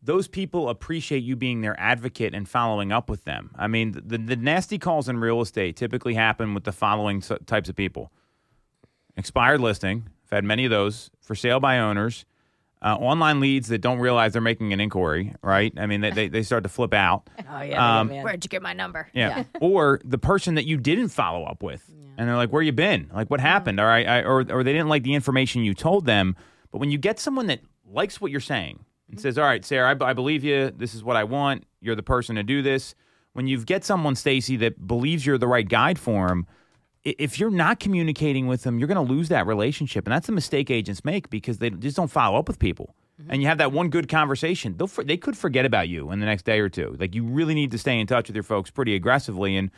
those 0.00 0.28
people 0.28 0.68
appreciate 0.68 1.24
you 1.24 1.34
being 1.34 1.62
their 1.62 1.78
advocate 1.80 2.32
and 2.32 2.48
following 2.48 2.92
up 2.92 3.10
with 3.10 3.24
them. 3.24 3.50
I 3.58 3.66
mean, 3.66 4.00
the, 4.04 4.18
the 4.18 4.36
nasty 4.36 4.78
calls 4.78 5.08
in 5.08 5.18
real 5.18 5.40
estate 5.40 5.74
typically 5.74 6.14
happen 6.14 6.54
with 6.54 6.62
the 6.62 6.72
following 6.72 7.20
types 7.20 7.68
of 7.68 7.74
people 7.74 8.12
expired 9.16 9.60
listing. 9.60 10.04
I've 10.26 10.30
had 10.30 10.44
many 10.44 10.64
of 10.64 10.70
those 10.70 11.10
for 11.20 11.34
sale 11.34 11.60
by 11.60 11.78
owners. 11.78 12.24
Uh, 12.82 12.96
online 12.96 13.40
leads 13.40 13.68
that 13.68 13.78
don't 13.78 13.98
realize 13.98 14.34
they're 14.34 14.42
making 14.42 14.74
an 14.74 14.80
inquiry, 14.80 15.34
right? 15.42 15.72
I 15.78 15.86
mean, 15.86 16.02
they, 16.02 16.10
they, 16.10 16.28
they 16.28 16.42
start 16.42 16.64
to 16.64 16.68
flip 16.68 16.92
out. 16.92 17.28
Oh 17.50 17.62
yeah, 17.62 18.00
Um, 18.00 18.08
Where'd 18.10 18.44
you 18.44 18.48
get 18.48 18.62
my 18.62 18.72
number? 18.72 19.08
Yeah. 19.14 19.44
or 19.60 20.00
the 20.04 20.18
person 20.18 20.56
that 20.56 20.66
you 20.66 20.76
didn't 20.76 21.08
follow 21.08 21.44
up 21.44 21.62
with. 21.62 21.88
And 22.18 22.28
they're 22.28 22.36
like, 22.36 22.50
where 22.50 22.62
you 22.62 22.72
been? 22.72 23.10
Like, 23.12 23.30
what 23.30 23.40
happened? 23.40 23.80
Or, 23.80 23.88
I, 23.88 24.02
I, 24.04 24.22
or, 24.22 24.40
or 24.50 24.62
they 24.64 24.72
didn't 24.72 24.88
like 24.88 25.02
the 25.02 25.14
information 25.14 25.62
you 25.64 25.72
told 25.74 26.04
them. 26.06 26.36
But 26.72 26.78
when 26.78 26.90
you 26.90 26.98
get 26.98 27.18
someone 27.18 27.46
that 27.48 27.60
likes 27.88 28.20
what 28.20 28.30
you're 28.30 28.40
saying 28.40 28.84
and 29.10 29.20
says, 29.20 29.38
all 29.38 29.44
right, 29.44 29.64
Sarah, 29.64 29.96
I, 30.00 30.10
I 30.10 30.12
believe 30.12 30.44
you. 30.44 30.70
This 30.70 30.94
is 30.94 31.02
what 31.04 31.16
I 31.16 31.24
want. 31.24 31.64
You're 31.80 31.96
the 31.96 32.02
person 32.02 32.36
to 32.36 32.42
do 32.42 32.60
this. 32.62 32.94
When 33.32 33.46
you 33.46 33.64
get 33.64 33.84
someone, 33.84 34.14
Stacey, 34.14 34.56
that 34.58 34.86
believes 34.86 35.24
you're 35.26 35.38
the 35.38 35.48
right 35.48 35.68
guide 35.68 35.98
for 35.98 36.28
them, 36.28 36.46
i- 36.48 36.63
if 37.04 37.38
you're 37.38 37.50
not 37.50 37.80
communicating 37.80 38.46
with 38.46 38.62
them, 38.62 38.78
you're 38.78 38.88
going 38.88 39.06
to 39.06 39.12
lose 39.12 39.28
that 39.28 39.46
relationship. 39.46 40.06
And 40.06 40.12
that's 40.12 40.28
a 40.28 40.32
mistake 40.32 40.70
agents 40.70 41.04
make 41.04 41.28
because 41.30 41.58
they 41.58 41.70
just 41.70 41.96
don't 41.96 42.10
follow 42.10 42.38
up 42.38 42.48
with 42.48 42.58
people. 42.58 42.94
Mm-hmm. 43.20 43.30
And 43.30 43.42
you 43.42 43.48
have 43.48 43.58
that 43.58 43.72
one 43.72 43.90
good 43.90 44.08
conversation. 44.08 44.76
They'll, 44.76 44.86
they 44.86 45.16
could 45.16 45.36
forget 45.36 45.66
about 45.66 45.88
you 45.88 46.10
in 46.10 46.20
the 46.20 46.26
next 46.26 46.44
day 46.44 46.60
or 46.60 46.68
two. 46.68 46.96
Like, 46.98 47.14
you 47.14 47.24
really 47.24 47.54
need 47.54 47.70
to 47.72 47.78
stay 47.78 48.00
in 48.00 48.06
touch 48.06 48.28
with 48.28 48.36
your 48.36 48.42
folks 48.42 48.70
pretty 48.70 48.94
aggressively. 48.94 49.56
And 49.56 49.70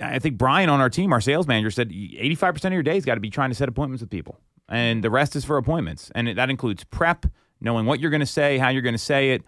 I 0.00 0.18
think 0.20 0.38
Brian 0.38 0.70
on 0.70 0.80
our 0.80 0.88
team, 0.88 1.12
our 1.12 1.20
sales 1.20 1.46
manager, 1.46 1.70
said 1.70 1.90
85% 1.90 2.66
of 2.66 2.72
your 2.72 2.82
day's 2.82 3.04
got 3.04 3.14
to 3.14 3.20
be 3.20 3.30
trying 3.30 3.50
to 3.50 3.54
set 3.54 3.68
appointments 3.68 4.00
with 4.00 4.10
people. 4.10 4.38
And 4.68 5.02
the 5.02 5.10
rest 5.10 5.34
is 5.36 5.44
for 5.44 5.56
appointments. 5.56 6.10
And 6.14 6.28
that 6.28 6.48
includes 6.48 6.84
prep, 6.84 7.26
knowing 7.60 7.86
what 7.86 8.00
you're 8.00 8.10
going 8.10 8.20
to 8.20 8.26
say, 8.26 8.58
how 8.58 8.68
you're 8.68 8.82
going 8.82 8.94
to 8.94 8.98
say 8.98 9.32
it. 9.32 9.42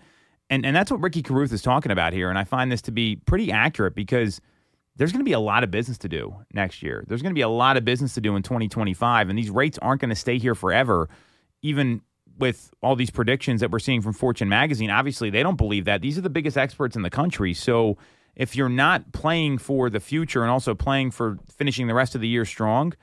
And, 0.50 0.66
and 0.66 0.76
that's 0.76 0.90
what 0.90 1.00
Ricky 1.00 1.22
Carruth 1.22 1.52
is 1.52 1.62
talking 1.62 1.92
about 1.92 2.12
here. 2.12 2.28
And 2.28 2.38
I 2.38 2.44
find 2.44 2.70
this 2.70 2.82
to 2.82 2.92
be 2.92 3.16
pretty 3.16 3.50
accurate 3.50 3.94
because 3.94 4.40
there's 4.96 5.12
going 5.12 5.20
to 5.20 5.28
be 5.28 5.32
a 5.32 5.40
lot 5.40 5.64
of 5.64 5.70
business 5.70 5.98
to 5.98 6.08
do 6.08 6.36
next 6.52 6.82
year. 6.82 7.04
There's 7.08 7.22
going 7.22 7.32
to 7.32 7.38
be 7.38 7.42
a 7.42 7.48
lot 7.48 7.76
of 7.76 7.84
business 7.84 8.14
to 8.14 8.20
do 8.20 8.36
in 8.36 8.42
2025. 8.42 9.28
And 9.28 9.38
these 9.38 9.50
rates 9.50 9.78
aren't 9.78 10.00
going 10.00 10.10
to 10.10 10.16
stay 10.16 10.38
here 10.38 10.54
forever, 10.54 11.08
even 11.62 12.02
with 12.38 12.72
all 12.82 12.96
these 12.96 13.10
predictions 13.10 13.60
that 13.60 13.70
we're 13.70 13.78
seeing 13.78 14.02
from 14.02 14.12
Fortune 14.12 14.48
magazine. 14.48 14.90
Obviously, 14.90 15.30
they 15.30 15.42
don't 15.42 15.56
believe 15.56 15.84
that. 15.84 16.00
These 16.00 16.18
are 16.18 16.20
the 16.22 16.30
biggest 16.30 16.56
experts 16.56 16.96
in 16.96 17.02
the 17.02 17.10
country. 17.10 17.54
So 17.54 17.96
if 18.36 18.56
you're 18.56 18.68
not 18.68 19.12
playing 19.12 19.58
for 19.58 19.90
the 19.90 20.00
future 20.00 20.42
and 20.42 20.50
also 20.50 20.74
playing 20.74 21.10
for 21.10 21.38
finishing 21.56 21.86
the 21.86 21.94
rest 21.94 22.14
of 22.14 22.20
the 22.20 22.28
year 22.28 22.44
strong, 22.44 22.94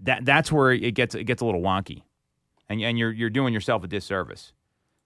that 0.00 0.24
that's 0.24 0.52
where 0.52 0.72
it 0.72 0.94
gets 0.94 1.14
it 1.14 1.24
gets 1.24 1.42
a 1.42 1.44
little 1.44 1.60
wonky, 1.60 2.02
and 2.68 2.80
and 2.80 2.98
you're 2.98 3.10
you're 3.10 3.30
doing 3.30 3.52
yourself 3.52 3.82
a 3.82 3.88
disservice. 3.88 4.52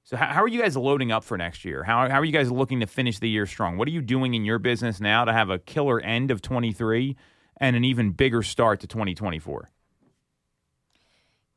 So 0.05 0.17
how, 0.17 0.27
how 0.27 0.43
are 0.43 0.49
you 0.49 0.61
guys 0.61 0.77
loading 0.77 1.13
up 1.13 1.23
for 1.25 1.39
next 1.39 1.65
year? 1.65 1.85
How 1.85 2.09
how 2.09 2.19
are 2.19 2.25
you 2.25 2.33
guys 2.33 2.51
looking 2.51 2.81
to 2.81 2.87
finish 2.87 3.19
the 3.19 3.29
year 3.29 3.47
strong? 3.47 3.77
What 3.77 3.87
are 3.89 3.93
you 3.93 4.03
doing 4.03 4.35
in 4.35 4.45
your 4.45 4.59
business 4.59 5.01
now 5.01 5.25
to 5.25 5.33
have 5.33 5.49
a 5.51 5.59
killer 5.59 6.01
end 6.01 6.31
of 6.31 6.43
23 6.43 7.17
and 7.59 7.77
an 7.77 7.85
even 7.85 8.11
bigger 8.11 8.43
start 8.43 8.81
to 8.81 8.87
2024? 8.87 9.71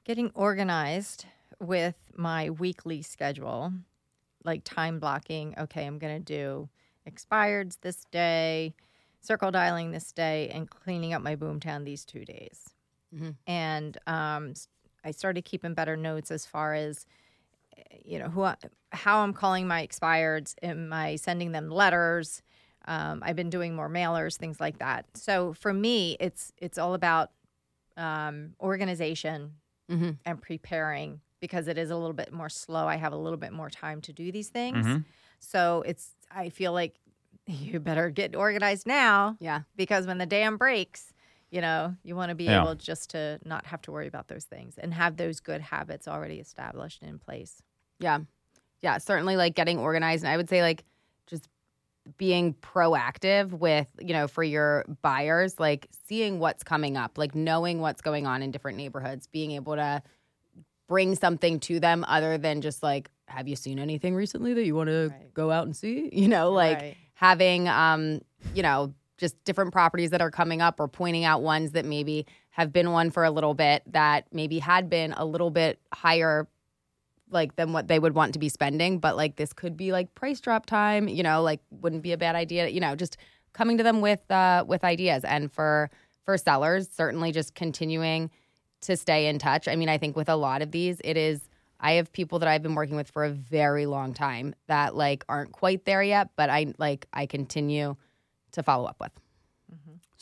Getting 0.04 0.32
organized 0.36 1.26
with 1.60 1.96
my 2.16 2.52
weekly 2.52 3.02
schedule, 3.02 3.74
like 4.44 4.62
time 4.64 5.00
blocking. 5.00 5.56
Okay, 5.58 5.86
I'm 5.86 5.98
going 5.98 6.24
to 6.24 6.24
do 6.24 6.70
expireds 7.10 7.80
this 7.82 8.06
day, 8.12 8.76
circle 9.22 9.50
dialing 9.50 9.92
this 9.92 10.12
day, 10.12 10.50
and 10.50 10.70
cleaning 10.70 11.14
up 11.14 11.24
my 11.24 11.36
boomtown 11.36 11.86
these 11.86 12.06
two 12.06 12.24
days. 12.26 12.70
And 13.48 13.98
um, 14.08 14.50
s- 14.52 14.68
I 15.04 15.12
started 15.12 15.46
keeping 15.46 15.74
better 15.74 15.96
notes 15.96 16.30
as 16.32 16.46
far 16.46 16.74
as 16.74 17.06
you 18.04 18.20
know 18.20 18.30
who 18.30 18.44
I, 18.44 18.56
how 18.92 19.20
I'm 19.20 19.34
calling 19.34 19.68
my 19.68 19.86
expireds. 19.86 20.56
Am 20.62 20.92
I 20.94 21.16
sending 21.18 21.52
them 21.52 21.70
letters? 21.70 22.42
Um, 22.88 23.22
I've 23.26 23.36
been 23.36 23.50
doing 23.50 23.76
more 23.76 23.90
mailers, 23.90 24.38
things 24.38 24.60
like 24.60 24.78
that. 24.80 25.06
So 25.16 25.54
for 25.54 25.74
me, 25.74 26.18
it's 26.20 26.52
it's 26.58 26.78
all 26.78 26.94
about 26.94 27.32
um, 27.98 28.54
organization 28.62 29.54
and 30.26 30.42
preparing 30.42 31.22
because 31.40 31.68
it 31.68 31.78
is 31.78 31.92
a 31.92 31.96
little 31.96 32.14
bit 32.14 32.34
more 32.34 32.50
slow. 32.50 32.88
I 32.88 32.96
have 32.96 33.14
a 33.14 33.18
little 33.18 33.38
bit 33.38 33.54
more 33.54 33.70
time 33.70 34.02
to 34.02 34.14
do 34.14 34.32
these 34.32 34.50
things. 34.50 34.86
Mm-hmm. 34.86 34.98
So 35.40 35.84
it's 35.86 36.12
I 36.32 36.50
feel 36.50 36.74
like 36.74 36.96
you 37.48 37.80
better 37.80 38.10
get 38.10 38.36
organized 38.36 38.88
now 38.88 39.38
Yeah. 39.40 39.62
because 39.76 40.08
when 40.08 40.18
the 40.18 40.26
dam 40.26 40.58
breaks, 40.58 41.14
you 41.52 41.62
know, 41.62 41.96
you 42.04 42.16
want 42.16 42.30
to 42.30 42.36
be 42.36 42.46
Yeah. 42.46 42.62
able 42.62 42.74
just 42.76 43.12
to 43.12 43.40
not 43.46 43.68
have 43.68 43.82
to 43.84 43.92
worry 43.92 44.08
about 44.08 44.28
those 44.28 44.46
things 44.46 44.78
and 44.78 44.94
have 44.94 45.18
those 45.18 45.40
good 45.40 45.62
habits 45.62 46.08
already 46.08 46.40
established 46.40 47.04
in 47.04 47.20
place. 47.20 47.62
Yeah. 48.00 48.20
Yeah. 48.82 48.98
Certainly 48.98 49.36
like 49.38 49.56
getting 49.56 49.80
organized. 49.80 50.24
And 50.24 50.32
I 50.32 50.38
would 50.38 50.50
say 50.50 50.62
like 50.62 50.84
just 51.28 51.48
being 52.18 52.54
proactive 52.56 53.52
with, 53.52 53.88
you 54.00 54.14
know, 54.14 54.28
for 54.28 54.44
your 54.44 54.86
buyers, 55.02 55.60
like 55.60 55.88
seeing 56.08 56.40
what's 56.40 56.64
coming 56.64 56.98
up, 56.98 57.18
like 57.18 57.34
knowing 57.34 57.80
what's 57.80 58.02
going 58.02 58.28
on 58.28 58.42
in 58.44 58.52
different 58.52 58.78
neighborhoods, 58.78 59.28
being 59.28 59.52
able 59.52 59.76
to 59.76 60.04
bring 60.88 61.16
something 61.16 61.60
to 61.62 61.80
them 61.80 62.06
other 62.08 62.38
than 62.38 62.62
just 62.62 62.84
like, 62.84 63.10
have 63.28 63.48
you 63.48 63.56
seen 63.56 63.80
anything 63.80 64.14
recently 64.14 64.54
that 64.54 64.66
you 64.66 64.76
want 64.76 64.88
to 64.90 65.10
Right. 65.12 65.34
go 65.34 65.50
out 65.50 65.66
and 65.66 65.76
see? 65.76 66.10
You 66.14 66.28
know, 66.28 66.52
like 66.52 66.78
Right. 66.78 66.98
having, 67.16 67.68
um, 67.68 68.22
you 68.54 68.62
know, 68.62 68.94
just 69.18 69.42
different 69.46 69.72
properties 69.72 70.12
that 70.12 70.22
are 70.22 70.30
coming 70.30 70.62
up 70.62 70.80
or 70.80 70.88
pointing 70.88 71.24
out 71.24 71.42
ones 71.42 71.72
that 71.72 71.86
maybe 71.86 72.28
have 72.52 72.72
been 72.72 72.92
one 72.92 73.10
for 73.10 73.24
a 73.24 73.32
little 73.32 73.54
bit 73.56 73.82
that 73.94 74.28
maybe 74.32 74.60
had 74.60 74.90
been 74.90 75.14
a 75.14 75.26
little 75.26 75.50
bit 75.50 75.80
higher 75.94 76.48
like 77.30 77.56
than 77.56 77.74
what 77.74 77.88
they 77.88 78.00
would 78.00 78.14
want 78.14 78.34
to 78.34 78.40
be 78.40 78.50
spending 78.50 79.00
but 79.00 79.16
like 79.16 79.36
this 79.36 79.52
could 79.52 79.76
be 79.76 79.92
like 79.92 80.14
price 80.16 80.40
drop 80.40 80.66
time 80.66 81.08
you 81.08 81.24
know 81.24 81.42
like 81.42 81.60
wouldn't 81.72 82.04
be 82.04 82.12
a 82.12 82.18
bad 82.18 82.36
idea 82.36 82.68
you 82.68 82.80
know 82.80 82.96
just 82.96 83.18
coming 83.56 83.78
to 83.78 83.84
them 83.84 84.02
with 84.02 84.30
uh 84.30 84.64
with 84.68 84.84
ideas. 84.84 85.24
And 85.24 85.52
for 85.52 85.90
for 86.24 86.38
sellers 86.38 86.88
certainly 86.92 87.32
just 87.32 87.56
continuing 87.56 88.30
to 88.82 88.96
stay 88.96 89.28
in 89.28 89.40
touch. 89.40 89.68
I 89.68 89.76
mean 89.76 89.90
i 89.90 89.98
think 89.98 90.16
with 90.16 90.30
a 90.30 90.36
lot 90.36 90.62
of 90.62 90.72
these 90.72 91.02
it 91.04 91.18
is 91.18 91.48
i 91.80 91.94
have 91.94 92.12
people 92.12 92.40
that 92.40 92.48
i've 92.48 92.62
been 92.62 92.76
working 92.76 92.96
with 92.96 93.10
for 93.10 93.24
a 93.24 93.32
very 93.32 93.86
long 93.86 94.14
time 94.14 94.54
that 94.68 94.96
like 94.96 95.24
aren't 95.28 95.52
quite 95.52 95.86
there 95.86 96.04
yet 96.04 96.30
but 96.36 96.50
i 96.50 96.74
like 96.78 97.08
i 97.14 97.26
continue 97.26 97.96
to 98.52 98.64
follow 98.64 98.86
up 98.86 98.98
with 99.00 99.12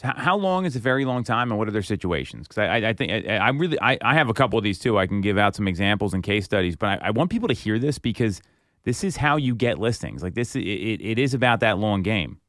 how, 0.03 0.37
long 0.37 0.65
is 0.65 0.75
a 0.75 0.79
very 0.79 1.05
long 1.05 1.23
time, 1.23 1.49
and 1.49 1.57
what 1.57 1.67
are 1.67 1.71
their 1.71 1.81
situations? 1.81 2.47
Because 2.47 2.57
I, 2.59 2.65
I, 2.65 2.89
I 2.89 2.93
think 2.93 3.11
I, 3.11 3.37
I 3.37 3.49
really 3.49 3.79
I, 3.81 3.97
I 4.01 4.13
have 4.13 4.29
a 4.29 4.33
couple 4.33 4.57
of 4.57 4.63
these 4.63 4.77
too. 4.77 4.97
I 4.97 5.07
can 5.07 5.21
give 5.21 5.37
out 5.37 5.55
some 5.55 5.67
examples 5.67 6.13
and 6.13 6.21
case 6.21 6.45
studies, 6.45 6.75
but 6.75 7.01
I, 7.01 7.07
I 7.07 7.11
want 7.11 7.29
people 7.29 7.47
to 7.47 7.53
hear 7.53 7.79
this 7.79 7.99
because 7.99 8.41
this 8.83 9.03
is 9.03 9.15
how 9.15 9.37
you 9.37 9.55
get 9.55 9.79
listings. 9.79 10.21
Like 10.21 10.33
this, 10.33 10.55
it, 10.55 10.61
it, 10.61 11.17
is 11.17 11.33
about 11.33 11.61
that 11.61 11.77
long 11.77 12.01
game. 12.03 12.39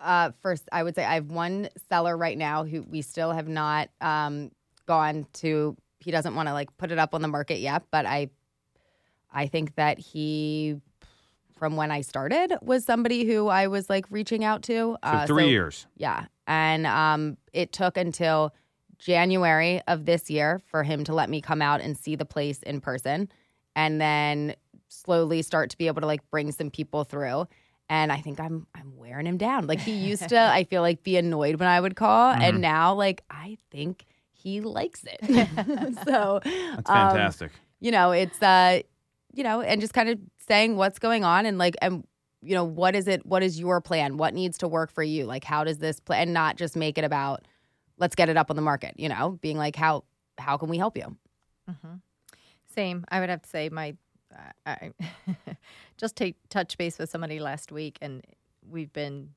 Uh, 0.00 0.32
first, 0.42 0.68
I 0.72 0.82
would 0.82 0.94
say 0.94 1.04
I 1.04 1.14
have 1.14 1.30
one 1.30 1.68
seller 1.88 2.16
right 2.16 2.36
now 2.36 2.64
who 2.64 2.82
we 2.82 3.02
still 3.02 3.30
have 3.32 3.48
not 3.48 3.88
um, 4.00 4.50
gone 4.86 5.26
to. 5.34 5.76
He 6.00 6.10
doesn't 6.10 6.34
want 6.34 6.48
to 6.48 6.52
like 6.52 6.76
put 6.76 6.90
it 6.90 6.98
up 6.98 7.14
on 7.14 7.22
the 7.22 7.28
market 7.28 7.60
yet, 7.60 7.84
but 7.90 8.04
I, 8.04 8.30
I 9.32 9.46
think 9.46 9.76
that 9.76 9.98
he, 9.98 10.80
from 11.56 11.76
when 11.76 11.90
I 11.90 12.00
started, 12.00 12.52
was 12.60 12.84
somebody 12.84 13.24
who 13.24 13.46
I 13.48 13.68
was 13.68 13.88
like 13.88 14.06
reaching 14.10 14.44
out 14.44 14.62
to. 14.64 14.74
So 14.74 14.98
Uh, 15.02 15.26
three 15.26 15.48
years. 15.48 15.86
Yeah, 15.96 16.26
and 16.46 16.86
um, 16.86 17.36
it 17.52 17.72
took 17.72 17.96
until 17.96 18.54
January 18.98 19.80
of 19.86 20.04
this 20.04 20.30
year 20.30 20.60
for 20.66 20.82
him 20.82 21.04
to 21.04 21.14
let 21.14 21.28
me 21.28 21.40
come 21.40 21.60
out 21.60 21.80
and 21.80 21.96
see 21.96 22.16
the 22.16 22.24
place 22.24 22.62
in 22.62 22.80
person, 22.80 23.28
and 23.76 24.00
then 24.00 24.54
slowly 24.88 25.42
start 25.42 25.70
to 25.70 25.78
be 25.78 25.86
able 25.86 26.00
to 26.00 26.06
like 26.06 26.28
bring 26.30 26.52
some 26.52 26.70
people 26.70 27.04
through. 27.04 27.46
And 27.88 28.10
I 28.10 28.18
think 28.18 28.40
I'm 28.40 28.66
I'm 28.74 28.96
wearing 28.96 29.26
him 29.26 29.36
down. 29.36 29.66
Like 29.66 29.80
he 29.80 29.92
used 29.92 30.30
to, 30.30 30.38
I 30.40 30.64
feel 30.64 30.80
like 30.80 31.02
be 31.02 31.16
annoyed 31.16 31.56
when 31.56 31.68
I 31.68 31.80
would 31.80 31.96
call, 31.96 32.30
and 32.30 32.60
now 32.60 32.94
like 32.94 33.22
I 33.30 33.58
think 33.70 34.06
he 34.32 34.60
likes 34.60 35.04
it. 35.04 35.18
so 36.04 36.40
That's 36.42 36.90
um, 36.90 37.10
fantastic. 37.10 37.52
you 37.80 37.90
know, 37.90 38.12
it's 38.12 38.42
uh, 38.42 38.80
you 39.32 39.44
know, 39.44 39.60
and 39.60 39.80
just 39.80 39.92
kind 39.92 40.08
of 40.08 40.18
saying 40.46 40.76
what's 40.76 40.98
going 40.98 41.24
on 41.24 41.46
and 41.46 41.58
like 41.58 41.76
and 41.82 42.06
you 42.44 42.54
know, 42.54 42.64
what 42.64 42.94
is 42.94 43.08
it 43.08 43.24
what 43.26 43.42
is 43.42 43.58
your 43.58 43.80
plan? 43.80 44.16
What 44.16 44.34
needs 44.34 44.58
to 44.58 44.68
work 44.68 44.90
for 44.92 45.02
you? 45.02 45.24
Like 45.24 45.44
how 45.44 45.64
does 45.64 45.78
this 45.78 46.00
play 46.00 46.18
and 46.18 46.32
not 46.32 46.56
just 46.56 46.76
make 46.76 46.98
it 46.98 47.04
about 47.04 47.46
let's 47.98 48.14
get 48.14 48.28
it 48.28 48.36
up 48.36 48.50
on 48.50 48.56
the 48.56 48.62
market, 48.62 48.94
you 48.98 49.08
know, 49.08 49.38
being 49.40 49.56
like 49.56 49.76
how 49.76 50.04
how 50.38 50.56
can 50.56 50.68
we 50.68 50.78
help 50.78 50.96
you? 50.96 51.16
Mm-hmm. 51.70 51.94
Same. 52.74 53.04
I 53.08 53.20
would 53.20 53.30
have 53.30 53.42
to 53.42 53.48
say 53.48 53.68
my. 53.68 53.96
Uh, 54.34 54.50
I 54.66 54.92
just 55.96 56.16
take 56.16 56.36
touch 56.48 56.76
base 56.76 56.98
with 56.98 57.08
somebody 57.08 57.38
last 57.38 57.70
week, 57.70 57.98
and 58.02 58.24
we've 58.68 58.92
been 58.92 59.30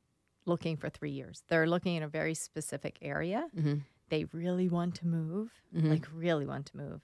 looking 0.45 0.75
for 0.77 0.89
three 0.89 1.11
years. 1.11 1.43
They're 1.49 1.67
looking 1.67 1.95
in 1.97 2.03
a 2.03 2.07
very 2.07 2.33
specific 2.33 2.97
area. 3.01 3.45
Mhm. 3.55 3.81
They 4.09 4.23
really 4.31 4.69
want 4.69 4.95
to 4.95 5.07
move, 5.07 5.51
Mhm. 5.75 5.89
like 5.89 6.07
really 6.13 6.45
want 6.45 6.65
to 6.67 6.77
move, 6.77 7.01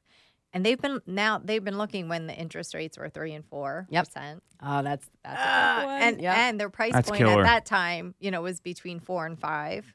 and 0.54 0.66
they've 0.66 0.80
been 0.80 1.02
now 1.08 1.40
they've 1.44 1.64
been 1.64 1.78
looking 1.78 2.08
when 2.10 2.28
the 2.28 2.36
interest 2.36 2.74
rates 2.74 2.98
were 2.98 3.10
three 3.10 3.34
and 3.34 3.46
four 3.46 3.88
Yep. 3.90 4.06
percent, 4.06 4.44
Oh, 4.62 4.82
that's 4.82 5.10
that's 5.24 5.42
a 5.42 5.86
one. 5.86 6.02
and 6.02 6.22
Yep. 6.22 6.38
and 6.38 6.60
their 6.60 6.70
price 6.70 6.94
That's 6.94 7.10
point 7.10 7.20
killer. 7.24 7.42
at 7.42 7.46
that 7.46 7.66
time, 7.66 8.16
you 8.20 8.32
know, 8.32 8.42
was 8.42 8.60
between 8.62 9.00
four 9.00 9.26
and 9.26 9.38
five. 9.40 9.94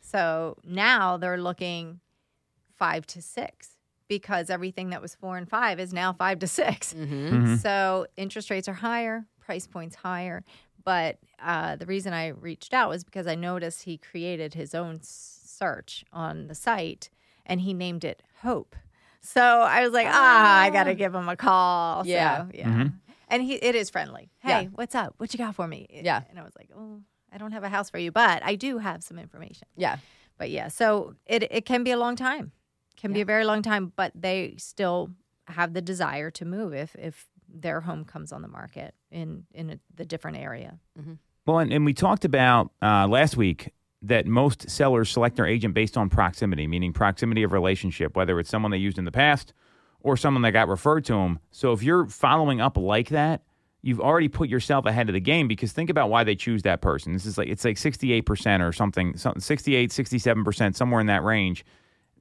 So 0.00 0.56
now 0.64 1.16
they're 1.16 1.38
looking 1.40 2.00
five 2.76 3.06
to 3.08 3.22
six 3.22 3.70
because 4.08 4.50
everything 4.50 4.90
that 4.90 5.00
was 5.00 5.14
four 5.14 5.36
and 5.38 5.48
five 5.48 5.80
is 5.80 5.92
now 5.94 6.12
five 6.12 6.38
to 6.40 6.46
6 6.46 6.92
Mhm. 6.92 7.30
Mhm. 7.30 7.58
So 7.62 8.06
interest 8.16 8.50
rates 8.50 8.68
are 8.68 8.74
higher, 8.74 9.24
price 9.40 9.66
points 9.66 9.96
higher. 9.96 10.44
But 10.84 11.18
uh, 11.40 11.76
the 11.76 11.86
reason 11.86 12.12
I 12.12 12.28
reached 12.28 12.74
out 12.74 12.90
was 12.90 13.04
because 13.04 13.26
I 13.26 13.34
noticed 13.34 13.84
he 13.84 13.96
created 13.96 14.52
his 14.52 14.74
own 14.74 15.00
search 15.02 16.04
on 16.12 16.46
the 16.48 16.54
site 16.54 17.08
and 17.46 17.62
he 17.62 17.72
named 17.72 18.04
it 18.04 18.22
Hope. 18.42 18.76
So 19.24 19.40
I 19.42 19.82
was 19.82 19.92
like, 19.92 20.06
ah, 20.10 20.60
I 20.60 20.70
got 20.70 20.84
to 20.84 20.94
give 20.94 21.14
him 21.14 21.28
a 21.28 21.36
call. 21.36 22.06
Yeah. 22.06 22.42
So, 22.42 22.50
yeah. 22.54 22.68
Mhm. 22.68 22.92
And 23.28 23.42
he 23.42 23.54
it 23.54 23.74
is 23.74 23.90
friendly. 23.90 24.30
Hey, 24.38 24.62
Yeah. 24.64 24.68
what's 24.74 24.94
up? 24.94 25.14
What 25.16 25.32
you 25.32 25.38
got 25.38 25.54
for 25.54 25.66
me? 25.66 25.86
Yeah. 25.90 26.22
And 26.30 26.38
I 26.38 26.42
was 26.42 26.52
like, 26.56 26.68
oh, 26.76 27.00
I 27.32 27.38
don't 27.38 27.52
have 27.52 27.64
a 27.64 27.68
house 27.70 27.88
for 27.90 27.98
you, 27.98 28.12
but 28.12 28.42
I 28.44 28.54
do 28.54 28.78
have 28.78 29.02
some 29.02 29.18
information. 29.18 29.66
Yeah. 29.76 29.96
But 30.38 30.50
yeah, 30.50 30.68
so 30.68 31.14
it 31.26 31.42
it 31.50 31.64
can 31.64 31.84
be 31.84 31.90
a 31.90 31.96
long 31.96 32.16
time, 32.16 32.52
can 32.96 33.12
be 33.12 33.20
a 33.22 33.24
very 33.24 33.44
long 33.44 33.62
time, 33.62 33.92
but 33.96 34.12
they 34.14 34.54
still 34.58 35.10
have 35.46 35.72
the 35.74 35.82
desire 35.82 36.30
to 36.32 36.44
move 36.44 36.74
if 36.74 36.94
if 36.96 37.26
their 37.48 37.80
home 37.80 38.04
comes 38.04 38.32
on 38.32 38.42
the 38.42 38.48
market 38.48 38.94
in 39.10 39.46
in 39.54 39.70
a, 39.70 39.78
the 39.94 40.04
different 40.04 40.36
area. 40.38 40.78
Well, 41.46 41.58
and, 41.60 41.72
and 41.72 41.84
we 41.84 41.94
talked 41.94 42.24
about 42.24 42.72
uh, 42.82 43.06
last 43.06 43.36
week 43.36 43.72
that 44.06 44.26
most 44.26 44.68
sellers 44.68 45.10
select 45.10 45.36
their 45.36 45.46
agent 45.46 45.74
based 45.74 45.96
on 45.96 46.10
proximity, 46.10 46.66
meaning 46.66 46.92
proximity 46.92 47.42
of 47.42 47.52
relationship, 47.52 48.16
whether 48.16 48.38
it's 48.38 48.50
someone 48.50 48.70
they 48.70 48.78
used 48.78 48.98
in 48.98 49.04
the 49.04 49.12
past 49.12 49.54
or 50.00 50.16
someone 50.16 50.42
that 50.42 50.52
got 50.52 50.68
referred 50.68 51.04
to 51.06 51.14
them. 51.14 51.38
So 51.50 51.72
if 51.72 51.82
you're 51.82 52.06
following 52.06 52.60
up 52.60 52.76
like 52.76 53.08
that, 53.08 53.42
you've 53.80 54.00
already 54.00 54.28
put 54.28 54.48
yourself 54.48 54.84
ahead 54.84 55.08
of 55.08 55.14
the 55.14 55.20
game 55.20 55.48
because 55.48 55.72
think 55.72 55.88
about 55.88 56.10
why 56.10 56.22
they 56.22 56.34
choose 56.34 56.62
that 56.62 56.82
person. 56.82 57.14
This 57.14 57.24
is 57.24 57.38
like 57.38 57.48
it's 57.48 57.64
like 57.64 57.76
68% 57.76 58.66
or 58.66 58.72
something, 58.72 59.16
something 59.16 59.40
68, 59.40 59.90
67%, 59.90 60.76
somewhere 60.76 61.00
in 61.00 61.06
that 61.06 61.24
range. 61.24 61.64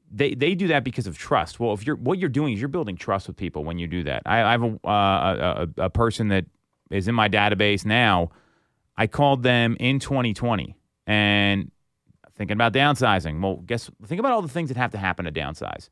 They, 0.10 0.36
they 0.36 0.56
do 0.56 0.68
that 0.68 0.84
because 0.84 1.08
of 1.08 1.18
trust. 1.18 1.60
Well, 1.60 1.74
if 1.74 1.86
you're 1.86 1.96
what 1.96 2.20
you're 2.20 2.30
doing 2.30 2.54
is 2.54 2.60
you're 2.60 2.70
building 2.70 2.96
trust 2.96 3.28
with 3.28 3.36
people 3.36 3.66
when 3.66 3.80
you 3.80 3.88
do 3.88 4.04
that. 4.04 4.22
I, 4.26 4.44
I 4.44 4.52
have 4.52 4.64
a, 4.64 4.88
uh, 4.88 5.66
a 5.78 5.82
a 5.86 5.90
person 5.90 6.30
that 6.30 6.46
is 6.92 7.08
in 7.08 7.16
my 7.16 7.28
database 7.28 7.86
now. 7.86 8.30
I 8.96 9.08
called 9.08 9.42
them 9.42 9.76
in 9.80 9.98
2020 9.98 10.76
and 11.08 11.72
thinking 12.48 12.58
about 12.58 12.74
downsizing. 12.74 13.42
Well, 13.42 13.58
guess 13.66 13.90
think 14.06 14.20
about 14.20 14.34
all 14.34 14.42
the 14.42 14.48
things 14.48 14.70
that 14.70 14.78
have 14.78 14.92
to 14.92 14.98
happen 14.98 15.26
to 15.26 15.32
downsize. 15.32 15.90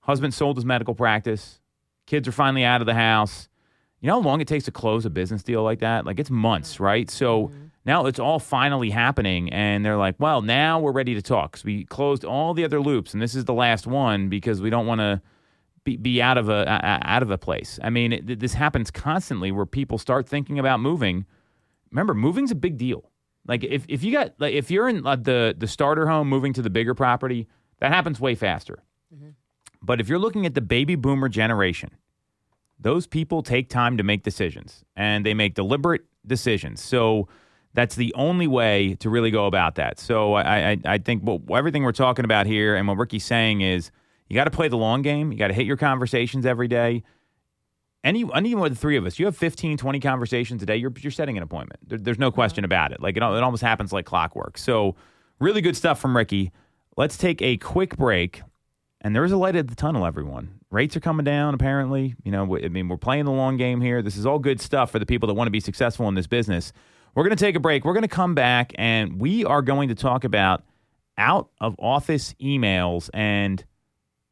Husband 0.00 0.34
sold 0.34 0.56
his 0.56 0.64
medical 0.64 0.94
practice. 0.94 1.60
Kids 2.06 2.28
are 2.28 2.32
finally 2.32 2.64
out 2.64 2.80
of 2.80 2.86
the 2.86 2.94
house. 2.94 3.48
You 4.00 4.08
know 4.08 4.20
how 4.20 4.28
long 4.28 4.40
it 4.40 4.48
takes 4.48 4.64
to 4.66 4.70
close 4.70 5.06
a 5.06 5.10
business 5.10 5.42
deal 5.42 5.62
like 5.62 5.80
that? 5.80 6.04
Like 6.04 6.20
it's 6.20 6.30
months, 6.30 6.78
right? 6.78 7.10
So 7.10 7.48
mm-hmm. 7.48 7.66
now 7.84 8.06
it's 8.06 8.18
all 8.18 8.38
finally 8.38 8.90
happening, 8.90 9.52
and 9.52 9.84
they're 9.84 9.96
like, 9.96 10.16
"Well, 10.18 10.42
now 10.42 10.78
we're 10.78 10.92
ready 10.92 11.14
to 11.14 11.22
talk." 11.22 11.52
'cause 11.52 11.64
we 11.64 11.84
closed 11.84 12.24
all 12.24 12.52
the 12.52 12.64
other 12.64 12.80
loops, 12.80 13.14
and 13.14 13.22
this 13.22 13.34
is 13.34 13.46
the 13.46 13.54
last 13.54 13.86
one 13.86 14.28
because 14.28 14.60
we 14.60 14.70
don't 14.70 14.86
want 14.86 15.00
to 15.00 15.22
be, 15.84 15.96
be 15.96 16.20
out 16.20 16.36
of 16.36 16.48
a, 16.48 16.64
a 16.64 17.08
out 17.08 17.22
of 17.22 17.30
a 17.30 17.38
place. 17.38 17.78
I 17.82 17.90
mean, 17.90 18.12
it, 18.12 18.38
this 18.38 18.54
happens 18.54 18.90
constantly 18.90 19.50
where 19.50 19.66
people 19.66 19.98
start 19.98 20.28
thinking 20.28 20.58
about 20.58 20.80
moving. 20.80 21.24
Remember, 21.90 22.12
moving's 22.12 22.50
a 22.50 22.56
big 22.56 22.76
deal. 22.76 23.10
Like 23.48 23.64
if, 23.64 23.84
if 23.88 24.02
you 24.02 24.12
got 24.12 24.34
like 24.38 24.54
if 24.54 24.70
you're 24.70 24.88
in 24.88 25.06
uh, 25.06 25.16
the 25.16 25.54
the 25.56 25.66
starter 25.66 26.06
home 26.06 26.28
moving 26.28 26.52
to 26.54 26.62
the 26.62 26.70
bigger 26.70 26.94
property, 26.94 27.48
that 27.78 27.92
happens 27.92 28.20
way 28.20 28.34
faster. 28.34 28.82
But 29.82 30.00
if 30.00 30.08
you're 30.08 30.18
looking 30.18 30.46
at 30.46 30.54
the 30.54 30.60
baby 30.60 30.96
boomer 30.96 31.28
generation, 31.28 31.90
those 32.78 33.06
people 33.06 33.42
take 33.42 33.68
time 33.68 33.96
to 33.96 34.02
make 34.02 34.22
decisions 34.22 34.84
and 34.96 35.24
they 35.24 35.34
make 35.34 35.54
deliberate 35.54 36.04
decisions. 36.26 36.82
So 36.82 37.28
that's 37.74 37.94
the 37.94 38.12
only 38.14 38.46
way 38.46 38.94
to 39.00 39.10
really 39.10 39.30
go 39.30 39.46
about 39.46 39.76
that. 39.76 40.00
So 40.00 40.34
I, 40.34 40.70
I, 40.70 40.78
I 40.84 40.98
think 40.98 41.22
well, 41.24 41.40
everything 41.56 41.84
we're 41.84 41.92
talking 41.92 42.24
about 42.24 42.46
here 42.46 42.74
and 42.74 42.88
what 42.88 42.96
Ricky's 42.96 43.24
saying 43.24 43.60
is 43.60 43.90
you 44.28 44.34
got 44.34 44.44
to 44.44 44.50
play 44.50 44.68
the 44.68 44.76
long 44.76 45.02
game. 45.02 45.30
You 45.30 45.38
got 45.38 45.48
to 45.48 45.54
hit 45.54 45.66
your 45.66 45.76
conversations 45.76 46.46
every 46.46 46.68
day. 46.68 47.04
Any, 48.04 48.24
any 48.34 48.54
one 48.54 48.68
of 48.68 48.72
the 48.72 48.78
three 48.80 48.96
of 48.96 49.04
us, 49.04 49.18
you 49.18 49.26
have 49.26 49.36
15, 49.36 49.78
20 49.78 50.00
conversations 50.00 50.62
a 50.62 50.66
day, 50.66 50.76
you're, 50.76 50.92
you're 51.00 51.10
setting 51.10 51.36
an 51.36 51.42
appointment. 51.42 51.80
There, 51.88 51.98
there's 51.98 52.18
no 52.18 52.30
question 52.30 52.64
about 52.64 52.92
it. 52.92 53.00
Like 53.00 53.16
it, 53.16 53.22
it 53.22 53.42
almost 53.42 53.62
happens 53.62 53.92
like 53.92 54.04
clockwork. 54.04 54.58
So 54.58 54.94
really 55.40 55.60
good 55.60 55.76
stuff 55.76 55.98
from 56.00 56.16
Ricky. 56.16 56.52
Let's 56.96 57.16
take 57.16 57.42
a 57.42 57.56
quick 57.56 57.96
break. 57.96 58.42
And 59.00 59.14
there 59.14 59.24
is 59.24 59.32
a 59.32 59.36
light 59.36 59.56
at 59.56 59.68
the 59.68 59.74
tunnel, 59.74 60.06
everyone. 60.06 60.60
Rates 60.70 60.96
are 60.96 61.00
coming 61.00 61.24
down, 61.24 61.54
apparently. 61.54 62.14
You 62.24 62.32
know, 62.32 62.56
I 62.56 62.68
mean, 62.68 62.88
we're 62.88 62.96
playing 62.96 63.24
the 63.24 63.32
long 63.32 63.56
game 63.56 63.80
here. 63.80 64.02
This 64.02 64.16
is 64.16 64.26
all 64.26 64.38
good 64.38 64.60
stuff 64.60 64.90
for 64.90 64.98
the 64.98 65.06
people 65.06 65.26
that 65.28 65.34
want 65.34 65.46
to 65.46 65.52
be 65.52 65.60
successful 65.60 66.08
in 66.08 66.14
this 66.14 66.26
business. 66.26 66.72
We're 67.14 67.24
going 67.24 67.36
to 67.36 67.44
take 67.44 67.56
a 67.56 67.60
break. 67.60 67.84
We're 67.84 67.92
going 67.92 68.02
to 68.02 68.08
come 68.08 68.34
back 68.34 68.72
and 68.76 69.20
we 69.20 69.44
are 69.44 69.62
going 69.62 69.88
to 69.88 69.94
talk 69.94 70.24
about 70.24 70.64
out 71.18 71.48
of 71.60 71.76
office 71.78 72.34
emails 72.42 73.08
and 73.14 73.64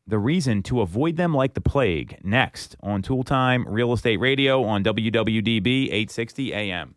the 0.07 0.19
reason 0.19 0.63
to 0.65 0.81
avoid 0.81 1.17
them 1.17 1.35
like 1.35 1.55
the 1.55 1.61
plague 1.61 2.19
next 2.23 2.77
on 2.83 3.03
Toole 3.03 3.25
Time 3.25 3.67
Real 3.67 3.93
Estate 3.93 4.19
Radio 4.19 4.63
on 4.63 4.85
WWDB 4.85 5.87
860 5.87 6.53
AM. 6.53 6.97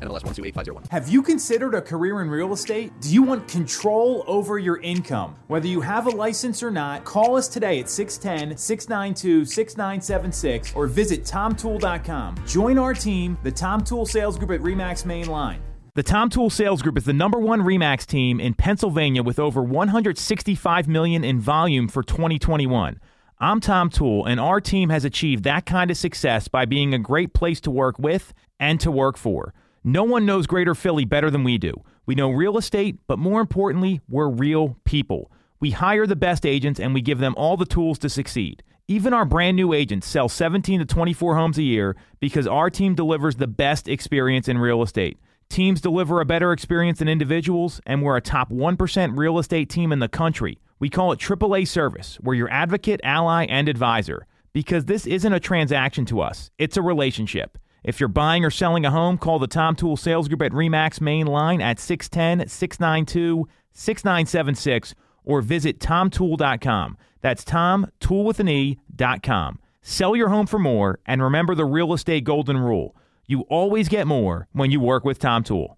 NMLS 0.01 0.23
128501. 0.23 0.83
Have 0.91 1.09
you 1.09 1.21
considered 1.21 1.75
a 1.75 1.81
career 1.81 2.21
in 2.21 2.29
real 2.29 2.53
estate? 2.53 2.91
Do 3.01 3.13
you 3.13 3.23
want 3.23 3.47
control 3.47 4.23
over 4.27 4.59
your 4.59 4.77
income? 4.77 5.35
Whether 5.47 5.67
you 5.67 5.81
have 5.81 6.07
a 6.07 6.09
license 6.09 6.63
or 6.63 6.71
not, 6.71 7.05
call 7.05 7.37
us 7.37 7.47
today 7.47 7.79
at 7.79 7.89
610 7.89 8.57
692 8.57 9.45
6976 9.45 10.75
or 10.75 10.87
visit 10.87 11.25
tomtoole.com. 11.25 12.35
Join 12.47 12.77
our 12.77 12.93
team, 12.93 13.37
the 13.43 13.51
Tom 13.51 13.83
Toole 13.83 14.05
Sales 14.05 14.37
Group 14.37 14.51
at 14.51 14.61
REMAX 14.61 15.05
Main 15.05 15.27
Line. 15.27 15.61
The 15.93 16.03
Tom 16.03 16.29
Toole 16.29 16.49
Sales 16.49 16.81
Group 16.81 16.97
is 16.97 17.03
the 17.03 17.11
number 17.11 17.37
one 17.37 17.63
Remax 17.63 18.05
team 18.05 18.39
in 18.39 18.53
Pennsylvania 18.53 19.23
with 19.23 19.37
over 19.37 19.61
165 19.61 20.87
million 20.87 21.25
in 21.25 21.37
volume 21.37 21.89
for 21.89 22.01
2021. 22.01 22.97
I'm 23.39 23.59
Tom 23.59 23.89
Toole, 23.89 24.25
and 24.25 24.39
our 24.39 24.61
team 24.61 24.87
has 24.87 25.03
achieved 25.03 25.43
that 25.43 25.65
kind 25.65 25.91
of 25.91 25.97
success 25.97 26.47
by 26.47 26.63
being 26.63 26.93
a 26.93 26.97
great 26.97 27.33
place 27.33 27.59
to 27.61 27.71
work 27.71 27.99
with 27.99 28.33
and 28.57 28.79
to 28.79 28.89
work 28.89 29.17
for. 29.17 29.53
No 29.83 30.03
one 30.03 30.27
knows 30.27 30.45
Greater 30.45 30.75
Philly 30.75 31.05
better 31.05 31.31
than 31.31 31.43
we 31.43 31.57
do. 31.57 31.73
We 32.05 32.13
know 32.13 32.29
real 32.29 32.57
estate, 32.57 32.99
but 33.07 33.17
more 33.17 33.41
importantly, 33.41 33.99
we're 34.07 34.29
real 34.29 34.77
people. 34.83 35.31
We 35.59 35.71
hire 35.71 36.05
the 36.05 36.15
best 36.15 36.45
agents 36.45 36.79
and 36.79 36.93
we 36.93 37.01
give 37.01 37.17
them 37.17 37.33
all 37.35 37.57
the 37.57 37.65
tools 37.65 37.97
to 37.99 38.09
succeed. 38.09 38.61
Even 38.87 39.11
our 39.11 39.25
brand 39.25 39.55
new 39.55 39.73
agents 39.73 40.05
sell 40.05 40.29
17 40.29 40.81
to 40.81 40.85
24 40.85 41.35
homes 41.35 41.57
a 41.57 41.63
year 41.63 41.95
because 42.19 42.45
our 42.45 42.69
team 42.69 42.93
delivers 42.93 43.37
the 43.37 43.47
best 43.47 43.87
experience 43.87 44.47
in 44.47 44.59
real 44.59 44.83
estate. 44.83 45.17
Teams 45.49 45.81
deliver 45.81 46.21
a 46.21 46.25
better 46.25 46.51
experience 46.51 46.99
than 46.99 47.07
individuals, 47.07 47.81
and 47.85 48.03
we're 48.03 48.17
a 48.17 48.21
top 48.21 48.51
1% 48.51 49.17
real 49.17 49.39
estate 49.39 49.69
team 49.69 49.91
in 49.91 49.99
the 49.99 50.07
country. 50.07 50.59
We 50.77 50.89
call 50.89 51.11
it 51.11 51.19
AAA 51.19 51.67
service. 51.67 52.19
We're 52.21 52.35
your 52.35 52.51
advocate, 52.51 53.01
ally, 53.03 53.45
and 53.45 53.67
advisor 53.67 54.27
because 54.53 54.85
this 54.85 55.07
isn't 55.07 55.33
a 55.33 55.39
transaction 55.39 56.05
to 56.05 56.21
us, 56.21 56.51
it's 56.59 56.77
a 56.77 56.81
relationship. 56.81 57.57
If 57.83 57.99
you're 57.99 58.09
buying 58.09 58.45
or 58.45 58.51
selling 58.51 58.85
a 58.85 58.91
home, 58.91 59.17
call 59.17 59.39
the 59.39 59.47
Tom 59.47 59.75
Toole 59.75 59.97
Sales 59.97 60.27
Group 60.27 60.43
at 60.43 60.51
REMAX 60.51 61.01
main 61.01 61.25
line 61.25 61.61
at 61.61 61.79
610 61.79 62.47
692 62.47 63.47
6976 63.73 64.95
or 65.23 65.41
visit 65.41 65.79
tomtoole.com. 65.79 66.97
That's 67.21 67.43
Tom, 67.43 67.91
tool 67.99 68.23
with 68.23 68.39
an 68.39 68.49
E.com. 68.49 69.59
Sell 69.81 70.15
your 70.15 70.29
home 70.29 70.45
for 70.45 70.59
more 70.59 70.99
and 71.07 71.23
remember 71.23 71.55
the 71.55 71.65
real 71.65 71.93
estate 71.93 72.23
golden 72.23 72.57
rule. 72.57 72.95
You 73.25 73.41
always 73.49 73.89
get 73.89 74.05
more 74.05 74.47
when 74.51 74.69
you 74.69 74.79
work 74.79 75.03
with 75.03 75.17
Tom 75.17 75.43
Toole. 75.43 75.77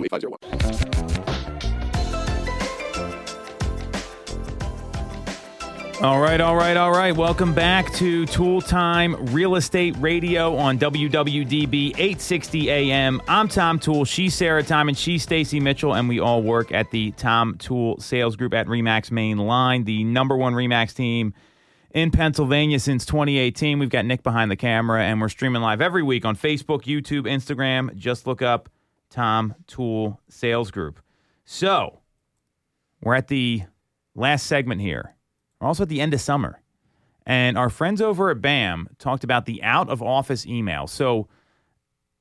501. 0.09 1.01
All 6.03 6.19
right, 6.19 6.41
all 6.41 6.55
right, 6.55 6.75
all 6.77 6.89
right. 6.91 7.15
Welcome 7.15 7.53
back 7.53 7.93
to 7.93 8.25
Toole 8.25 8.61
Time 8.61 9.15
Real 9.27 9.55
Estate 9.55 9.95
Radio 9.99 10.55
on 10.55 10.79
WWDB 10.79 11.89
860 11.91 12.71
AM. 12.71 13.21
I'm 13.27 13.47
Tom 13.47 13.77
Toole, 13.77 14.05
she's 14.05 14.33
Sarah 14.33 14.63
Tymon, 14.63 14.87
and 14.87 14.97
she's 14.97 15.21
Stacey 15.21 15.59
Mitchell, 15.59 15.93
and 15.93 16.09
we 16.09 16.19
all 16.19 16.41
work 16.41 16.71
at 16.71 16.89
the 16.89 17.11
Tom 17.11 17.55
Toole 17.59 17.99
Sales 17.99 18.35
Group 18.35 18.55
at 18.55 18.65
Remax 18.65 19.11
Main 19.11 19.37
Line, 19.37 19.83
the 19.83 20.03
number 20.03 20.35
one 20.35 20.55
Remax 20.55 20.95
team 20.95 21.35
in 21.93 22.09
Pennsylvania 22.09 22.79
since 22.79 23.05
2018. 23.05 23.77
We've 23.77 23.87
got 23.87 24.03
Nick 24.03 24.23
behind 24.23 24.49
the 24.49 24.55
camera, 24.55 25.03
and 25.03 25.21
we're 25.21 25.29
streaming 25.29 25.61
live 25.61 25.81
every 25.81 26.01
week 26.01 26.25
on 26.25 26.35
Facebook, 26.35 26.85
YouTube, 26.85 27.27
Instagram. 27.27 27.95
Just 27.95 28.25
look 28.25 28.41
up 28.41 28.69
Tom 29.11 29.53
Toole 29.67 30.19
Sales 30.29 30.71
Group. 30.71 30.99
So, 31.45 31.99
we're 33.03 33.15
at 33.15 33.27
the 33.27 33.63
last 34.15 34.47
segment 34.47 34.81
here. 34.81 35.15
We're 35.59 35.67
also 35.67 35.83
at 35.83 35.89
the 35.89 36.01
end 36.01 36.13
of 36.15 36.21
summer. 36.21 36.61
And 37.25 37.57
our 37.57 37.69
friends 37.69 38.01
over 38.01 38.31
at 38.31 38.41
BAM 38.41 38.87
talked 38.97 39.23
about 39.23 39.45
the 39.45 39.61
out 39.61 39.89
of 39.89 40.01
office 40.01 40.45
email. 40.47 40.87
So, 40.87 41.27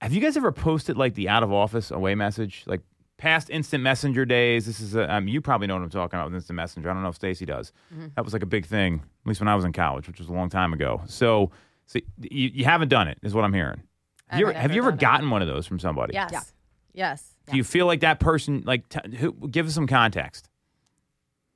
have 0.03 0.13
you 0.13 0.21
guys 0.21 0.37
ever 0.37 0.53
posted 0.53 0.97
like 0.97 1.15
the 1.15 1.29
out 1.29 1.43
of 1.43 1.53
office 1.53 1.91
away 1.91 2.15
message? 2.15 2.65
Like 2.67 2.81
past 3.19 3.51
instant 3.51 3.83
messenger 3.85 4.25
days. 4.25 4.65
This 4.67 4.81
is 4.81 4.95
a, 4.95 5.15
um, 5.15 5.29
you 5.29 5.41
probably 5.43 5.67
know 5.67 5.75
what 5.75 5.83
I'm 5.83 5.91
talking 5.91 6.19
about 6.19 6.27
with 6.27 6.35
instant 6.37 6.57
messenger. 6.57 6.91
I 6.91 6.95
don't 6.95 7.03
know 7.03 7.11
if 7.11 7.17
Stacey 7.17 7.45
does. 7.47 7.73
That 8.17 8.25
was 8.25 8.33
like 8.33 8.43
a 8.43 8.47
big 8.47 8.65
thing, 8.67 8.95
at 8.97 9.29
least 9.29 9.41
when 9.41 9.49
I 9.49 9.55
was 9.55 9.65
in 9.65 9.73
college, 9.73 10.07
which 10.09 10.19
was 10.19 10.29
a 10.29 10.33
long 10.33 10.49
time 10.49 10.73
ago. 10.73 11.03
So, 11.07 11.51
so 11.87 11.99
you, 12.19 12.51
you 12.55 12.65
haven't 12.65 12.89
done 12.89 13.09
it, 13.09 13.19
is 13.23 13.35
what 13.35 13.45
I'm 13.45 13.53
hearing. 13.53 13.83
I 14.31 14.39
You 14.39 14.47
ever- 14.49 14.59
haven't 14.59 14.75
you 14.75 14.81
ever 14.83 14.91
done 14.93 14.99
it. 14.99 15.01
gotten 15.03 15.31
one 15.31 15.43
of 15.43 15.49
those 15.49 15.67
from 15.67 15.79
somebody? 15.79 16.15
Yes. 16.15 16.31
Yeah. 16.33 16.41
Yes. 16.93 17.37
Do 17.51 17.57
you 17.57 17.65
feel 17.65 17.87
like 17.87 18.01
that 18.01 18.21
person, 18.21 18.63
like, 18.65 18.89
t- 18.89 19.17
who, 19.17 19.33
give 19.49 19.67
us 19.67 19.75
some 19.75 19.87
context? 19.87 20.49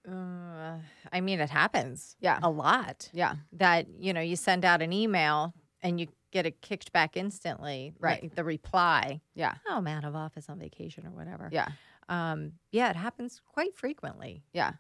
Uh, 0.09 0.79
I 1.13 1.21
mean, 1.21 1.41
it 1.41 1.51
happens. 1.51 2.17
Yeah. 2.21 2.39
A 2.43 2.51
lot. 2.51 3.09
Yeah. 3.13 3.37
That, 3.53 3.87
you 3.99 4.13
know, 4.13 4.21
you 4.21 4.37
send 4.37 4.65
out 4.65 4.83
an 4.83 4.93
email 4.93 5.55
and 5.83 5.99
you 6.01 6.09
get 6.31 6.47
it 6.47 6.61
kicked 6.61 6.93
back 6.93 7.17
instantly. 7.17 7.95
Right. 8.01 8.23
like 8.23 8.35
the 8.35 8.45
reply. 8.45 9.21
Yeah. 9.35 9.55
Oh, 9.69 9.77
I'm 9.77 9.87
out 9.87 10.05
of 10.05 10.15
office 10.15 10.49
on 10.49 10.59
vacation 10.59 11.07
or 11.07 11.11
whatever. 11.11 11.49
Yeah. 11.53 11.69
Um, 12.09 12.53
yeah, 12.71 12.91
it 12.91 12.97
happens 12.97 13.41
quite 13.47 13.75
frequently. 13.77 14.43
Yeah. 14.53 14.73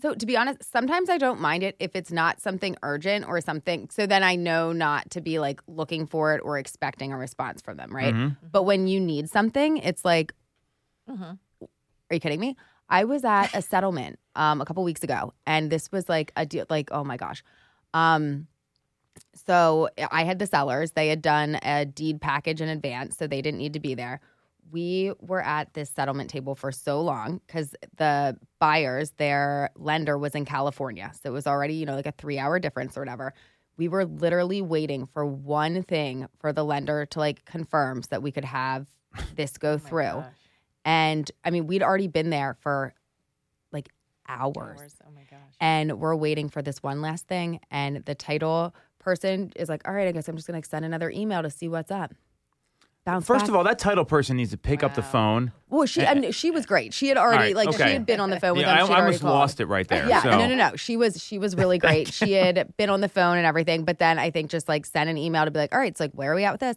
So 0.00 0.14
to 0.14 0.26
be 0.26 0.36
honest, 0.36 0.70
sometimes 0.70 1.08
I 1.08 1.16
don't 1.18 1.40
mind 1.40 1.62
it 1.62 1.76
if 1.78 1.96
it's 1.96 2.12
not 2.12 2.40
something 2.40 2.76
urgent 2.82 3.26
or 3.26 3.40
something. 3.40 3.88
So 3.90 4.06
then 4.06 4.22
I 4.22 4.34
know 4.36 4.72
not 4.72 5.10
to 5.12 5.20
be 5.20 5.38
like 5.38 5.60
looking 5.66 6.06
for 6.06 6.34
it 6.34 6.40
or 6.44 6.58
expecting 6.58 7.12
a 7.12 7.16
response 7.16 7.62
from 7.62 7.76
them, 7.78 7.94
right? 7.94 8.14
But 8.50 8.64
when 8.64 8.86
you 8.86 9.00
need 9.00 9.30
something, 9.30 9.78
it's 9.78 10.04
like, 10.04 10.32
Mhm. 11.08 11.38
are 11.62 12.14
you 12.14 12.20
kidding 12.20 12.40
me? 12.40 12.56
I 12.88 13.04
was 13.04 13.24
at 13.24 13.54
a 13.54 13.62
settlement 13.62 14.18
um, 14.36 14.60
a 14.60 14.64
couple 14.66 14.84
weeks 14.84 15.02
ago, 15.02 15.32
and 15.46 15.70
this 15.70 15.90
was 15.90 16.08
like 16.08 16.32
a 16.36 16.44
deal. 16.44 16.66
Like, 16.68 16.90
oh 16.92 17.04
my 17.04 17.16
gosh. 17.16 17.42
Um, 17.94 18.48
so 19.34 19.88
I 20.10 20.24
had 20.24 20.38
the 20.38 20.46
sellers. 20.46 20.92
They 20.92 21.08
had 21.08 21.22
done 21.22 21.58
a 21.62 21.84
deed 21.86 22.20
package 22.20 22.60
in 22.60 22.68
advance, 22.68 23.16
so 23.16 23.26
they 23.26 23.40
didn't 23.42 23.58
need 23.58 23.72
to 23.74 23.80
be 23.80 23.94
there. 23.94 24.20
We 24.72 25.12
were 25.20 25.42
at 25.42 25.74
this 25.74 25.90
settlement 25.90 26.30
table 26.30 26.54
for 26.54 26.72
so 26.72 27.00
long 27.00 27.40
because 27.46 27.74
the 27.98 28.36
buyers, 28.58 29.10
their 29.12 29.70
lender 29.76 30.16
was 30.18 30.34
in 30.34 30.44
California. 30.44 31.12
So 31.22 31.28
it 31.28 31.32
was 31.32 31.46
already, 31.46 31.74
you 31.74 31.86
know, 31.86 31.94
like 31.94 32.06
a 32.06 32.12
three 32.12 32.38
hour 32.38 32.58
difference 32.58 32.96
or 32.96 33.00
whatever. 33.00 33.34
We 33.76 33.88
were 33.88 34.06
literally 34.06 34.62
waiting 34.62 35.06
for 35.06 35.24
one 35.24 35.82
thing 35.82 36.26
for 36.40 36.52
the 36.52 36.64
lender 36.64 37.06
to 37.06 37.18
like 37.18 37.44
confirm 37.44 38.02
so 38.02 38.08
that 38.10 38.22
we 38.22 38.32
could 38.32 38.44
have 38.44 38.86
this 39.36 39.58
go 39.58 39.72
oh 39.72 39.78
through. 39.78 40.24
And 40.84 41.30
I 41.44 41.50
mean, 41.50 41.66
we'd 41.66 41.82
already 41.82 42.08
been 42.08 42.30
there 42.30 42.56
for 42.60 42.94
like 43.72 43.90
hours. 44.26 44.96
Oh 45.06 45.10
my 45.14 45.24
gosh. 45.30 45.38
And 45.60 46.00
we're 46.00 46.16
waiting 46.16 46.48
for 46.48 46.62
this 46.62 46.82
one 46.82 47.02
last 47.02 47.28
thing. 47.28 47.60
And 47.70 48.04
the 48.06 48.14
title 48.14 48.74
person 48.98 49.52
is 49.54 49.68
like, 49.68 49.86
all 49.86 49.94
right, 49.94 50.08
I 50.08 50.12
guess 50.12 50.28
I'm 50.28 50.36
just 50.36 50.48
going 50.48 50.60
to 50.60 50.66
send 50.66 50.84
another 50.84 51.10
email 51.10 51.42
to 51.42 51.50
see 51.50 51.68
what's 51.68 51.90
up. 51.90 52.14
Bounce 53.04 53.26
First 53.26 53.42
back. 53.42 53.48
of 53.48 53.56
all, 53.56 53.64
that 53.64 53.80
title 53.80 54.04
person 54.04 54.36
needs 54.36 54.52
to 54.52 54.56
pick 54.56 54.84
up 54.84 54.94
the 54.94 55.02
phone. 55.02 55.50
well, 55.68 55.86
she 55.86 56.06
I 56.06 56.14
mean, 56.14 56.30
she 56.30 56.52
was 56.52 56.66
great. 56.66 56.94
She 56.94 57.08
had 57.08 57.16
already 57.18 57.36
All 57.36 57.42
right, 57.42 57.56
like 57.56 57.68
okay. 57.70 57.86
she 57.88 57.92
had 57.94 58.06
been 58.06 58.20
on 58.20 58.30
the 58.30 58.38
phone 58.38 58.52
with 58.56 58.60
Yeah, 58.60 58.74
them. 58.74 58.78
I, 58.78 58.86
She'd 58.86 58.92
I 58.92 58.94
already 58.94 59.04
almost 59.06 59.22
called. 59.22 59.34
lost 59.34 59.60
it 59.60 59.66
right 59.66 59.88
there. 59.88 60.08
Yeah, 60.08 60.22
so. 60.22 60.30
no, 60.30 60.46
no, 60.46 60.54
no. 60.54 60.76
She 60.76 60.96
was 60.96 61.20
she 61.20 61.36
was 61.38 61.56
really 61.56 61.78
great. 61.86 62.12
she 62.12 62.32
had 62.34 62.72
been 62.76 62.90
on 62.90 63.00
the 63.00 63.08
phone 63.08 63.38
and 63.38 63.46
everything, 63.46 63.84
but 63.84 63.98
then 63.98 64.20
I 64.20 64.30
think 64.30 64.50
just 64.50 64.68
like 64.68 64.86
send 64.86 65.10
an 65.10 65.18
email 65.18 65.44
to 65.44 65.50
be 65.50 65.58
like, 65.58 65.72
all 65.72 65.80
right, 65.80 65.90
it's 65.90 65.98
like 65.98 66.12
where 66.12 66.30
are 66.32 66.36
we 66.36 66.44
at 66.44 66.52
with 66.52 66.60
this? 66.60 66.76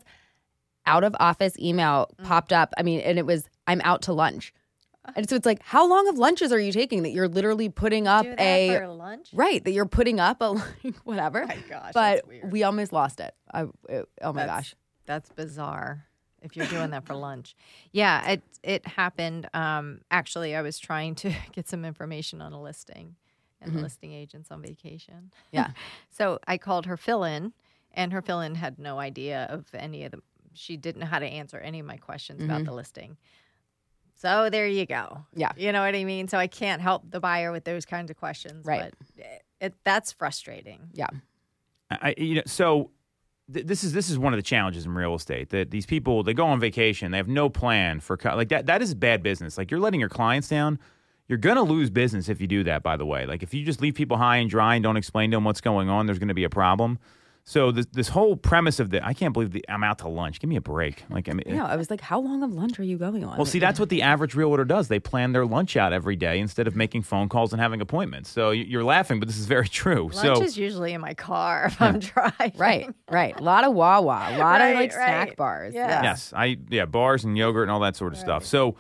Out 0.88 1.04
of 1.04 1.16
office 1.20 1.58
email 1.60 2.10
Mm. 2.20 2.26
popped 2.26 2.52
up. 2.54 2.74
I 2.78 2.82
mean, 2.84 3.02
and 3.02 3.20
it 3.20 3.26
was 3.28 3.48
I'm 3.68 3.82
out 3.84 4.02
to 4.04 4.14
lunch, 4.14 4.52
and 5.16 5.30
so 5.30 5.36
it's 5.36 5.46
like, 5.46 5.62
how 5.62 5.88
long 5.88 6.08
of 6.08 6.18
lunches 6.18 6.52
are 6.52 6.60
you 6.60 6.72
taking 6.72 7.04
that 7.04 7.10
you're 7.12 7.28
literally 7.28 7.70
putting 7.70 8.08
up 8.08 8.24
Do 8.24 8.32
that 8.32 8.40
a 8.42 8.80
for 8.80 8.88
lunch? 8.88 9.30
right 9.34 9.64
that 9.64 9.72
you're 9.72 9.86
putting 9.86 10.20
up 10.20 10.42
a 10.42 10.46
like, 10.84 10.96
whatever. 11.04 11.46
my 11.46 11.58
gosh, 11.70 11.92
but 11.94 12.16
that's 12.16 12.28
weird. 12.28 12.52
we 12.52 12.64
almost 12.64 12.92
lost 12.94 13.20
it. 13.20 13.36
I, 13.54 13.66
it- 13.90 14.10
oh 14.24 14.34
my 14.34 14.42
That's- 14.48 14.48
gosh. 14.72 14.76
That's 15.08 15.30
bizarre. 15.30 16.05
If 16.46 16.56
you're 16.56 16.68
doing 16.68 16.92
that 16.92 17.06
for 17.06 17.16
lunch, 17.16 17.56
yeah, 17.92 18.32
it 18.32 18.44
it 18.64 18.88
happened. 18.88 19.50
Um, 19.54 20.02
actually, 20.12 20.56
I 20.56 20.62
was 20.62 20.80
trying 20.80 21.16
to 21.16 21.34
get 21.52 21.68
some 21.68 21.84
information 21.84 22.42
on 22.42 22.54
a 22.54 22.62
listing, 22.62 23.16
and 23.62 23.74
the 23.74 23.82
listing 23.82 24.14
agent's 24.14 24.52
on 24.52 24.62
vacation. 24.62 25.32
Yeah. 25.52 25.72
so 26.10 26.40
I 26.48 26.58
called 26.58 26.86
her 26.86 26.98
fill-in, 26.98 27.54
and 27.94 28.14
her 28.14 28.22
fill-in 28.22 28.56
had 28.56 28.80
no 28.80 29.00
idea 29.00 29.48
of 29.50 29.66
any 29.74 30.04
of 30.06 30.12
the. 30.12 30.22
She 30.54 30.78
didn't 30.78 31.02
know 31.02 31.08
how 31.08 31.20
to 31.20 31.26
answer 31.26 31.58
any 31.58 31.82
of 31.82 31.86
my 31.86 31.98
questions 31.98 32.42
about 32.42 32.64
the 32.64 32.72
listing. 32.72 33.18
So 34.16 34.50
there 34.50 34.68
you 34.68 34.86
go. 34.86 35.26
Yeah. 35.36 35.52
you 35.58 35.72
know 35.72 35.82
what 35.82 35.94
I 35.94 36.04
mean. 36.06 36.28
So 36.28 36.38
I 36.38 36.48
can't 36.48 36.82
help 36.82 37.04
the 37.12 37.20
buyer 37.20 37.52
with 37.52 37.66
those 37.66 37.86
kinds 37.86 38.10
of 38.10 38.18
questions. 38.18 38.66
Right. 38.66 38.94
But 38.98 39.24
it, 39.24 39.44
it 39.60 39.74
that's 39.84 40.14
frustrating. 40.14 40.90
Yeah. 40.94 41.10
I, 41.92 42.16
you 42.18 42.36
know, 42.36 42.42
so 42.46 42.92
th- 43.54 43.66
this 43.66 43.84
is 43.84 43.94
this 43.94 44.10
is 44.10 44.18
one 44.18 44.34
of 44.34 44.38
the 44.38 44.44
challenges 44.44 44.86
in 44.86 44.94
real 44.94 45.16
estate 45.16 45.50
that 45.50 45.72
these 45.72 45.86
people 45.86 46.24
they 46.24 46.34
go 46.34 46.46
on 46.46 46.60
vacation, 46.60 47.12
they 47.12 47.18
have 47.18 47.28
no 47.28 47.50
plan 47.50 48.00
for 48.00 48.18
like 48.24 48.50
that. 48.50 48.66
That 48.66 48.82
is 48.82 48.94
bad 48.94 49.24
business. 49.24 49.58
Like 49.58 49.72
you're 49.72 49.80
letting 49.80 50.00
your 50.00 50.10
clients 50.10 50.48
down. 50.48 50.80
You're 51.28 51.40
gonna 51.40 51.64
lose 51.64 51.90
business 51.90 52.30
if 52.30 52.40
you 52.40 52.48
do 52.48 52.64
that. 52.66 52.84
By 52.84 52.98
the 52.98 53.06
way, 53.06 53.26
like 53.26 53.44
if 53.44 53.54
you 53.54 53.64
just 53.64 53.82
leave 53.82 53.96
people 53.96 54.18
high 54.18 54.38
and 54.38 54.50
dry 54.50 54.76
and 54.76 54.84
don't 54.84 54.98
explain 54.98 55.32
to 55.32 55.38
them 55.38 55.44
what's 55.44 55.62
going 55.62 55.90
on, 55.90 56.06
there's 56.06 56.20
gonna 56.20 56.34
be 56.34 56.44
a 56.44 56.50
problem. 56.50 57.00
So 57.48 57.72
this 57.72 57.86
this 57.92 58.08
whole 58.10 58.36
premise 58.36 58.80
of 58.80 58.90
the 58.90 59.06
I 59.06 59.14
can't 59.14 59.32
believe 59.32 59.52
the, 59.52 59.64
I'm 59.70 59.84
out 59.84 60.00
to 60.00 60.08
lunch. 60.08 60.40
Give 60.40 60.50
me 60.50 60.56
a 60.56 60.62
break. 60.62 61.04
Like 61.12 61.30
I 61.30 61.34
mean, 61.34 61.44
Yeah. 61.46 61.66
I 61.66 61.76
was 61.76 61.92
like, 61.92 62.02
how 62.02 62.20
long 62.20 62.42
of 62.42 62.52
lunch 62.52 62.80
are 62.80 62.84
you 62.84 62.98
going 62.98 63.24
on? 63.24 63.38
well, 63.38 63.46
see, 63.46 63.60
that's 63.60 63.80
what 63.80 63.90
the 63.90 64.02
average 64.02 64.34
realtor 64.34 64.66
does. 64.66 64.88
They 64.88 65.00
plan 65.00 65.32
their 65.32 65.46
lunch 65.46 65.78
out 65.78 65.94
every 65.94 66.16
day 66.16 66.40
instead 66.40 66.66
of 66.66 66.76
making 66.76 67.04
phone 67.04 67.30
calls 67.30 67.54
and 67.54 67.62
having 67.62 67.82
appointments. 67.82 68.32
So 68.32 68.50
you're 68.50 68.84
laughing, 68.84 69.20
but 69.20 69.28
this 69.28 69.38
is 69.38 69.46
very 69.46 69.68
true. 69.82 70.10
Lunch 70.12 70.38
so 70.38 70.42
is 70.42 70.58
usually 70.58 70.94
in 70.94 71.02
my 71.02 71.14
car 71.14 71.66
if 71.68 71.80
I'm 71.80 72.00
driving. 72.00 72.54
Right, 72.58 72.90
right. 73.12 73.40
A 73.40 73.44
lot 73.44 73.64
of 73.64 73.74
Wawa, 73.76 74.30
a 74.32 74.38
lot 74.40 74.40
Right, 74.60 74.70
of 74.70 74.76
like 74.80 74.92
snack 74.92 75.36
bars. 75.36 75.76
Yeah. 75.76 76.02
Yes, 76.02 76.34
I 76.36 76.58
yeah, 76.70 76.86
bars 76.86 77.26
and 77.26 77.38
yogurt 77.38 77.64
and 77.64 77.72
all 77.72 77.82
that 77.82 77.96
sort 77.96 78.14
of 78.14 78.18
stuff. 78.20 78.44
So, 78.44 78.76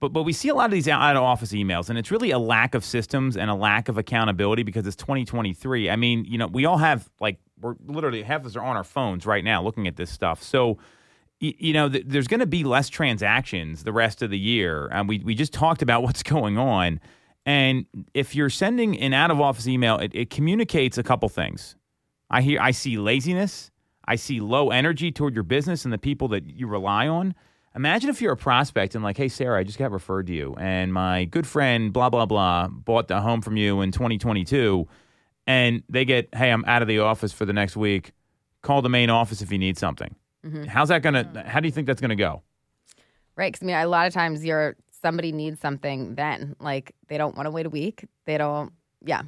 but 0.00 0.12
but 0.12 0.22
we 0.22 0.32
see 0.32 0.48
a 0.48 0.54
lot 0.54 0.66
of 0.66 0.72
these 0.72 0.88
out 0.88 1.16
of 1.16 1.22
office 1.22 1.52
emails, 1.52 1.88
and 1.88 1.98
it's 1.98 2.10
really 2.10 2.30
a 2.30 2.38
lack 2.38 2.74
of 2.74 2.84
systems 2.84 3.36
and 3.36 3.50
a 3.50 3.54
lack 3.54 3.88
of 3.88 3.98
accountability 3.98 4.62
because 4.62 4.86
it's 4.86 4.96
2023. 4.96 5.90
I 5.90 5.96
mean, 5.96 6.24
you 6.24 6.38
know, 6.38 6.46
we 6.46 6.64
all 6.64 6.78
have 6.78 7.08
like 7.20 7.38
we're 7.60 7.74
literally 7.86 8.22
half 8.22 8.40
of 8.40 8.46
us 8.46 8.56
are 8.56 8.62
on 8.62 8.76
our 8.76 8.84
phones 8.84 9.26
right 9.26 9.44
now 9.44 9.62
looking 9.62 9.86
at 9.86 9.96
this 9.96 10.10
stuff. 10.10 10.42
So. 10.42 10.78
You 11.40 11.72
know, 11.72 11.88
th- 11.88 12.02
there's 12.08 12.26
going 12.26 12.40
to 12.40 12.48
be 12.48 12.64
less 12.64 12.88
transactions 12.88 13.84
the 13.84 13.92
rest 13.92 14.22
of 14.22 14.30
the 14.30 14.38
year, 14.38 14.88
and 14.90 15.08
we 15.08 15.20
we 15.20 15.36
just 15.36 15.52
talked 15.52 15.82
about 15.82 16.02
what's 16.02 16.24
going 16.24 16.58
on. 16.58 16.98
And 17.46 17.86
if 18.12 18.34
you're 18.34 18.50
sending 18.50 18.98
an 18.98 19.14
out 19.14 19.30
of 19.30 19.40
office 19.40 19.68
email, 19.68 19.98
it, 19.98 20.10
it 20.16 20.30
communicates 20.30 20.98
a 20.98 21.04
couple 21.04 21.28
things. 21.28 21.76
I 22.28 22.42
hear 22.42 22.60
I 22.60 22.72
see 22.72 22.98
laziness. 22.98 23.70
I 24.04 24.16
see 24.16 24.40
low 24.40 24.70
energy 24.70 25.12
toward 25.12 25.34
your 25.34 25.44
business 25.44 25.84
and 25.84 25.92
the 25.92 25.98
people 25.98 26.28
that 26.28 26.44
you 26.46 26.66
rely 26.66 27.06
on. 27.06 27.34
Imagine 27.78 28.10
if 28.10 28.20
you're 28.20 28.32
a 28.32 28.36
prospect 28.36 28.96
and 28.96 29.04
like, 29.04 29.16
hey 29.16 29.28
Sarah, 29.28 29.60
I 29.60 29.62
just 29.62 29.78
got 29.78 29.92
referred 29.92 30.26
to 30.26 30.32
you, 30.32 30.56
and 30.58 30.92
my 30.92 31.26
good 31.26 31.46
friend 31.46 31.92
blah 31.92 32.10
blah 32.10 32.26
blah 32.26 32.66
bought 32.66 33.06
the 33.06 33.20
home 33.20 33.40
from 33.40 33.56
you 33.56 33.82
in 33.82 33.92
2022, 33.92 34.88
and 35.46 35.84
they 35.88 36.04
get, 36.04 36.28
hey, 36.34 36.50
I'm 36.50 36.64
out 36.64 36.82
of 36.82 36.88
the 36.88 36.98
office 36.98 37.32
for 37.32 37.44
the 37.44 37.52
next 37.52 37.76
week. 37.76 38.10
Call 38.62 38.82
the 38.82 38.88
main 38.88 39.10
office 39.10 39.42
if 39.42 39.52
you 39.52 39.58
need 39.58 39.78
something. 39.78 40.16
How's 40.66 40.88
that 40.88 41.02
gonna? 41.02 41.44
How 41.46 41.60
do 41.60 41.68
you 41.68 41.72
think 41.72 41.86
that's 41.86 42.00
gonna 42.00 42.16
go? 42.16 42.42
Right. 43.36 43.52
Because 43.52 43.62
I 43.62 43.66
mean, 43.66 43.76
a 43.76 43.86
lot 43.86 44.08
of 44.08 44.12
times 44.12 44.44
you're 44.44 44.74
somebody 45.00 45.30
needs 45.30 45.60
something 45.60 46.16
then. 46.16 46.56
Like 46.58 46.96
they 47.06 47.16
don't 47.16 47.36
want 47.36 47.46
to 47.46 47.52
wait 47.52 47.66
a 47.66 47.70
week. 47.70 48.06
They 48.24 48.38
don't. 48.38 48.72
Yeah. 49.04 49.22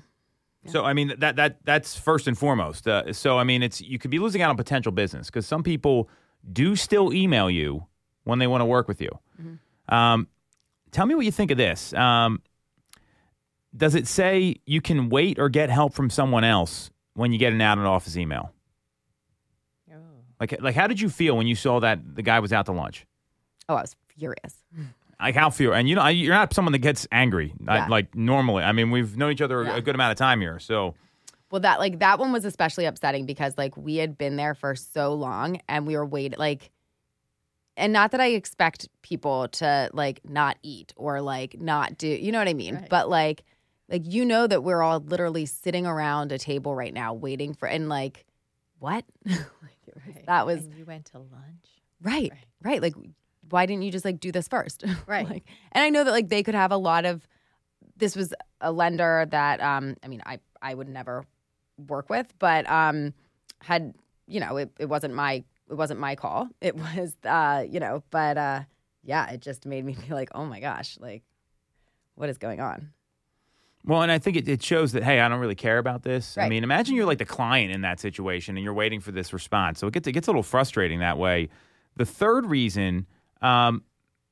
So 0.67 0.85
I 0.85 0.93
mean 0.93 1.15
that 1.19 1.37
that 1.37 1.65
that's 1.65 1.97
first 1.97 2.27
and 2.27 2.37
foremost. 2.37 2.89
Uh, 2.89 3.13
so 3.13 3.39
I 3.39 3.45
mean 3.45 3.63
it's 3.63 3.81
you 3.81 3.99
could 3.99 4.11
be 4.11 4.19
losing 4.19 4.43
out 4.43 4.51
on 4.51 4.57
potential 4.57 4.91
business 4.91 5.27
because 5.27 5.47
some 5.47 5.63
people 5.63 6.09
do 6.53 6.75
still 6.75 7.13
email 7.13 7.49
you 7.49 7.87
when 8.31 8.39
they 8.39 8.47
want 8.47 8.63
to 8.63 8.65
work 8.67 8.89
with 8.89 9.01
you. 9.03 9.11
Um, 9.89 10.27
tell 10.93 11.05
me 11.05 11.15
what 11.15 11.25
you 11.27 11.33
think 11.33 11.51
of 11.51 11.59
this. 11.59 11.93
Um, 11.93 12.41
does 13.77 13.95
it 13.95 14.07
say 14.07 14.57
you 14.67 14.81
can 14.81 15.11
wait 15.11 15.39
or 15.39 15.49
get 15.49 15.69
help 15.71 15.93
from 15.93 16.09
someone 16.11 16.45
else 16.45 16.91
when 17.15 17.33
you 17.33 17.39
get 17.39 17.53
an 17.53 17.61
out 17.61 17.77
of 17.79 17.85
office 17.85 18.17
email? 18.17 18.53
Like 20.41 20.57
like 20.63 20.75
how 20.75 20.87
did 20.87 21.01
you 21.01 21.11
feel 21.11 21.37
when 21.37 21.47
you 21.47 21.55
saw 21.55 21.81
that 21.81 21.99
the 22.17 22.23
guy 22.23 22.41
was 22.41 22.51
out 22.53 22.67
to 22.67 22.73
lunch? 22.73 23.07
Oh, 23.69 23.75
I 23.75 23.83
was 23.83 23.95
furious. 24.17 24.55
Like 25.23 25.35
how 25.35 25.51
feel? 25.51 25.75
And 25.75 25.87
you 25.87 25.97
know 25.97 26.07
you're 26.07 26.33
not 26.33 26.55
someone 26.55 26.73
that 26.73 26.79
gets 26.79 27.07
angry 27.13 27.53
I- 27.69 27.77
Yeah. 27.77 27.87
like 27.89 28.15
normally. 28.15 28.63
I 28.65 28.73
mean 28.73 28.91
we've 28.91 29.19
known 29.19 29.33
each 29.33 29.43
other 29.43 29.63
Yeah. 29.65 29.77
a 29.77 29.83
good 29.83 29.95
amount 29.95 30.13
of 30.13 30.17
time 30.17 30.41
here, 30.41 30.59
so. 30.59 30.95
Well, 31.51 31.61
that 31.61 31.79
like 31.79 31.99
that 31.99 32.19
one 32.19 32.33
was 32.33 32.47
especially 32.47 32.87
upsetting 32.87 33.27
because 33.27 33.59
like 33.59 33.77
we 33.77 33.97
had 33.97 34.17
been 34.17 34.37
there 34.37 34.55
for 34.55 34.75
so 34.75 35.13
long 35.13 35.61
and 35.69 35.87
we 35.87 35.95
were 35.95 36.07
waiting 36.07 36.39
like 36.39 36.71
and 37.81 37.93
not 37.93 38.11
that 38.13 38.21
I 38.21 38.29
expect 38.29 38.89
people 39.03 39.49
to 39.49 39.91
like 39.93 40.21
not 40.25 40.59
eat 40.63 40.93
or 40.97 41.21
like 41.21 41.61
not 41.61 41.99
do 41.99 42.07
you 42.09 42.31
know 42.31 42.39
what 42.39 42.49
I 42.49 42.55
mean? 42.55 42.77
Right. 42.77 42.89
But 42.89 43.09
like 43.09 43.45
like 43.89 44.03
you 44.05 44.25
know 44.25 44.47
that 44.47 44.63
we're 44.63 44.83
all 44.83 45.01
literally 45.01 45.47
sitting 45.47 45.87
around 45.87 46.31
a 46.31 46.39
table 46.39 46.75
right 46.75 46.95
now 46.95 47.15
waiting 47.15 47.55
for 47.55 47.67
and 47.67 47.89
like 47.89 48.25
what? 48.79 49.05
Like, 50.07 50.27
That 50.27 50.47
was 50.47 50.65
And 50.65 50.75
you 50.75 50.85
went 50.85 51.07
to 51.07 51.19
lunch. 51.19 51.67
right, 52.03 52.33
right. 52.63 52.81
Like 52.81 52.95
why 53.49 53.67
didn't 53.67 53.83
you 53.83 53.91
just 53.91 54.05
like 54.05 54.21
do 54.21 54.31
this 54.31 54.47
first? 54.47 54.85
Right. 55.07 55.29
like, 55.29 55.45
and 55.73 55.83
I 55.83 55.91
know 55.91 56.05
that 56.05 56.13
like 56.13 56.29
they 56.29 56.43
could 56.43 56.55
have 56.55 56.71
a 56.71 56.77
lot 56.77 57.05
of 57.05 57.27
this 57.97 58.15
was 58.15 58.33
a 58.61 58.71
lender 58.71 59.27
that 59.31 59.61
um 59.61 59.97
I 60.05 60.09
mean 60.09 60.23
I 60.25 60.39
I 60.63 60.75
would 60.75 60.89
never 60.89 61.25
work 61.89 62.09
with, 62.11 62.33
but 62.39 62.69
um 62.71 63.15
had 63.63 63.95
you 64.27 64.39
know 64.41 64.57
it, 64.59 64.71
it 64.79 64.87
wasn't 64.87 65.15
my 65.15 65.43
it 65.71 65.75
wasn't 65.75 66.01
my 66.01 66.17
call. 66.17 66.49
It 66.61 66.77
was 66.77 67.17
uh 67.25 67.65
you 67.69 67.81
know 67.81 68.03
but 68.11 68.37
uh 68.37 68.61
yeah 69.03 69.31
it 69.31 69.41
just 69.41 69.67
made 69.67 69.85
me 69.85 69.97
be 70.09 70.15
like 70.15 70.31
oh 70.35 70.45
my 70.45 70.61
gosh 70.61 70.99
like 71.01 71.23
what 72.15 72.29
is 72.29 72.39
going 72.39 72.61
on? 72.61 72.93
Well, 73.85 74.03
and 74.03 74.13
I 74.13 74.19
think 74.19 74.37
it, 74.37 74.47
it 74.47 74.63
shows 74.63 74.93
that 74.93 75.03
hey, 75.03 75.21
I 75.21 75.29
don't 75.29 75.41
really 75.41 75.55
care 75.55 75.79
about 75.79 76.03
this. 76.03 76.37
I 76.37 76.49
mean, 76.49 76.65
imagine 76.65 76.95
you're 76.95 77.07
like 77.07 77.19
the 77.19 77.25
client 77.25 77.73
in 77.73 77.81
that 77.81 77.99
situation 77.99 78.57
and 78.57 78.65
you're 78.65 78.75
waiting 78.75 79.01
for 79.01 79.11
this 79.11 79.33
response. 79.33 79.79
So 79.79 79.87
it 79.87 79.95
gets 79.95 80.07
it 80.07 80.13
gets 80.13 80.29
a 80.29 80.31
little 80.31 80.43
frustrating 80.43 81.01
that 81.01 81.17
way. 81.17 81.49
The 81.97 82.05
third 82.05 82.47
reason, 82.47 83.07
um, 83.41 83.83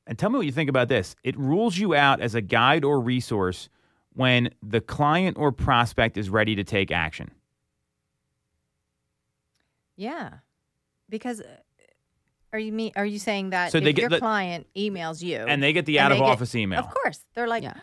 and 0.07 0.19
tell 0.19 0.31
me 0.31 0.37
what 0.37 0.47
you 0.47 0.53
think 0.53 0.69
about 0.69 0.89
this. 0.89 1.17
It 1.25 1.37
rules 1.39 1.79
you 1.79 1.95
out 1.95 2.21
as 2.21 2.35
a 2.35 2.41
guide 2.43 2.85
or 2.85 3.01
resource 3.01 3.69
when 4.13 4.51
the 4.63 4.81
client 4.81 5.39
or 5.39 5.51
prospect 5.51 6.17
is 6.19 6.29
ready 6.29 6.55
to 6.55 6.65
take 6.65 6.91
action. 6.91 7.31
Yeah, 9.97 10.39
because 11.09 11.41
uh, 11.41 11.45
are 12.53 12.59
you 12.59 12.73
me? 12.73 12.93
Are 12.97 13.05
you 13.07 13.19
saying 13.19 13.51
that 13.51 13.73
So 13.73 13.79
if 13.79 13.85
they 13.85 13.93
get 13.93 14.03
your 14.03 14.11
the- 14.11 14.19
client 14.19 14.67
emails 14.77 15.23
you 15.23 15.37
And 15.37 15.63
they 15.63 15.73
get 15.73 15.87
the 15.87 16.01
out 16.01 16.09
they 16.11 16.17
of 16.17 16.21
get- 16.21 16.29
office 16.31 16.55
email. 16.55 16.81
Of 16.81 16.91
course, 16.91 17.21
they're 17.35 17.49
like, 17.49 17.63
Yeah. 17.63 17.75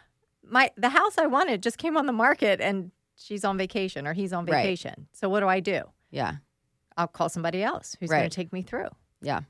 my 0.44 0.72
the 0.78 0.90
house 0.90 1.18
I 1.18 1.28
wanted 1.28 1.62
just 1.64 1.78
came 1.78 1.98
on 1.98 2.06
the 2.06 2.14
market 2.14 2.60
and 2.62 2.92
she's 3.16 3.46
on 3.46 3.58
vacation 3.58 4.08
or 4.08 4.14
he's 4.14 4.34
on 4.34 4.46
Right. 4.46 4.64
vacation. 4.64 5.08
So 5.14 5.30
what 5.30 5.40
do 5.42 5.48
I 5.48 5.60
do? 5.60 5.82
Yeah. 6.12 6.36
I'll 6.98 7.08
call 7.08 7.30
somebody 7.30 7.62
else 7.62 7.96
who's 8.00 8.10
going 8.10 8.24
to 8.30 8.30
take 8.36 8.52
me 8.54 8.62
through. 8.62 8.88
Yeah. 9.22 9.42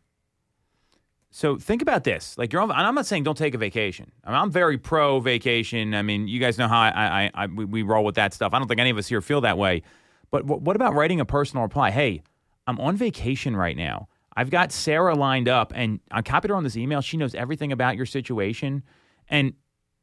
So 1.31 1.57
think 1.57 1.81
about 1.81 2.03
this. 2.05 2.37
Like 2.37 2.53
you're 2.53 2.61
on, 2.61 2.71
and 2.71 2.79
I'm 2.79 2.95
not 2.95 3.05
saying 3.05 3.23
don't 3.23 3.37
take 3.37 3.53
a 3.53 3.57
vacation. 3.57 4.11
I 4.23 4.29
mean, 4.31 4.39
I'm 4.39 4.51
very 4.51 4.77
pro 4.77 5.19
vacation. 5.19 5.93
I 5.93 6.01
mean, 6.01 6.27
you 6.27 6.39
guys 6.39 6.57
know 6.57 6.67
how 6.67 6.79
I, 6.79 6.89
I, 7.25 7.31
I 7.33 7.45
we, 7.47 7.65
we 7.65 7.83
roll 7.83 8.05
with 8.05 8.15
that 8.15 8.33
stuff. 8.33 8.53
I 8.53 8.59
don't 8.59 8.67
think 8.67 8.79
any 8.79 8.89
of 8.89 8.97
us 8.97 9.07
here 9.07 9.21
feel 9.21 9.41
that 9.41 9.57
way. 9.57 9.83
But 10.31 10.43
wh- 10.43 10.61
what 10.61 10.75
about 10.77 10.93
writing 10.95 11.19
a 11.19 11.25
personal 11.25 11.63
reply? 11.63 11.91
Hey, 11.91 12.21
I'm 12.67 12.79
on 12.79 12.95
vacation 12.95 13.55
right 13.55 13.77
now. 13.77 14.07
I've 14.35 14.49
got 14.49 14.71
Sarah 14.71 15.15
lined 15.15 15.47
up, 15.47 15.71
and 15.75 15.99
I 16.11 16.21
copied 16.21 16.49
her 16.49 16.55
on 16.55 16.63
this 16.63 16.75
email. 16.75 17.01
She 17.01 17.15
knows 17.17 17.35
everything 17.35 17.71
about 17.71 17.95
your 17.95 18.05
situation, 18.05 18.83
and 19.29 19.53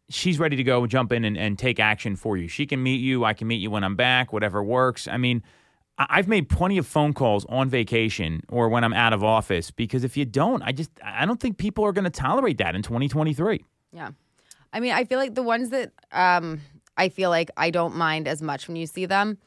she's 0.08 0.38
ready 0.38 0.56
to 0.56 0.64
go 0.64 0.86
jump 0.86 1.12
in 1.12 1.24
and, 1.24 1.36
and 1.36 1.58
take 1.58 1.78
action 1.78 2.16
for 2.16 2.36
you. 2.36 2.48
She 2.48 2.66
can 2.66 2.82
meet 2.82 3.00
you. 3.00 3.24
I 3.24 3.34
can 3.34 3.46
meet 3.46 3.60
you 3.60 3.70
when 3.70 3.84
I'm 3.84 3.96
back, 3.96 4.32
whatever 4.32 4.62
works. 4.62 5.06
I 5.06 5.16
mean, 5.16 5.42
I've 5.98 6.28
made 6.28 6.48
plenty 6.48 6.78
of 6.78 6.86
phone 6.86 7.12
calls 7.12 7.44
on 7.48 7.68
vacation 7.68 8.42
or 8.48 8.68
when 8.68 8.84
I'm 8.84 8.94
out 8.94 9.12
of 9.12 9.22
office 9.22 9.70
because 9.70 10.04
if 10.04 10.16
you 10.16 10.24
don't, 10.24 10.62
I 10.62 10.72
just 10.72 10.90
I 11.04 11.26
don't 11.26 11.40
think 11.40 11.58
people 11.58 11.84
are 11.84 11.92
going 11.92 12.04
to 12.04 12.10
tolerate 12.10 12.58
that 12.58 12.74
in 12.74 12.82
2023. 12.82 13.64
Yeah. 13.92 14.10
I 14.72 14.80
mean, 14.80 14.92
I 14.92 15.04
feel 15.04 15.18
like 15.18 15.34
the 15.34 15.42
ones 15.42 15.70
that 15.70 15.92
um 16.10 16.60
I 16.96 17.08
feel 17.08 17.30
like 17.30 17.50
I 17.56 17.70
don't 17.70 17.94
mind 17.96 18.26
as 18.26 18.42
much 18.42 18.68
when 18.68 18.76
you 18.76 18.86
see 18.86 19.06
them 19.06 19.38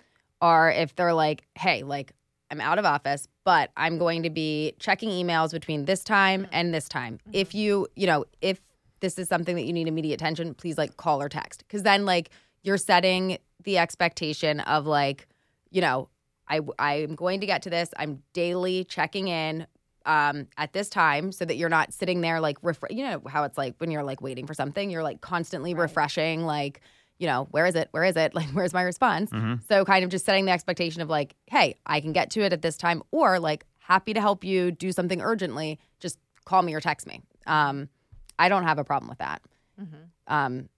are 0.42 0.70
if 0.72 0.96
they're 0.96 1.14
like, 1.14 1.44
"Hey, 1.56 1.84
like 1.84 2.14
I'm 2.52 2.62
out 2.62 2.80
of 2.80 2.86
office, 2.86 3.28
but 3.44 3.72
I'm 3.76 3.98
going 3.98 4.24
to 4.24 4.30
be 4.30 4.74
checking 4.80 5.10
emails 5.10 5.52
between 5.52 5.86
this 5.86 6.04
time 6.04 6.48
and 6.52 6.74
this 6.74 6.88
time. 6.88 7.20
If 7.34 7.56
you, 7.56 7.88
you 7.96 8.08
know, 8.08 8.26
if 8.42 8.62
this 9.00 9.18
is 9.18 9.28
something 9.28 9.56
that 9.56 9.64
you 9.64 9.74
need 9.74 9.88
immediate 9.88 10.16
attention, 10.16 10.54
please 10.54 10.78
like 10.78 10.98
call 10.98 11.22
or 11.22 11.30
text 11.30 11.64
cuz 11.70 11.84
then 11.84 12.06
like 12.06 12.30
you're 12.64 12.78
setting 12.78 13.38
the 13.64 13.78
expectation 13.78 14.60
of 14.62 14.86
like, 14.86 15.28
you 15.72 15.82
know, 15.82 16.10
I 16.48 16.62
I'm 16.80 17.16
going 17.16 17.40
to 17.42 17.46
get 17.46 17.62
to 17.64 17.70
this. 17.70 17.90
I'm 17.98 18.22
daily 18.34 18.84
checking 18.84 19.28
in 19.28 19.68
um, 20.06 20.48
at 20.58 20.74
this 20.74 20.90
time 20.90 21.32
so 21.32 21.46
that 21.46 21.56
you're 21.58 21.70
not 21.70 21.94
sitting 21.94 22.22
there 22.22 22.40
like 22.40 22.62
refre- 22.62 22.96
you 22.96 23.04
know 23.04 23.22
how 23.28 23.44
it's 23.44 23.58
like 23.58 23.76
when 23.80 23.90
you're 23.90 24.04
like 24.04 24.22
waiting 24.22 24.46
for 24.46 24.54
something 24.54 24.90
you're 24.92 25.04
like 25.04 25.22
constantly 25.22 25.74
refreshing 25.74 26.46
like 26.46 26.82
you 27.18 27.28
know 27.28 27.48
where 27.52 27.66
is 27.66 27.76
it? 27.76 27.88
Where 27.92 28.04
is 28.04 28.16
it? 28.16 28.34
Like 28.40 28.48
where's 28.50 28.74
my 28.74 28.82
response? 28.84 29.32
So 29.70 29.86
kind 29.86 30.04
of 30.04 30.10
just 30.12 30.26
setting 30.26 30.46
the 30.46 30.52
expectation 30.52 31.02
of 31.02 31.10
like 31.10 31.36
hey 31.48 31.76
i 31.86 32.00
can 32.02 32.12
get 32.14 32.30
to 32.32 32.42
it 32.42 32.52
at 32.54 32.62
this 32.62 32.78
time 32.78 33.02
or 33.12 33.40
like 33.40 33.66
happy 33.80 34.14
to 34.14 34.20
help 34.22 34.44
you 34.44 34.72
do 34.72 34.92
something 34.92 35.22
urgently 35.22 35.80
just 36.00 36.18
call 36.46 36.62
me 36.62 36.74
or 36.74 36.80
text 36.82 37.08
me. 37.08 37.22
Um, 37.48 37.90
i 38.38 38.50
don't 38.50 38.64
have 38.64 38.80
a 38.80 38.84
problem 38.84 39.10
with 39.10 39.20
that. 39.20 39.42
Um, 40.28 40.70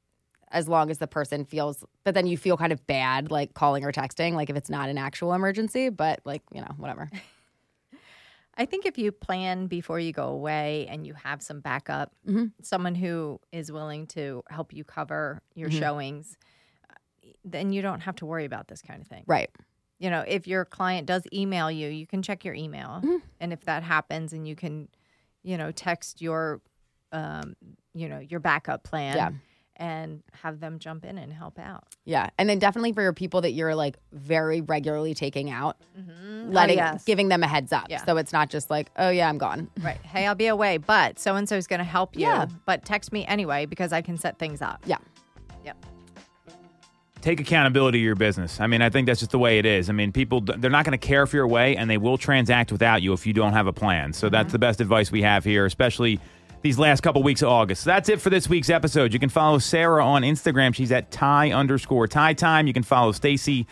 as 0.49 0.67
long 0.69 0.89
as 0.89 0.97
the 0.99 1.07
person 1.07 1.43
feels 1.45 1.83
but 2.05 2.13
then 2.13 2.25
you 2.25 2.37
feel 2.37 2.55
kind 2.55 2.71
of 2.71 2.85
bad 2.87 3.31
like 3.31 3.53
calling 3.53 3.83
or 3.83 3.91
texting 3.91 4.33
like 4.33 4.49
if 4.49 4.55
it's 4.55 4.69
not 4.69 4.87
an 4.89 4.97
actual 4.97 5.33
emergency 5.33 5.89
but 5.89 6.21
like 6.23 6.41
you 6.53 6.61
know 6.61 6.71
whatever 6.77 7.09
I 8.57 8.65
think 8.65 8.85
if 8.85 8.97
you 8.97 9.11
plan 9.11 9.67
before 9.67 9.99
you 9.99 10.11
go 10.11 10.29
away 10.29 10.87
and 10.89 11.05
you 11.05 11.13
have 11.13 11.41
some 11.41 11.59
backup, 11.59 12.11
someone 12.63 12.95
who 12.95 13.39
is 13.51 13.71
willing 13.71 14.07
to 14.07 14.43
help 14.49 14.73
you 14.73 14.83
cover 14.83 15.41
your 15.55 15.69
showings, 15.71 16.37
then 17.45 17.71
you 17.71 17.81
don't 17.81 18.01
have 18.01 18.15
to 18.17 18.25
worry 18.25 18.45
about 18.45 18.67
this 18.67 18.81
kind 18.81 19.01
of 19.01 19.07
thing. 19.07 19.23
right 19.27 19.49
You 19.99 20.09
know, 20.09 20.23
if 20.27 20.47
your 20.47 20.65
client 20.65 21.07
does 21.07 21.23
email 21.31 21.69
you, 21.71 21.87
you 21.89 22.07
can 22.07 22.21
check 22.21 22.43
your 22.43 22.53
email. 22.55 23.01
Mm-hmm. 23.03 23.17
And 23.39 23.53
if 23.53 23.65
that 23.65 23.83
happens 23.83 24.33
and 24.33 24.47
you 24.47 24.55
can, 24.55 24.89
you 25.43 25.57
know, 25.57 25.71
text 25.71 26.21
your 26.21 26.61
um, 27.11 27.55
you 27.93 28.09
know, 28.09 28.19
your 28.19 28.39
backup 28.39 28.83
plan 28.83 29.15
Yeah. 29.15 29.31
And 29.77 30.21
have 30.41 30.59
them 30.59 30.79
jump 30.79 31.05
in 31.05 31.17
and 31.17 31.31
help 31.31 31.57
out. 31.59 31.85
Yeah, 32.05 32.29
and 32.37 32.49
then 32.49 32.59
definitely 32.59 32.93
for 32.93 33.01
your 33.01 33.13
people 33.13 33.41
that 33.41 33.51
you're 33.51 33.75
like 33.75 33.97
very 34.11 34.61
regularly 34.61 35.13
taking 35.13 35.49
out, 35.49 35.77
mm-hmm. 35.97 36.47
Oh, 36.47 36.51
letting 36.51 36.77
yes. 36.77 37.03
giving 37.03 37.29
them 37.29 37.43
a 37.43 37.47
heads 37.47 37.71
up, 37.71 37.87
Yeah. 37.89 38.03
so 38.05 38.17
it's 38.17 38.33
not 38.33 38.49
just 38.49 38.69
like, 38.69 38.89
oh 38.97 39.09
yeah, 39.09 39.29
I'm 39.29 39.37
gone. 39.37 39.69
Right. 39.81 39.97
Hey, 40.03 40.25
I'll 40.25 40.35
be 40.35 40.47
away, 40.47 40.77
but 40.77 41.17
so 41.19 41.35
and 41.35 41.47
so 41.47 41.55
is 41.55 41.67
going 41.67 41.79
to 41.79 41.85
help 41.85 42.15
you. 42.15 42.23
Yeah. 42.23 42.47
But 42.65 42.83
text 42.83 43.13
me 43.13 43.25
anyway 43.25 43.65
because 43.65 43.93
I 43.93 44.01
can 44.01 44.17
set 44.17 44.37
things 44.37 44.61
up. 44.61 44.81
Yeah, 44.85 44.97
Yep. 45.63 45.85
Take 47.21 47.39
accountability 47.39 47.99
of 47.99 48.03
your 48.03 48.15
business. 48.15 48.59
I 48.59 48.67
mean, 48.67 48.81
I 48.81 48.89
think 48.89 49.07
that's 49.07 49.19
just 49.19 49.31
the 49.31 49.39
way 49.39 49.59
it 49.59 49.65
is. 49.65 49.89
I 49.89 49.93
mean, 49.93 50.11
people 50.11 50.41
they're 50.41 50.69
not 50.69 50.85
going 50.85 50.97
to 50.97 51.07
care 51.07 51.23
if 51.23 51.33
you're 51.33 51.43
away, 51.43 51.75
and 51.75 51.89
they 51.89 51.97
will 51.97 52.17
transact 52.17 52.71
without 52.71 53.01
you 53.01 53.13
if 53.13 53.25
you 53.25 53.33
don't 53.33 53.53
have 53.53 53.67
a 53.67 53.73
plan. 53.73 54.13
So 54.13 54.29
that's 54.29 54.47
mm-hmm. 54.47 54.51
the 54.53 54.59
best 54.59 54.81
advice 54.81 55.11
we 55.11 55.21
have 55.23 55.43
here, 55.43 55.65
especially 55.65 56.19
these 56.61 56.79
last 56.79 57.01
couple 57.01 57.23
weeks 57.23 57.41
of 57.41 57.49
August. 57.49 57.83
So 57.83 57.89
that's 57.89 58.09
it 58.09 58.21
for 58.21 58.29
this 58.29 58.49
week's 58.49 58.69
episode. 58.69 59.13
You 59.13 59.19
can 59.19 59.29
follow 59.29 59.59
Sarah 59.59 60.05
on 60.05 60.23
Instagram. 60.23 60.73
She's 60.73 60.91
at 60.91 61.11
Ty 61.11 61.51
underscore 61.51 62.07
Ty 62.07 62.33
Time. 62.33 62.67
You 62.67 62.73
can 62.73 62.83
follow 62.83 63.11
Stacey 63.11 63.67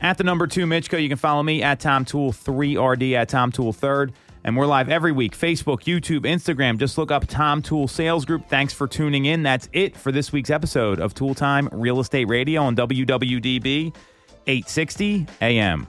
at 0.00 0.18
the 0.18 0.24
number 0.24 0.46
two 0.46 0.66
Mitchko. 0.66 1.02
You 1.02 1.08
can 1.08 1.18
follow 1.18 1.42
me 1.42 1.62
at 1.62 1.80
Tom 1.80 2.04
Toole 2.04 2.32
three 2.32 2.76
RD 2.76 3.02
at 3.14 3.28
Tom 3.28 3.52
Toole 3.52 3.72
third. 3.72 4.12
And 4.44 4.56
we're 4.56 4.66
live 4.66 4.88
every 4.88 5.10
week 5.10 5.36
Facebook, 5.36 5.82
YouTube, 5.82 6.20
Instagram. 6.20 6.78
Just 6.78 6.98
look 6.98 7.10
up 7.10 7.26
Tom 7.26 7.62
Toole 7.62 7.88
Sales 7.88 8.24
Group. 8.24 8.48
Thanks 8.48 8.72
for 8.72 8.86
tuning 8.86 9.24
in. 9.24 9.42
That's 9.42 9.68
it 9.72 9.96
for 9.96 10.12
this 10.12 10.30
week's 10.30 10.50
episode 10.50 11.00
of 11.00 11.14
Toole 11.14 11.34
Time 11.34 11.68
Real 11.72 11.98
Estate 11.98 12.28
Radio 12.28 12.62
on 12.62 12.76
WWDB 12.76 13.92
860 14.46 15.26
AM. 15.42 15.88